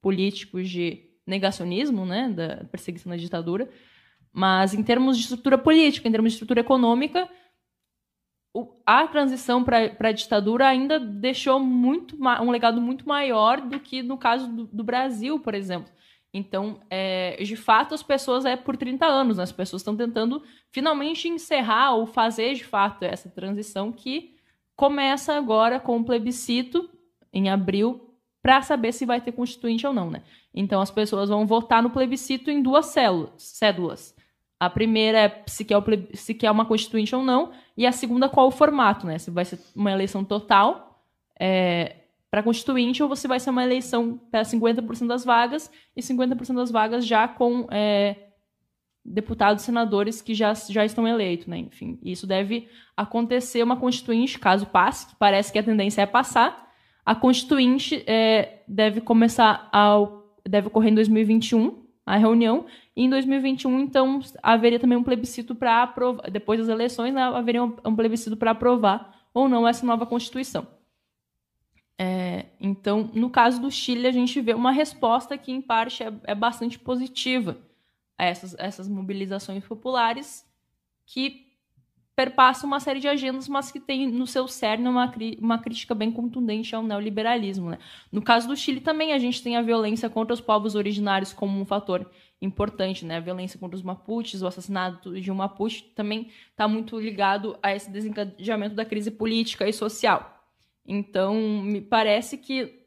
[0.00, 3.68] político de negacionismo, né, da perseguição da ditadura.
[4.32, 7.28] Mas em termos de estrutura política, em termos de estrutura econômica,
[8.84, 14.18] a transição para a ditadura ainda deixou muito um legado muito maior do que no
[14.18, 15.90] caso do, do Brasil, por exemplo.
[16.32, 19.42] Então, é, de fato, as pessoas é por 30 anos, né?
[19.42, 24.36] as pessoas estão tentando finalmente encerrar ou fazer de fato essa transição que
[24.76, 26.88] começa agora com o plebiscito
[27.32, 30.22] em abril para saber se vai ter constituinte ou não, né?
[30.54, 34.16] Então as pessoas vão votar no plebiscito em duas células, cédulas.
[34.60, 38.28] A primeira é se quer, o se quer uma constituinte ou não, e a segunda
[38.28, 39.16] qual o formato, né?
[39.16, 41.02] Se vai ser uma eleição total
[41.40, 41.96] é,
[42.30, 46.70] para constituinte ou você vai ser uma eleição para 50% das vagas e 50% das
[46.70, 48.16] vagas já com é,
[49.02, 51.56] deputados senadores que já, já estão eleitos, né?
[51.56, 56.70] Enfim, isso deve acontecer uma constituinte, caso passe, que parece que a tendência é passar.
[57.04, 62.66] A constituinte é, deve começar ao deve ocorrer em 2021 a reunião
[62.96, 67.62] e em 2021, então, haveria também um plebiscito para aprovar, depois das eleições, né, haveria
[67.62, 70.66] um, um plebiscito para aprovar ou não essa nova Constituição.
[71.96, 76.12] É, então, no caso do Chile, a gente vê uma resposta que, em parte, é,
[76.24, 77.58] é bastante positiva
[78.18, 80.44] a essas, essas mobilizações populares
[81.06, 81.49] que
[82.14, 86.10] perpassa uma série de agendas, mas que tem no seu cerne uma, uma crítica bem
[86.10, 87.70] contundente ao neoliberalismo.
[87.70, 87.78] Né?
[88.12, 91.58] No caso do Chile também a gente tem a violência contra os povos originários como
[91.58, 92.10] um fator
[92.42, 93.18] importante, né?
[93.18, 97.74] A violência contra os Mapuches, o assassinato de um Mapuche também está muito ligado a
[97.74, 100.42] esse desencadeamento da crise política e social.
[100.86, 102.80] Então, me parece que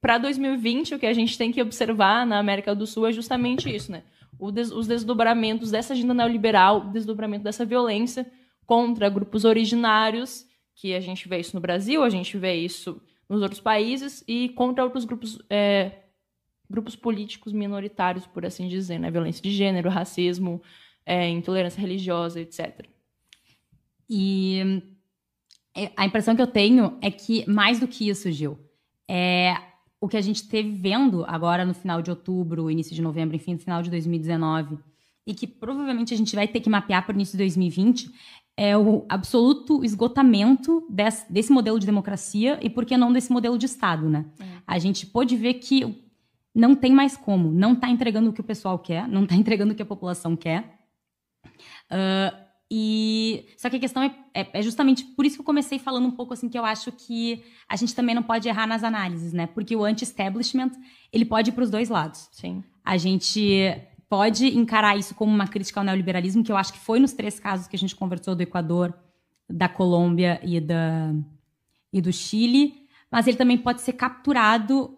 [0.00, 3.74] para 2020 o que a gente tem que observar na América do Sul é justamente
[3.74, 4.04] isso, né?
[4.52, 8.30] Des, os desdobramentos dessa agenda neoliberal, o desdobramento dessa violência
[8.66, 13.42] contra grupos originários, que a gente vê isso no Brasil, a gente vê isso nos
[13.42, 16.00] outros países, e contra outros grupos, é,
[16.68, 19.10] grupos políticos minoritários, por assim dizer, né?
[19.10, 20.60] Violência de gênero, racismo,
[21.04, 22.86] é, intolerância religiosa, etc.
[24.08, 24.82] E
[25.74, 28.58] é, a impressão que eu tenho é que, mais do que isso, Gil,
[29.08, 29.71] é
[30.02, 33.52] o que a gente teve vendo agora no final de outubro, início de novembro, enfim,
[33.52, 34.76] no final de 2019,
[35.24, 38.10] e que provavelmente a gente vai ter que mapear para o início de 2020,
[38.56, 43.56] é o absoluto esgotamento desse, desse, modelo de democracia e, por que não, desse modelo
[43.56, 44.26] de Estado, né?
[44.40, 44.44] É.
[44.66, 46.04] A gente pôde ver que
[46.52, 49.72] não tem mais como, não está entregando o que o pessoal quer, não está entregando
[49.72, 50.80] o que a população quer.
[51.46, 52.36] Uh,
[52.74, 56.06] e só que a questão é, é, é, justamente por isso que eu comecei falando
[56.06, 59.34] um pouco assim que eu acho que a gente também não pode errar nas análises,
[59.34, 59.46] né?
[59.46, 60.70] Porque o anti-establishment
[61.12, 62.30] ele pode ir para os dois lados.
[62.32, 62.64] Sim.
[62.82, 63.78] A gente
[64.08, 67.38] pode encarar isso como uma crítica ao neoliberalismo, que eu acho que foi nos três
[67.38, 68.94] casos que a gente conversou do Equador,
[69.46, 71.14] da Colômbia e da
[71.92, 74.96] e do Chile, mas ele também pode ser capturado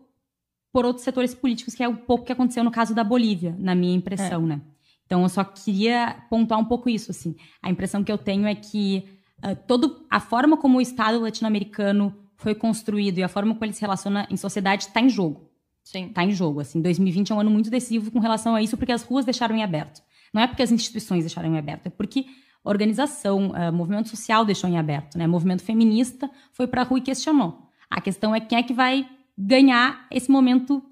[0.73, 3.75] por outros setores políticos, que é um pouco que aconteceu no caso da Bolívia, na
[3.75, 4.47] minha impressão, é.
[4.47, 4.61] né?
[5.07, 7.37] Então, eu só queria pontuar um pouco isso, assim.
[7.63, 9.05] A impressão que eu tenho é que
[9.45, 13.73] uh, todo, a forma como o Estado latino-americano foi construído e a forma como ele
[13.73, 15.51] se relaciona em sociedade está em jogo.
[15.83, 16.07] Sim.
[16.07, 16.81] Está em jogo, assim.
[16.81, 19.63] 2020 é um ano muito decisivo com relação a isso, porque as ruas deixaram em
[19.63, 20.03] aberto.
[20.33, 22.27] Não é porque as instituições deixaram em aberto, é porque
[22.65, 25.27] organização, uh, movimento social deixou em aberto, né?
[25.27, 27.69] Movimento feminista foi para a rua e questionou.
[27.91, 29.07] A questão é quem é que vai
[29.37, 30.83] ganhar esse momento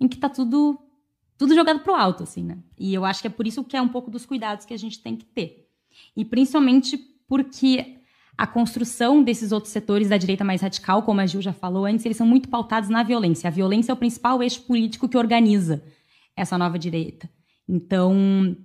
[0.00, 0.78] em que está tudo
[1.36, 2.58] tudo jogado pro alto, assim, né?
[2.78, 4.78] E eu acho que é por isso que é um pouco dos cuidados que a
[4.78, 5.68] gente tem que ter.
[6.16, 6.96] E principalmente
[7.26, 7.98] porque
[8.36, 12.04] a construção desses outros setores da direita mais radical, como a Gil já falou antes,
[12.04, 13.48] eles são muito pautados na violência.
[13.48, 15.82] A violência é o principal eixo político que organiza
[16.36, 17.28] essa nova direita.
[17.68, 18.56] Então,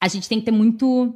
[0.00, 1.14] a gente tem que ter muito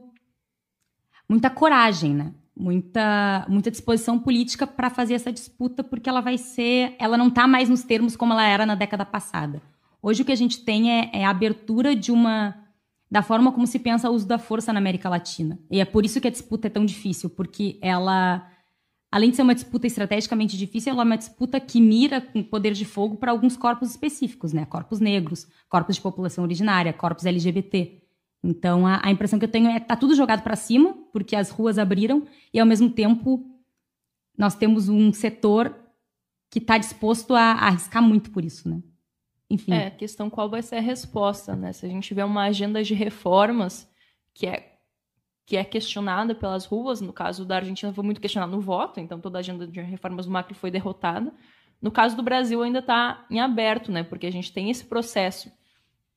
[1.29, 2.33] muita coragem, né?
[2.57, 6.97] Muita, muita disposição política para fazer essa disputa, porque ela vai ser.
[6.99, 9.63] Ela não está mais nos termos como ela era na década passada.
[10.03, 12.55] Hoje o que a gente tem é, é a abertura de uma
[13.11, 15.59] da forma como se pensa o uso da força na América Latina.
[15.71, 18.47] E é por isso que a disputa é tão difícil, porque ela,
[19.11, 22.75] além de ser uma disputa estrategicamente difícil, ela é uma disputa que mira com poder
[22.75, 24.67] de fogo para alguns corpos específicos, né?
[24.67, 28.03] Corpos negros, corpos de população originária, corpos LGBT.
[28.45, 31.51] Então a, a impressão que eu tenho é tá tudo jogado para cima, porque as
[31.51, 33.45] ruas abriram e ao mesmo tempo
[34.37, 35.75] nós temos um setor
[36.51, 38.83] que está disposto a, a arriscar muito por isso, né?
[39.51, 39.73] Enfim.
[39.73, 41.73] É, a questão qual vai ser a resposta, né?
[41.73, 43.91] Se a gente tiver uma agenda de reformas
[44.35, 44.75] que é
[45.47, 49.19] que é questionada pelas ruas, no caso da Argentina foi muito questionado no voto, então
[49.19, 51.33] toda a agenda de reformas do Macri foi derrotada.
[51.81, 54.03] No caso do Brasil ainda está em aberto, né?
[54.03, 55.51] Porque a gente tem esse processo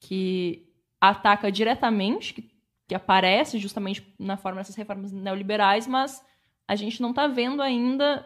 [0.01, 0.67] que
[0.99, 2.51] ataca diretamente, que,
[2.89, 6.21] que aparece justamente na forma dessas reformas neoliberais, mas
[6.67, 8.25] a gente não está vendo ainda,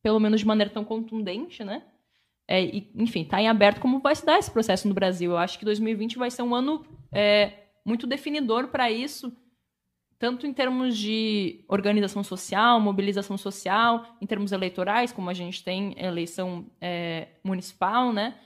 [0.00, 1.82] pelo menos de maneira tão contundente, né?
[2.48, 5.32] É, e, enfim, está em aberto como vai se dar esse processo no Brasil.
[5.32, 7.52] Eu acho que 2020 vai ser um ano é,
[7.84, 9.32] muito definidor para isso,
[10.18, 15.94] tanto em termos de organização social, mobilização social, em termos eleitorais, como a gente tem
[15.98, 18.38] eleição é, municipal, né?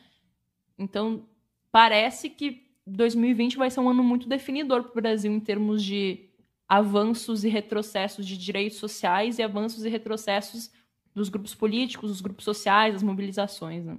[0.78, 1.26] Então,
[1.70, 6.30] parece que 2020 vai ser um ano muito definidor para o Brasil em termos de
[6.68, 10.70] avanços e retrocessos de direitos sociais e avanços e retrocessos
[11.14, 13.84] dos grupos políticos, dos grupos sociais, das mobilizações.
[13.84, 13.98] Né?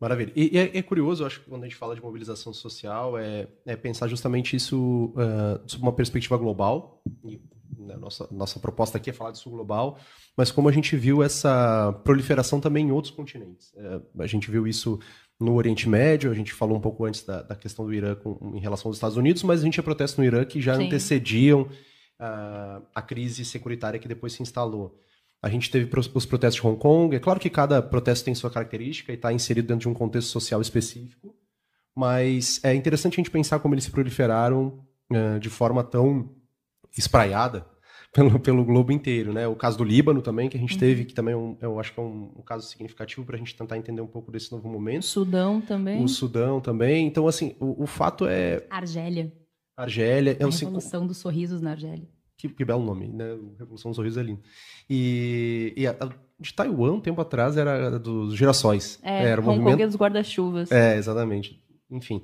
[0.00, 0.32] Maravilha.
[0.34, 3.76] E, é, é, curioso, acho que quando a gente fala de mobilização social, é, é
[3.76, 7.02] pensar justamente isso uh, sob uma perspectiva global.
[7.24, 7.40] E,
[7.78, 9.98] né, nossa, nossa proposta aqui é falar disso global,
[10.36, 13.72] mas como a gente viu essa proliferação também em outros continentes.
[13.76, 14.98] É, a gente viu isso
[15.38, 18.56] no Oriente Médio, a gente falou um pouco antes da, da questão do Irã com,
[18.56, 20.86] em relação aos Estados Unidos, mas a gente tinha protestos no Irã que já Sim.
[20.86, 24.98] antecediam uh, a crise securitária que depois se instalou.
[25.42, 27.16] A gente teve os protestos de Hong Kong.
[27.16, 30.28] É claro que cada protesto tem sua característica e está inserido dentro de um contexto
[30.28, 31.34] social específico,
[31.96, 34.78] mas é interessante a gente pensar como eles se proliferaram
[35.10, 36.30] uh, de forma tão
[36.96, 37.66] espraiada
[38.14, 39.48] pelo, pelo globo inteiro, né?
[39.48, 40.80] O caso do Líbano também, que a gente uhum.
[40.80, 43.38] teve, que também é um, eu acho que é um, um caso significativo para a
[43.38, 45.04] gente tentar entender um pouco desse novo momento.
[45.04, 46.04] Sudão também.
[46.04, 47.06] O Sudão também.
[47.06, 48.64] Então, assim, o, o fato é...
[48.70, 49.32] Argélia.
[49.76, 50.36] Argélia.
[50.38, 52.06] É a Revolução dos Sorrisos na Argélia.
[52.42, 53.38] Que, que, belo nome, né?
[53.56, 54.40] Revolução dos Sorrisos é lindo.
[54.90, 56.08] E, e a, a,
[56.40, 58.98] de Taiwan, um tempo atrás, era dos girassóis.
[59.00, 59.76] É, era o Hong movimento...
[59.76, 60.72] Kong dos guarda-chuvas.
[60.72, 61.62] É, exatamente.
[61.88, 62.20] Enfim.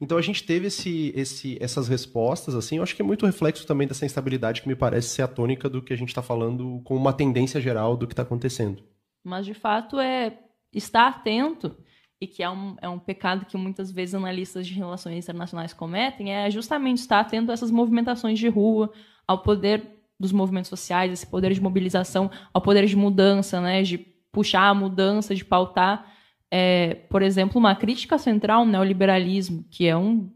[0.00, 3.66] Então a gente teve esse, esse, essas respostas, assim, eu acho que é muito reflexo
[3.66, 6.80] também dessa instabilidade que me parece ser a tônica do que a gente está falando
[6.84, 8.82] com uma tendência geral do que está acontecendo.
[9.22, 10.38] Mas, de fato, é
[10.72, 11.76] estar atento
[12.18, 16.32] e que é um, é um pecado que muitas vezes analistas de relações internacionais cometem,
[16.32, 18.90] é justamente estar atento a essas movimentações de rua,
[19.28, 19.82] ao poder
[20.18, 23.98] dos movimentos sociais, esse poder de mobilização, ao poder de mudança, né, de
[24.32, 26.12] puxar a mudança, de pautar,
[26.50, 30.30] é, por exemplo, uma crítica central ao neoliberalismo, que é um,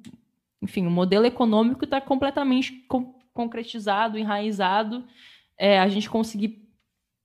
[0.61, 5.05] enfim, um modelo econômico que está completamente com, concretizado, enraizado,
[5.59, 6.63] é, a gente conseguir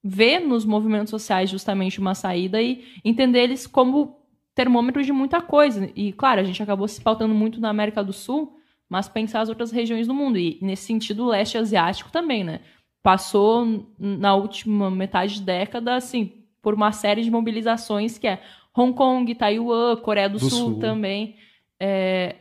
[0.03, 4.17] ver nos movimentos sociais justamente uma saída e entender eles como
[4.55, 5.91] termômetros de muita coisa.
[5.95, 8.56] E, claro, a gente acabou se pautando muito na América do Sul,
[8.89, 10.37] mas pensar as outras regiões do mundo.
[10.37, 12.61] E, nesse sentido, o leste asiático também, né?
[13.01, 18.41] Passou na última metade de década, assim, por uma série de mobilizações que é
[18.75, 21.35] Hong Kong, Taiwan, Coreia do, do Sul, Sul, também.
[21.79, 22.35] É,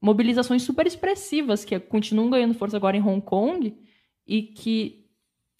[0.00, 3.76] mobilizações super expressivas que continuam ganhando força agora em Hong Kong
[4.26, 5.06] e que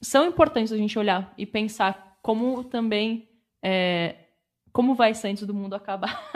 [0.00, 3.28] são importantes a gente olhar e pensar como também
[3.62, 4.16] é,
[4.72, 6.30] como vai ser antes do mundo acabar,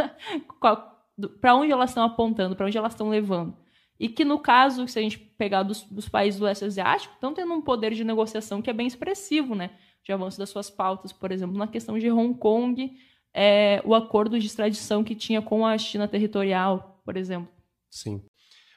[1.40, 3.56] para onde elas estão apontando, para onde elas estão levando.
[4.03, 7.33] E que, no caso, se a gente pegar dos, dos países do leste asiático, estão
[7.33, 9.70] tendo um poder de negociação que é bem expressivo, né?
[10.03, 12.99] De avanço das suas pautas, por exemplo, na questão de Hong Kong,
[13.33, 17.49] é, o acordo de extradição que tinha com a China territorial, por exemplo.
[17.89, 18.20] Sim.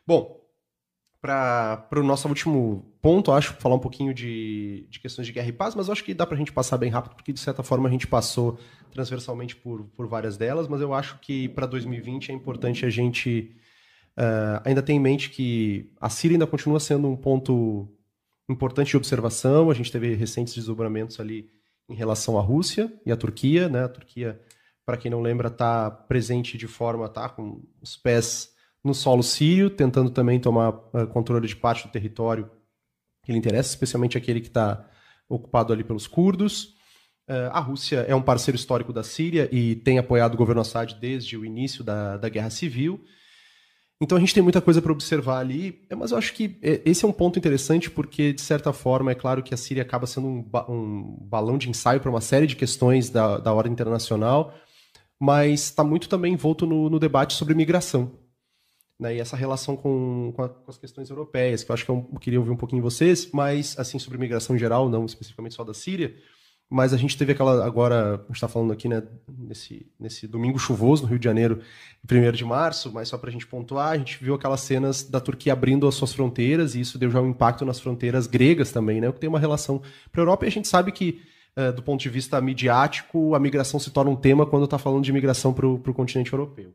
[0.05, 0.39] Bom,
[1.19, 5.53] para o nosso último ponto, acho, falar um pouquinho de, de questões de guerra e
[5.53, 7.89] paz, mas acho que dá para a gente passar bem rápido, porque de certa forma
[7.89, 8.59] a gente passou
[8.91, 13.55] transversalmente por, por várias delas, mas eu acho que para 2020 é importante a gente
[14.17, 17.87] Uh, ainda tem em mente que a Síria ainda continua sendo um ponto
[18.49, 19.69] importante de observação.
[19.69, 21.49] A gente teve recentes desdobramentos ali
[21.89, 23.67] em relação à Rússia e à Turquia.
[23.67, 23.83] Né?
[23.83, 24.39] A Turquia
[24.85, 29.69] para quem não lembra, está presente de forma, tá, com os pés no solo sírio,
[29.69, 32.49] tentando também tomar uh, controle de parte do território
[33.23, 34.87] que lhe interessa, especialmente aquele que está
[35.27, 36.75] ocupado ali pelos curdos.
[37.27, 40.93] Uh, a Rússia é um parceiro histórico da Síria e tem apoiado o governo Assad
[40.93, 43.03] desde o início da, da guerra civil.
[44.01, 47.05] Então a gente tem muita coisa para observar ali, mas eu acho que é, esse
[47.05, 50.27] é um ponto interessante porque, de certa forma, é claro que a Síria acaba sendo
[50.27, 54.53] um, ba um balão de ensaio para uma série de questões da, da ordem internacional,
[55.19, 58.19] mas está muito também envolto no, no, debate sobre migração.
[58.99, 61.91] Né, e essa relação com, com, a, com, as questões europeias, que eu acho que
[61.91, 65.63] eu queria ouvir um pouquinho vocês, mas assim sobre migração em geral, não especificamente só
[65.65, 66.15] da Síria,
[66.69, 70.57] mas a gente teve aquela, agora, a gente está falando aqui, né, nesse, nesse domingo
[70.57, 71.61] chuvoso no Rio de Janeiro,
[72.09, 75.19] 1 de março, mas só para a gente pontuar, a gente viu aquelas cenas da
[75.19, 78.99] Turquia abrindo as suas fronteiras, e isso deu já um impacto nas fronteiras gregas também,
[78.99, 79.81] né, que tem uma relação
[80.11, 81.21] para a Europa, e a gente sabe que,
[81.55, 85.03] uh, do ponto de vista midiático, a migração se torna um tema quando está falando
[85.03, 86.73] de migração para o continente europeu.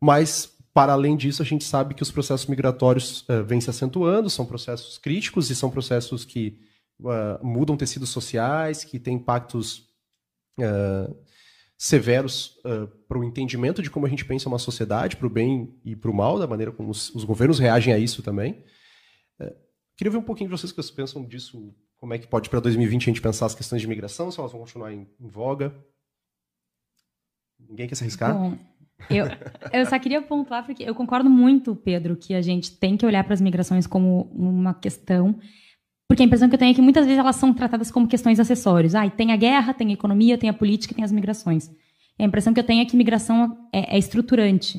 [0.00, 4.28] Mas, para além disso, a gente sabe que os processos migratórios uh, vêm se acentuando,
[4.28, 6.58] são processos críticos e são processos que
[7.00, 9.88] uh, mudam tecidos sociais, que têm impactos
[10.58, 11.16] uh,
[11.76, 15.78] severos uh, para o entendimento de como a gente pensa uma sociedade, para o bem
[15.84, 18.64] e para o mal, da maneira como os, os, governos reagem a isso também.
[19.96, 22.60] queria ver um pouquinho de vocês que vocês pensam disso, como é que pode para
[22.60, 25.74] 2020 a gente pensar as questões de imigração, se elas vão continuar em, em voga.
[27.58, 28.34] Ninguém quer se arriscar?
[28.34, 28.58] Bom,
[29.10, 29.26] eu,
[29.72, 33.24] eu só queria pontuar, porque eu concordo muito, Pedro, que a gente tem que olhar
[33.24, 35.38] para as migrações como uma questão
[36.12, 38.38] porque a impressão que eu tenho é que muitas vezes elas são tratadas como questões
[38.38, 38.94] acessórias.
[38.94, 41.70] Ah, tem a guerra, tem a economia, tem a política, tem as migrações.
[42.18, 44.78] E a impressão que eu tenho é que migração é, é estruturante,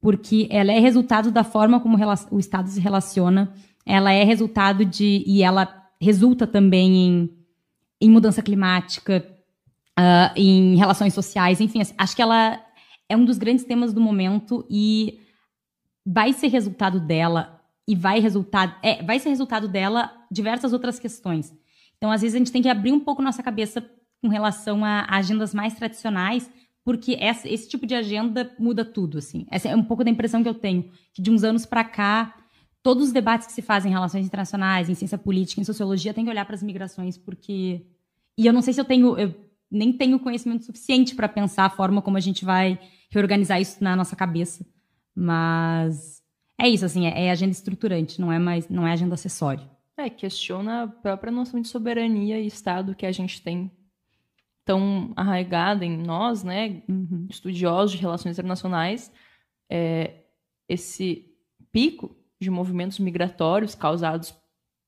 [0.00, 1.96] porque ela é resultado da forma como
[2.32, 3.54] o Estado se relaciona,
[3.86, 5.22] ela é resultado de.
[5.24, 7.30] e ela resulta também em,
[8.00, 9.24] em mudança climática,
[9.96, 12.60] uh, em relações sociais, enfim, assim, acho que ela
[13.08, 15.20] é um dos grandes temas do momento e
[16.04, 21.54] vai ser resultado dela e vai resultar, é, vai ser resultado dela diversas outras questões.
[21.96, 23.82] Então, às vezes, a gente tem que abrir um pouco nossa cabeça
[24.20, 26.50] com relação a, agendas mais tradicionais,
[26.84, 29.46] porque essa, esse tipo de agenda muda tudo, assim.
[29.50, 32.34] Essa é um pouco da impressão que eu tenho, que de uns anos para cá,
[32.82, 36.24] todos os debates que se fazem em relações internacionais, em ciência política, em sociologia, tem
[36.24, 37.86] que olhar para as migrações, porque...
[38.36, 39.16] E eu não sei se eu tenho...
[39.16, 39.34] Eu
[39.70, 42.78] nem tenho conhecimento suficiente para pensar a forma como a gente vai
[43.10, 44.64] reorganizar isso na nossa cabeça,
[45.14, 46.22] mas
[46.60, 49.68] é isso, assim, é, é agenda estruturante, não é mais, não é agenda acessório.
[49.96, 53.70] É, questiona a própria noção de soberania e Estado que a gente tem
[54.64, 57.26] tão arraigada em nós, né, uhum.
[57.30, 59.12] estudiosos de relações internacionais,
[59.70, 60.24] é,
[60.68, 61.30] esse
[61.70, 64.34] pico de movimentos migratórios causados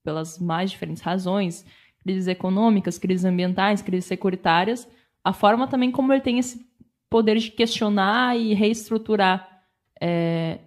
[0.03, 1.65] pelas mais diferentes razões,
[1.99, 4.89] crises econômicas, crises ambientais, crises securitárias,
[5.23, 6.65] a forma também como ele tem esse
[7.11, 9.65] poder de questionar e reestruturar
[10.01, 10.61] é,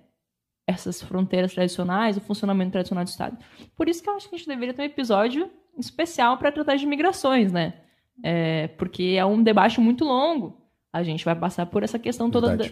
[0.69, 3.37] essas fronteiras tradicionais, o funcionamento tradicional do Estado.
[3.75, 6.75] Por isso que eu acho que a gente deveria ter um episódio especial para tratar
[6.75, 7.73] de migrações, né?
[8.23, 10.61] É, porque é um debate muito longo.
[10.93, 12.65] A gente vai passar por essa questão toda da,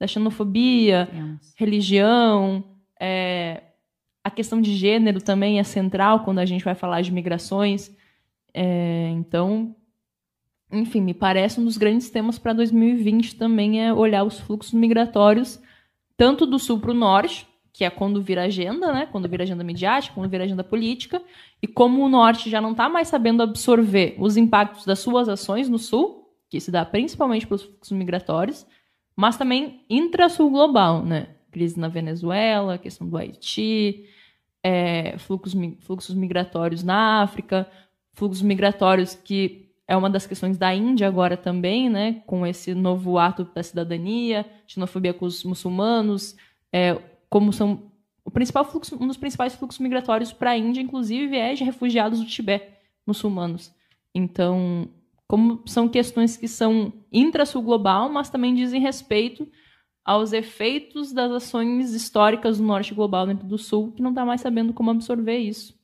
[0.00, 1.08] da, xenofobia,
[1.56, 2.64] religião,
[3.00, 3.62] é,
[4.24, 7.94] a questão de gênero também é central quando a gente vai falar de migrações.
[8.52, 9.76] É, então,
[10.72, 15.60] enfim, me parece um dos grandes temas para 2020 também é olhar os fluxos migratórios
[16.16, 19.08] tanto do sul para o norte, que é quando vira agenda, né?
[19.10, 21.20] Quando vira agenda midiática, quando vira agenda política,
[21.60, 25.68] e como o norte já não está mais sabendo absorver os impactos das suas ações
[25.68, 28.64] no sul, que se dá principalmente pelos fluxos migratórios,
[29.16, 31.28] mas também intra-sul global, né?
[31.50, 34.04] Crise na Venezuela, questão do Haiti,
[34.62, 37.68] é, fluxos, fluxos migratórios na África,
[38.12, 43.18] fluxos migratórios que é uma das questões da Índia agora também, né, com esse novo
[43.18, 46.36] ato da cidadania, xenofobia com os muçulmanos,
[46.72, 47.90] é, como são
[48.24, 52.20] o principal fluxo, um dos principais fluxos migratórios para a Índia, inclusive, é de refugiados
[52.20, 52.72] do Tibete,
[53.06, 53.70] muçulmanos.
[54.14, 54.88] Então,
[55.28, 59.46] como são questões que são intra-sul global, mas também dizem respeito
[60.02, 64.40] aos efeitos das ações históricas do norte global dentro do sul, que não está mais
[64.40, 65.74] sabendo como absorver isso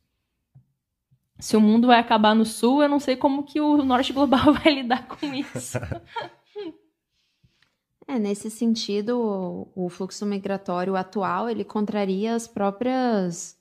[1.41, 4.53] se o mundo vai acabar no sul, eu não sei como que o norte global
[4.63, 5.79] vai lidar com isso.
[8.07, 13.57] É, nesse sentido, o fluxo migratório atual, ele contraria as próprias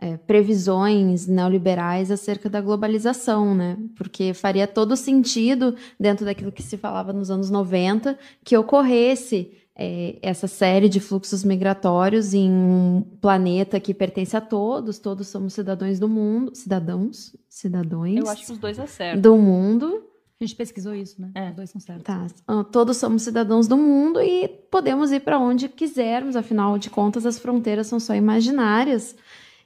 [0.00, 3.76] é, previsões neoliberais acerca da globalização, né?
[3.94, 10.18] Porque faria todo sentido, dentro daquilo que se falava nos anos 90, que ocorresse é,
[10.20, 15.98] essa série de fluxos migratórios em um planeta que pertence a todos, todos somos cidadãos
[15.98, 18.16] do mundo, cidadãos, cidadãos.
[18.16, 19.20] Eu acho que os dois acertam.
[19.20, 20.04] Do mundo.
[20.38, 21.30] A gente pesquisou isso, né?
[21.34, 21.50] É.
[21.50, 22.04] Os dois são certos.
[22.04, 22.26] Tá.
[22.46, 27.24] Ah, Todos somos cidadãos do mundo e podemos ir para onde quisermos, afinal de contas,
[27.24, 29.14] as fronteiras são só imaginárias.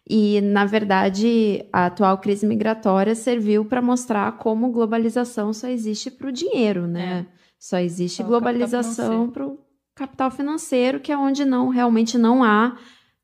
[0.08, 6.28] E, na verdade, a atual crise migratória serviu para mostrar como globalização só existe para
[6.28, 7.26] o dinheiro, né?
[7.58, 9.65] Só existe Só globalização para o
[9.96, 12.76] capital financeiro, que é onde não realmente não há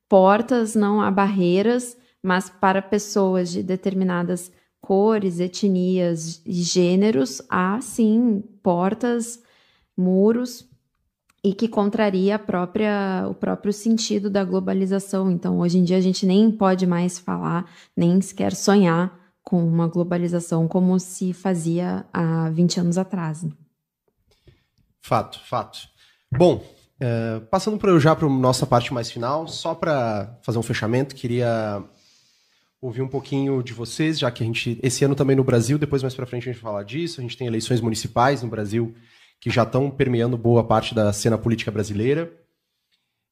[0.08, 4.50] portas, não há barreiras, mas para pessoas de determinadas
[4.80, 9.40] cores, etnias e gêneros, há sim portas,
[9.96, 10.68] muros
[11.44, 15.30] e que contraria própria, o próprio sentido da globalização.
[15.30, 19.88] Então, hoje em dia, a gente nem pode mais falar, nem sequer sonhar com uma
[19.88, 23.42] globalização como se fazia há 20 anos atrás.
[23.42, 23.50] né?
[25.00, 25.91] Fato, fato.
[26.36, 26.64] Bom,
[26.98, 31.82] é, passando pra, já para nossa parte mais final, só para fazer um fechamento, queria
[32.80, 36.02] ouvir um pouquinho de vocês, já que a gente, esse ano também no Brasil, depois
[36.02, 38.94] mais para frente a gente falar disso, a gente tem eleições municipais no Brasil
[39.40, 42.32] que já estão permeando boa parte da cena política brasileira.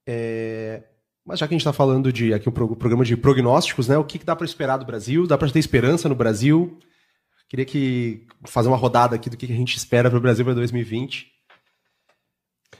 [0.06, 0.82] É,
[1.24, 3.96] mas já que a gente está falando de aqui um pro- programa de prognósticos, né?
[3.96, 5.26] O que, que dá para esperar do Brasil?
[5.26, 6.78] Dá para ter esperança no Brasil?
[7.48, 10.44] Queria que fazer uma rodada aqui do que que a gente espera para o Brasil
[10.44, 11.29] para 2020.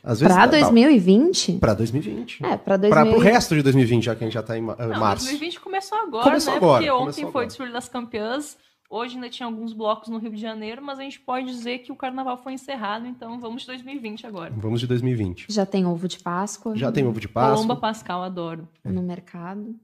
[0.03, 1.53] Às Para dá- 2020?
[1.59, 2.45] Para 2020.
[2.45, 3.15] É, para Para 2020.
[3.17, 5.25] o resto de 2020, já que a gente já está em ma- Não, março.
[5.27, 6.57] 2020 começou agora, Começou né?
[6.57, 7.47] agora, Porque ontem começou foi o agora.
[7.47, 8.57] desfile das campeãs.
[8.93, 11.93] Hoje ainda tinha alguns blocos no Rio de Janeiro, mas a gente pode dizer que
[11.93, 14.53] o carnaval foi encerrado, então vamos de 2020 agora.
[14.57, 15.47] Vamos de 2020.
[15.49, 17.55] Já tem ovo de Páscoa Já tem ovo de Páscoa.
[17.55, 18.69] Colomba Pascal, adoro.
[18.85, 19.77] no mercado.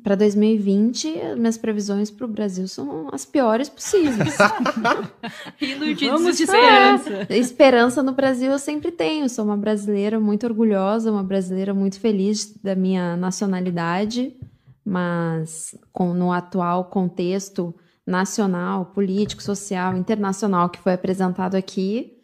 [0.00, 4.36] Para 2020, as minhas previsões para o Brasil são as piores possíveis.
[5.60, 7.26] De Vamos de desesperança.
[7.28, 9.28] Esperança no Brasil eu sempre tenho.
[9.28, 14.34] Sou uma brasileira muito orgulhosa, uma brasileira muito feliz da minha nacionalidade,
[14.82, 17.74] mas com, no atual contexto
[18.06, 22.18] nacional, político, social, internacional que foi apresentado aqui,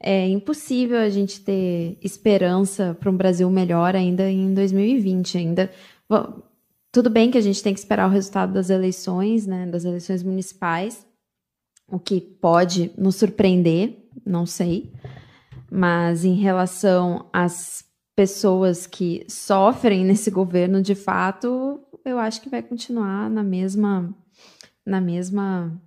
[0.00, 5.36] é impossível a gente ter esperança para um Brasil melhor ainda em 2020.
[5.36, 5.70] Ainda
[6.08, 6.42] Bom,
[6.98, 10.20] tudo bem que a gente tem que esperar o resultado das eleições, né, das eleições
[10.20, 11.06] municipais,
[11.86, 14.92] o que pode nos surpreender, não sei.
[15.70, 17.84] Mas em relação às
[18.16, 24.12] pessoas que sofrem nesse governo, de fato, eu acho que vai continuar na mesma
[24.84, 25.80] na mesma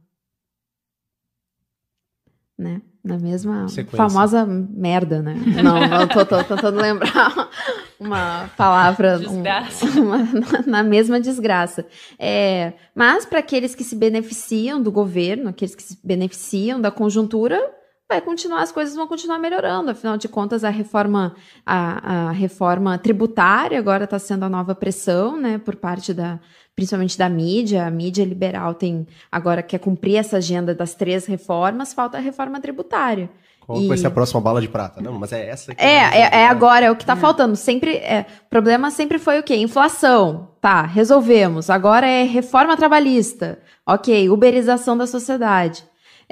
[2.61, 2.81] né?
[3.03, 3.97] Na mesma Sequência.
[3.97, 5.33] famosa merda, né?
[5.63, 7.49] Não, não tô, tô tentando lembrar
[7.99, 9.15] uma palavra.
[9.17, 9.85] um- Desgraça.
[9.99, 10.19] uma-
[10.67, 11.83] na mesma desgraça.
[12.19, 17.59] É, mas para aqueles que se beneficiam do governo, aqueles que se beneficiam da conjuntura,
[18.07, 19.89] vai continuar, as coisas vão continuar melhorando.
[19.89, 21.33] Afinal de contas, a reforma,
[21.65, 26.39] a, a reforma tributária agora está sendo a nova pressão, né, por parte da,
[26.81, 27.85] principalmente da mídia.
[27.85, 32.59] A mídia liberal tem agora quer cumprir essa agenda das três reformas, falta a reforma
[32.59, 33.29] tributária.
[33.59, 34.99] Qual E- vai ser a próxima bala de prata?
[34.99, 37.55] Não, mas é essa que É, é, é agora, é o que tá faltando.
[37.55, 39.55] Sempre, é, o problema sempre foi o quê?
[39.55, 40.49] Inflação.
[40.59, 41.69] Tá, resolvemos.
[41.69, 43.59] Agora é reforma trabalhista.
[43.85, 45.83] Ok, uberização da sociedade.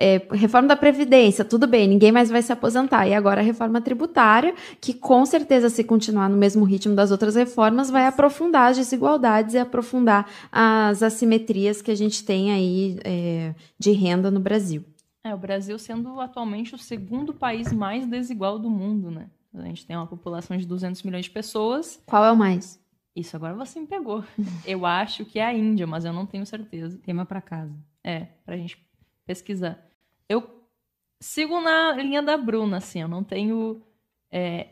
[0.02, 3.06] É, reforma da Previdência, tudo bem, ninguém mais vai se aposentar.
[3.06, 7.36] E agora a reforma tributária, que com certeza, se continuar no mesmo ritmo das outras
[7.36, 13.54] reformas, vai aprofundar as desigualdades e aprofundar as assimetrias que a gente tem aí é,
[13.78, 14.86] de renda no Brasil.
[15.22, 19.28] É, o Brasil sendo atualmente o segundo país mais desigual do mundo, né?
[19.54, 22.02] A gente tem uma população de 200 milhões de pessoas.
[22.06, 22.80] Qual é o mais?
[23.14, 24.24] Isso agora você me pegou.
[24.66, 26.98] Eu acho que é a Índia, mas eu não tenho certeza.
[27.00, 27.76] Tema pra casa.
[28.02, 28.78] É, pra gente
[29.26, 29.89] pesquisar.
[30.30, 30.64] Eu
[31.20, 33.82] sigo na linha da Bruna, assim, eu não tenho.
[34.32, 34.70] é,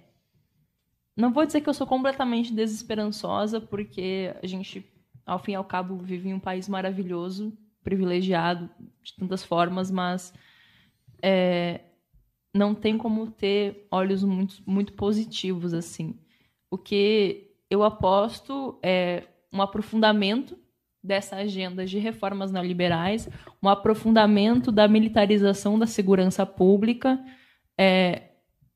[1.15, 4.85] Não vou dizer que eu sou completamente desesperançosa, porque a gente,
[5.25, 8.69] ao fim e ao cabo, vive em um país maravilhoso, privilegiado
[9.01, 10.33] de tantas formas, mas
[11.21, 11.81] é,
[12.53, 16.19] não tem como ter olhos muito, muito positivos, assim.
[16.69, 20.57] O que eu aposto é um aprofundamento
[21.03, 23.29] dessa agenda de reformas neoliberais,
[23.61, 27.19] um aprofundamento da militarização da segurança pública,
[27.77, 28.31] é,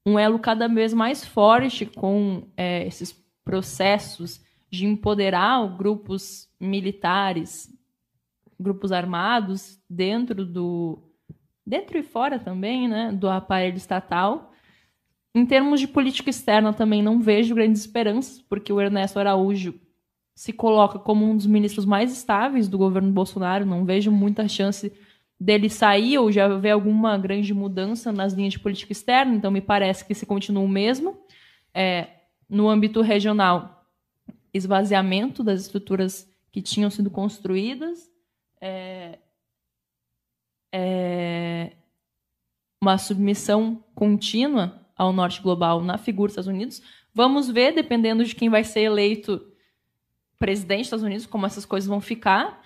[0.06, 3.11] um elo cada vez mais forte com é, esses
[3.43, 7.69] processos de empoderar grupos militares,
[8.60, 11.07] grupos armados dentro do
[11.65, 14.52] dentro e fora também, né, do aparelho estatal.
[15.34, 19.80] Em termos de política externa também não vejo grandes esperanças, porque o Ernesto Araújo
[20.36, 23.66] se coloca como um dos ministros mais estáveis do governo Bolsonaro.
[23.66, 24.91] Não vejo muita chance
[25.40, 29.36] dele sair ou já ver alguma grande mudança nas linhas de política externa.
[29.36, 31.18] Então, me parece que se continua o mesmo.
[31.74, 32.08] É,
[32.49, 33.88] no âmbito regional,
[34.53, 38.12] esvaziamento das estruturas que tinham sido construídas.
[38.60, 39.18] É,
[40.74, 41.72] é,
[42.82, 46.82] uma submissão contínua ao norte global na figura dos Estados Unidos.
[47.14, 49.51] Vamos ver, dependendo de quem vai ser eleito
[50.42, 52.60] presidente dos Estados Unidos, como essas coisas vão ficar.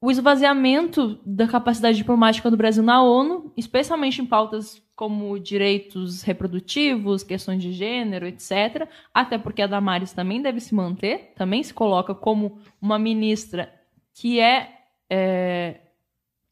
[0.00, 7.22] O esvaziamento da capacidade diplomática do Brasil na ONU, especialmente em pautas como direitos reprodutivos,
[7.22, 8.88] questões de gênero, etc.
[9.12, 13.70] Até porque a Damares também deve se manter, também se coloca como uma ministra
[14.14, 14.70] que é,
[15.10, 15.80] é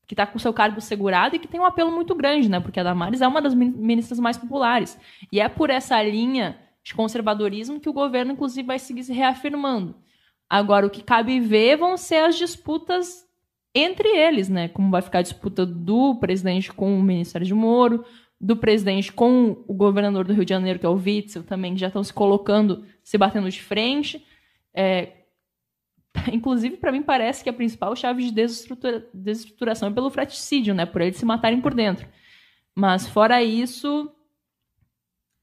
[0.07, 2.61] que está com seu cargo segurado e que tem um apelo muito grande, né?
[2.61, 4.99] Porque a Damares é uma das ministras mais populares.
[5.33, 9.97] E é por essa linha de conservadorismo que o governo, inclusive, vai seguir se reafirmando.
[10.49, 13.25] Agora, o que cabe ver vão ser as disputas
[13.75, 14.69] entre eles, né?
[14.69, 18.05] Como vai ficar a disputa do presidente com o Ministério de Moro,
[18.39, 21.81] do presidente com o governador do Rio de Janeiro, que é o Witzel, também, que
[21.81, 24.25] já estão se colocando, se batendo de frente.
[24.75, 25.13] É,
[26.31, 30.85] inclusive, para mim, parece que a principal chave de desestrutura, desestruturação é pelo fratricídio, né?
[30.85, 32.07] Por eles se matarem por dentro.
[32.75, 34.14] Mas, fora isso,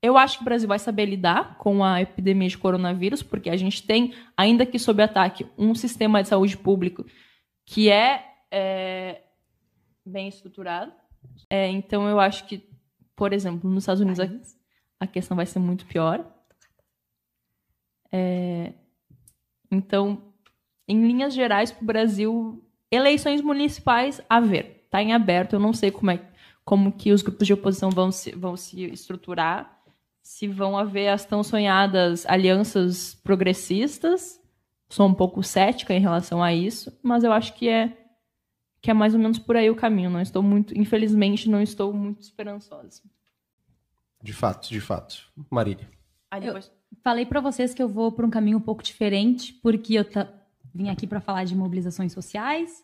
[0.02, 3.56] eu acho que o Brasil vai saber lidar com a epidemia de coronavírus, porque a
[3.56, 7.06] gente tem, ainda que sob ataque, um sistema de saúde público
[7.66, 9.22] que é, é
[10.04, 10.92] bem estruturado.
[11.50, 12.68] É, então, eu acho que,
[13.16, 16.26] por exemplo, nos Estados Unidos a, a questão vai ser muito pior.
[18.12, 18.74] É,
[19.72, 20.34] então,
[20.88, 24.82] em linhas gerais, para o Brasil, eleições municipais a ver.
[24.86, 25.54] Está em aberto.
[25.54, 26.32] Eu não sei como é
[26.64, 29.81] como que os grupos de oposição vão se, vão se estruturar
[30.22, 34.40] se vão haver as tão sonhadas alianças progressistas.
[34.90, 37.98] Sou um pouco cética em relação a isso, mas eu acho que é
[38.82, 40.10] que é mais ou menos por aí o caminho.
[40.10, 43.04] Não estou muito, infelizmente, não estou muito esperançosa.
[44.22, 45.32] De fato, de fato.
[45.50, 45.88] Marília.
[46.40, 46.66] depois...
[46.66, 50.06] Eu falei para vocês que eu vou por um caminho um pouco diferente, porque eu
[50.74, 52.84] vim aqui para falar de mobilizações sociais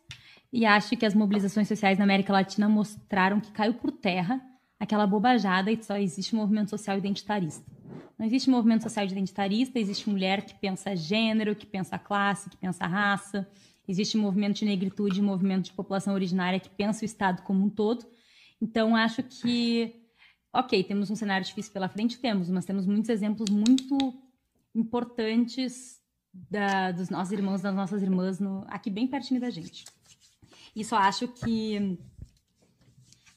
[0.52, 4.42] e acho que as mobilizações sociais na América Latina mostraram que caiu por terra
[4.80, 7.66] aquela bobajada e só existe movimento social identitarista.
[8.18, 12.86] Não existe movimento social identitarista, existe mulher que pensa gênero, que pensa classe, que pensa
[12.88, 13.48] raça.
[13.88, 18.06] Existe movimento de negritude, movimento de população originária que pensa o Estado como um todo.
[18.62, 19.96] Então, acho que,
[20.52, 23.98] ok, temos um cenário difícil pela frente, temos, mas temos muitos exemplos muito
[24.76, 26.02] importantes
[26.34, 29.86] da, dos nossos irmãos, das nossas irmãs, no, aqui bem pertinho da gente.
[30.76, 31.98] E só acho que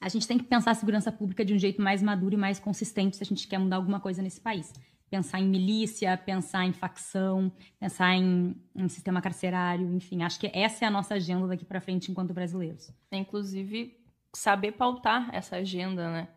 [0.00, 2.58] a gente tem que pensar a segurança pública de um jeito mais maduro e mais
[2.58, 4.72] consistente se a gente quer mudar alguma coisa nesse país.
[5.10, 10.22] Pensar em milícia, pensar em facção, pensar em, em sistema carcerário, enfim.
[10.22, 12.90] Acho que essa é a nossa agenda daqui para frente enquanto brasileiros.
[13.10, 14.00] É, inclusive,
[14.32, 16.28] saber pautar essa agenda, né?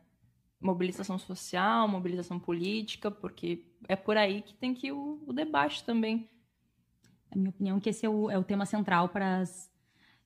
[0.59, 5.83] Mobilização social, mobilização política, porque é por aí que tem que ir o, o debate
[5.83, 6.29] também.
[7.31, 9.72] A minha opinião é que esse é o, é o tema central para as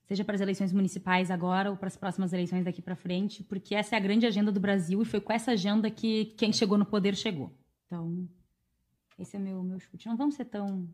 [0.08, 3.74] seja para as eleições municipais agora ou para as próximas eleições daqui para frente, porque
[3.74, 6.78] essa é a grande agenda do Brasil e foi com essa agenda que quem chegou
[6.78, 7.52] no poder chegou.
[7.86, 8.26] Então,
[9.18, 10.08] esse é o meu, meu chute.
[10.08, 10.88] Não vamos ser tão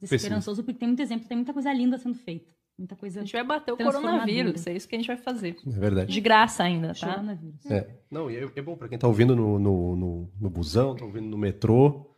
[0.00, 2.54] desesperançosos, porque tem muito exemplo, tem muita coisa linda sendo feita.
[2.78, 3.20] Muita coisa.
[3.20, 5.56] A gente vai bater o coronavírus, é isso que a gente vai fazer.
[5.66, 6.12] É verdade.
[6.12, 7.08] De graça ainda, tá?
[7.10, 7.66] Coronavírus.
[7.66, 7.98] É.
[8.10, 11.04] Não, e é, é bom para quem está ouvindo no, no, no, no busão, está
[11.04, 12.14] ouvindo no metrô,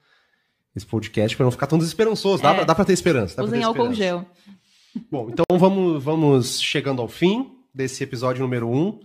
[0.76, 2.42] esse podcast, para não ficar tão desesperançoso.
[2.42, 2.64] Dá, é.
[2.64, 3.36] dá para ter esperança.
[3.36, 4.26] Dá Usem álcool gel.
[5.10, 9.00] Bom, então vamos, vamos chegando ao fim desse episódio número 1 um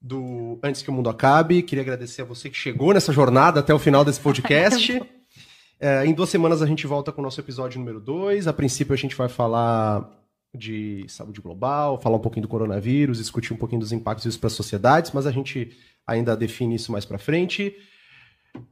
[0.00, 1.62] do Antes que o Mundo Acabe.
[1.62, 5.02] Queria agradecer a você que chegou nessa jornada até o final desse podcast.
[5.80, 8.46] é, em duas semanas a gente volta com o nosso episódio número 2.
[8.46, 10.08] A princípio a gente vai falar
[10.54, 14.48] de saúde global, falar um pouquinho do coronavírus, discutir um pouquinho dos impactos disso para
[14.48, 15.76] as sociedades, mas a gente
[16.06, 17.74] ainda define isso mais para frente.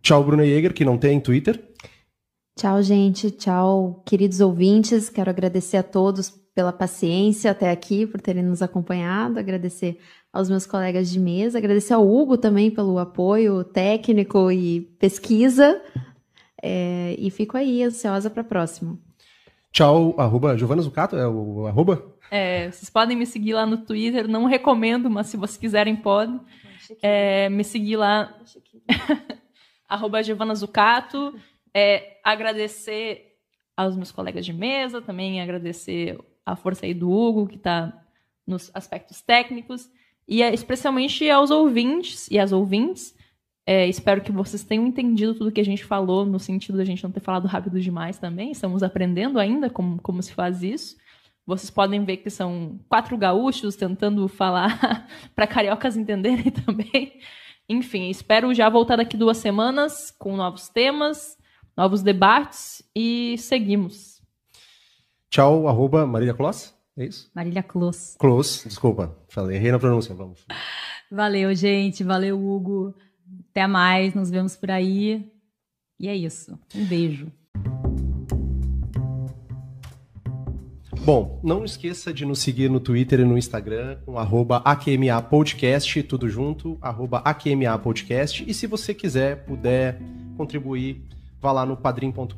[0.01, 1.61] Tchau, Bruna Jäger, que não tem Twitter.
[2.61, 3.31] Tchau, gente.
[3.31, 5.09] Tchau, queridos ouvintes.
[5.09, 9.39] Quero agradecer a todos pela paciência até aqui, por terem nos acompanhado.
[9.39, 9.99] Agradecer
[10.31, 11.57] aos meus colegas de mesa.
[11.57, 15.81] Agradecer ao Hugo também pelo apoio técnico e pesquisa.
[16.63, 18.99] É, e fico aí, ansiosa para a próxima.
[19.73, 22.15] Tchau, arroba Giovana Zucato, é o arroba?
[22.31, 26.39] É, vocês podem me seguir lá no Twitter, não recomendo, mas se vocês quiserem, podem.
[27.01, 28.37] É, me seguir lá,
[29.89, 31.33] arroba Giovana Zucato.
[31.75, 33.31] É, agradecer
[33.77, 37.93] aos meus colegas de mesa, também agradecer a força aí do Hugo, que está
[38.47, 39.89] nos aspectos técnicos,
[40.27, 43.15] e é, especialmente aos ouvintes e às ouvintes.
[43.67, 47.03] É, espero que vocês tenham entendido tudo que a gente falou, no sentido da gente
[47.03, 48.51] não ter falado rápido demais também.
[48.51, 50.97] Estamos aprendendo ainda como, como se faz isso.
[51.47, 57.21] Vocês podem ver que são quatro gaúchos tentando falar para cariocas entenderem também.
[57.69, 61.40] Enfim, espero já voltar daqui duas semanas com novos temas
[61.77, 64.21] novos debates e seguimos.
[65.29, 67.31] Tchau, arroba Marília Kloss, é isso?
[67.35, 68.17] Marília Kloss.
[68.19, 70.45] Kloss, desculpa, falei, errei na pronúncia, vamos.
[71.11, 72.05] Valeu, gente.
[72.05, 72.95] Valeu, Hugo.
[73.51, 74.15] Até mais.
[74.15, 75.29] Nos vemos por aí.
[75.99, 76.57] E é isso.
[76.75, 77.33] Um beijo.
[81.03, 86.03] Bom, não esqueça de nos seguir no Twitter e no Instagram com arroba AQMA Podcast,
[86.03, 88.45] tudo junto, arroba AQMA Podcast.
[88.47, 89.99] E se você quiser, puder
[90.37, 91.03] contribuir,
[91.41, 92.35] vá lá no padrim.com.br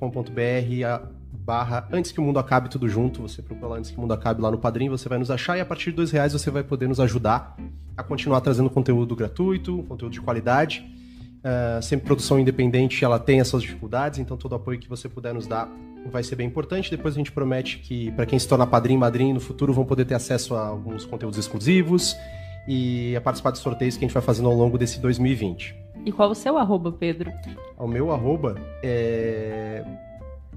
[1.42, 3.22] barra Antes que o Mundo Acabe tudo junto.
[3.22, 5.56] Você procura lá Antes que o Mundo Acabe lá no Padrim, você vai nos achar
[5.56, 7.56] e a partir de dois reais você vai poder nos ajudar
[7.96, 10.84] a continuar trazendo conteúdo gratuito, conteúdo de qualidade.
[11.42, 15.34] Uh, sempre produção independente, ela tem as suas dificuldades, então todo apoio que você puder
[15.34, 15.68] nos dar
[16.10, 16.88] vai ser bem importante.
[16.88, 20.04] Depois a gente promete que para quem se torna padrinho, madrinho no futuro vão poder
[20.04, 22.16] ter acesso a alguns conteúdos exclusivos
[22.68, 25.81] e a participar de sorteios que a gente vai fazendo ao longo desse 2020.
[26.04, 27.30] E qual o seu arroba, Pedro?
[27.78, 29.84] O meu arroba é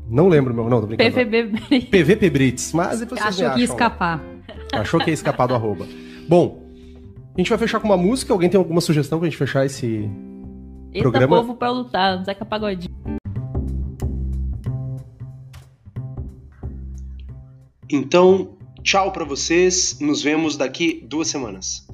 [0.10, 1.12] não lembro meu, não, tô brincando.
[1.12, 4.24] PVB PVP Brits, mas depois vocês Achou que ia escapar.
[4.72, 5.88] Achou que ia escapar do arroba.
[6.28, 6.64] Bom,
[7.34, 8.32] a gente vai fechar com uma música.
[8.32, 10.10] Alguém tem alguma sugestão pra gente fechar esse
[10.94, 11.38] Eita programa?
[11.38, 12.94] povo pra lutar, Zeca Pagodinho.
[17.90, 18.50] Então,
[18.84, 19.98] tchau para vocês.
[20.00, 21.85] Nos vemos daqui duas semanas.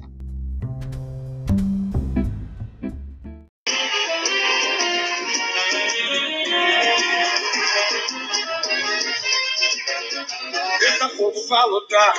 [11.52, 12.14] Vai lutar,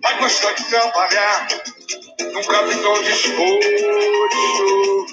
[0.00, 1.48] vai gostar de trabalhar.
[2.32, 5.06] Num capitão de esforço.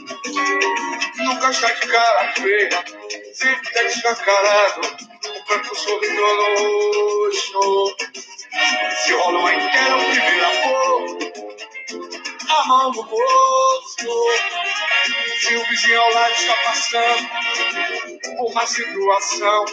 [1.17, 2.85] Nunca está de cara feia,
[3.33, 4.81] sempre tá descancarado,
[5.35, 6.15] um canto sorriso
[9.03, 11.17] Se rola uma inteira, o primeiro amor,
[12.49, 14.09] a mão no bolso.
[15.39, 17.29] Se o vizinho ao lado está passando
[18.37, 19.65] por uma situação,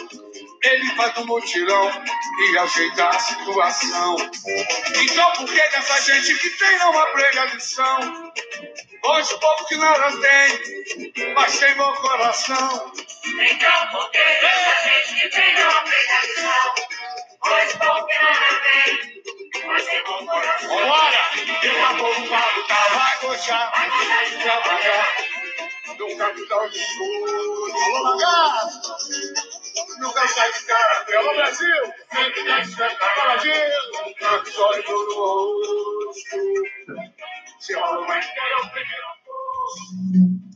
[0.63, 1.91] ele faz um mutirão
[2.39, 4.15] e ajeita a situação.
[5.01, 8.33] Então por que dessa gente que tem não aprende a lição?
[9.03, 12.91] Hoje o povo que nada tem, mas tem bom coração.
[13.25, 16.75] Então por que dessa gente que tem não aprende a lição?
[17.45, 20.69] Hoje o povo que nada tem, mas tem bom coração.
[20.69, 21.17] Vambora!
[21.47, 25.36] Daqui a pouco vai lutar, vai gostar, vai trabalhar.
[25.87, 27.73] No capital de escuro.
[27.85, 28.97] Alô, Lagarto!
[29.99, 31.93] Nunca sai de cara, pelo Brasil!
[32.13, 33.53] Sempre desce da paladinho!
[34.43, 36.37] De todo rosto.
[37.59, 40.46] Se rola uma inteira, é o primeiro amor.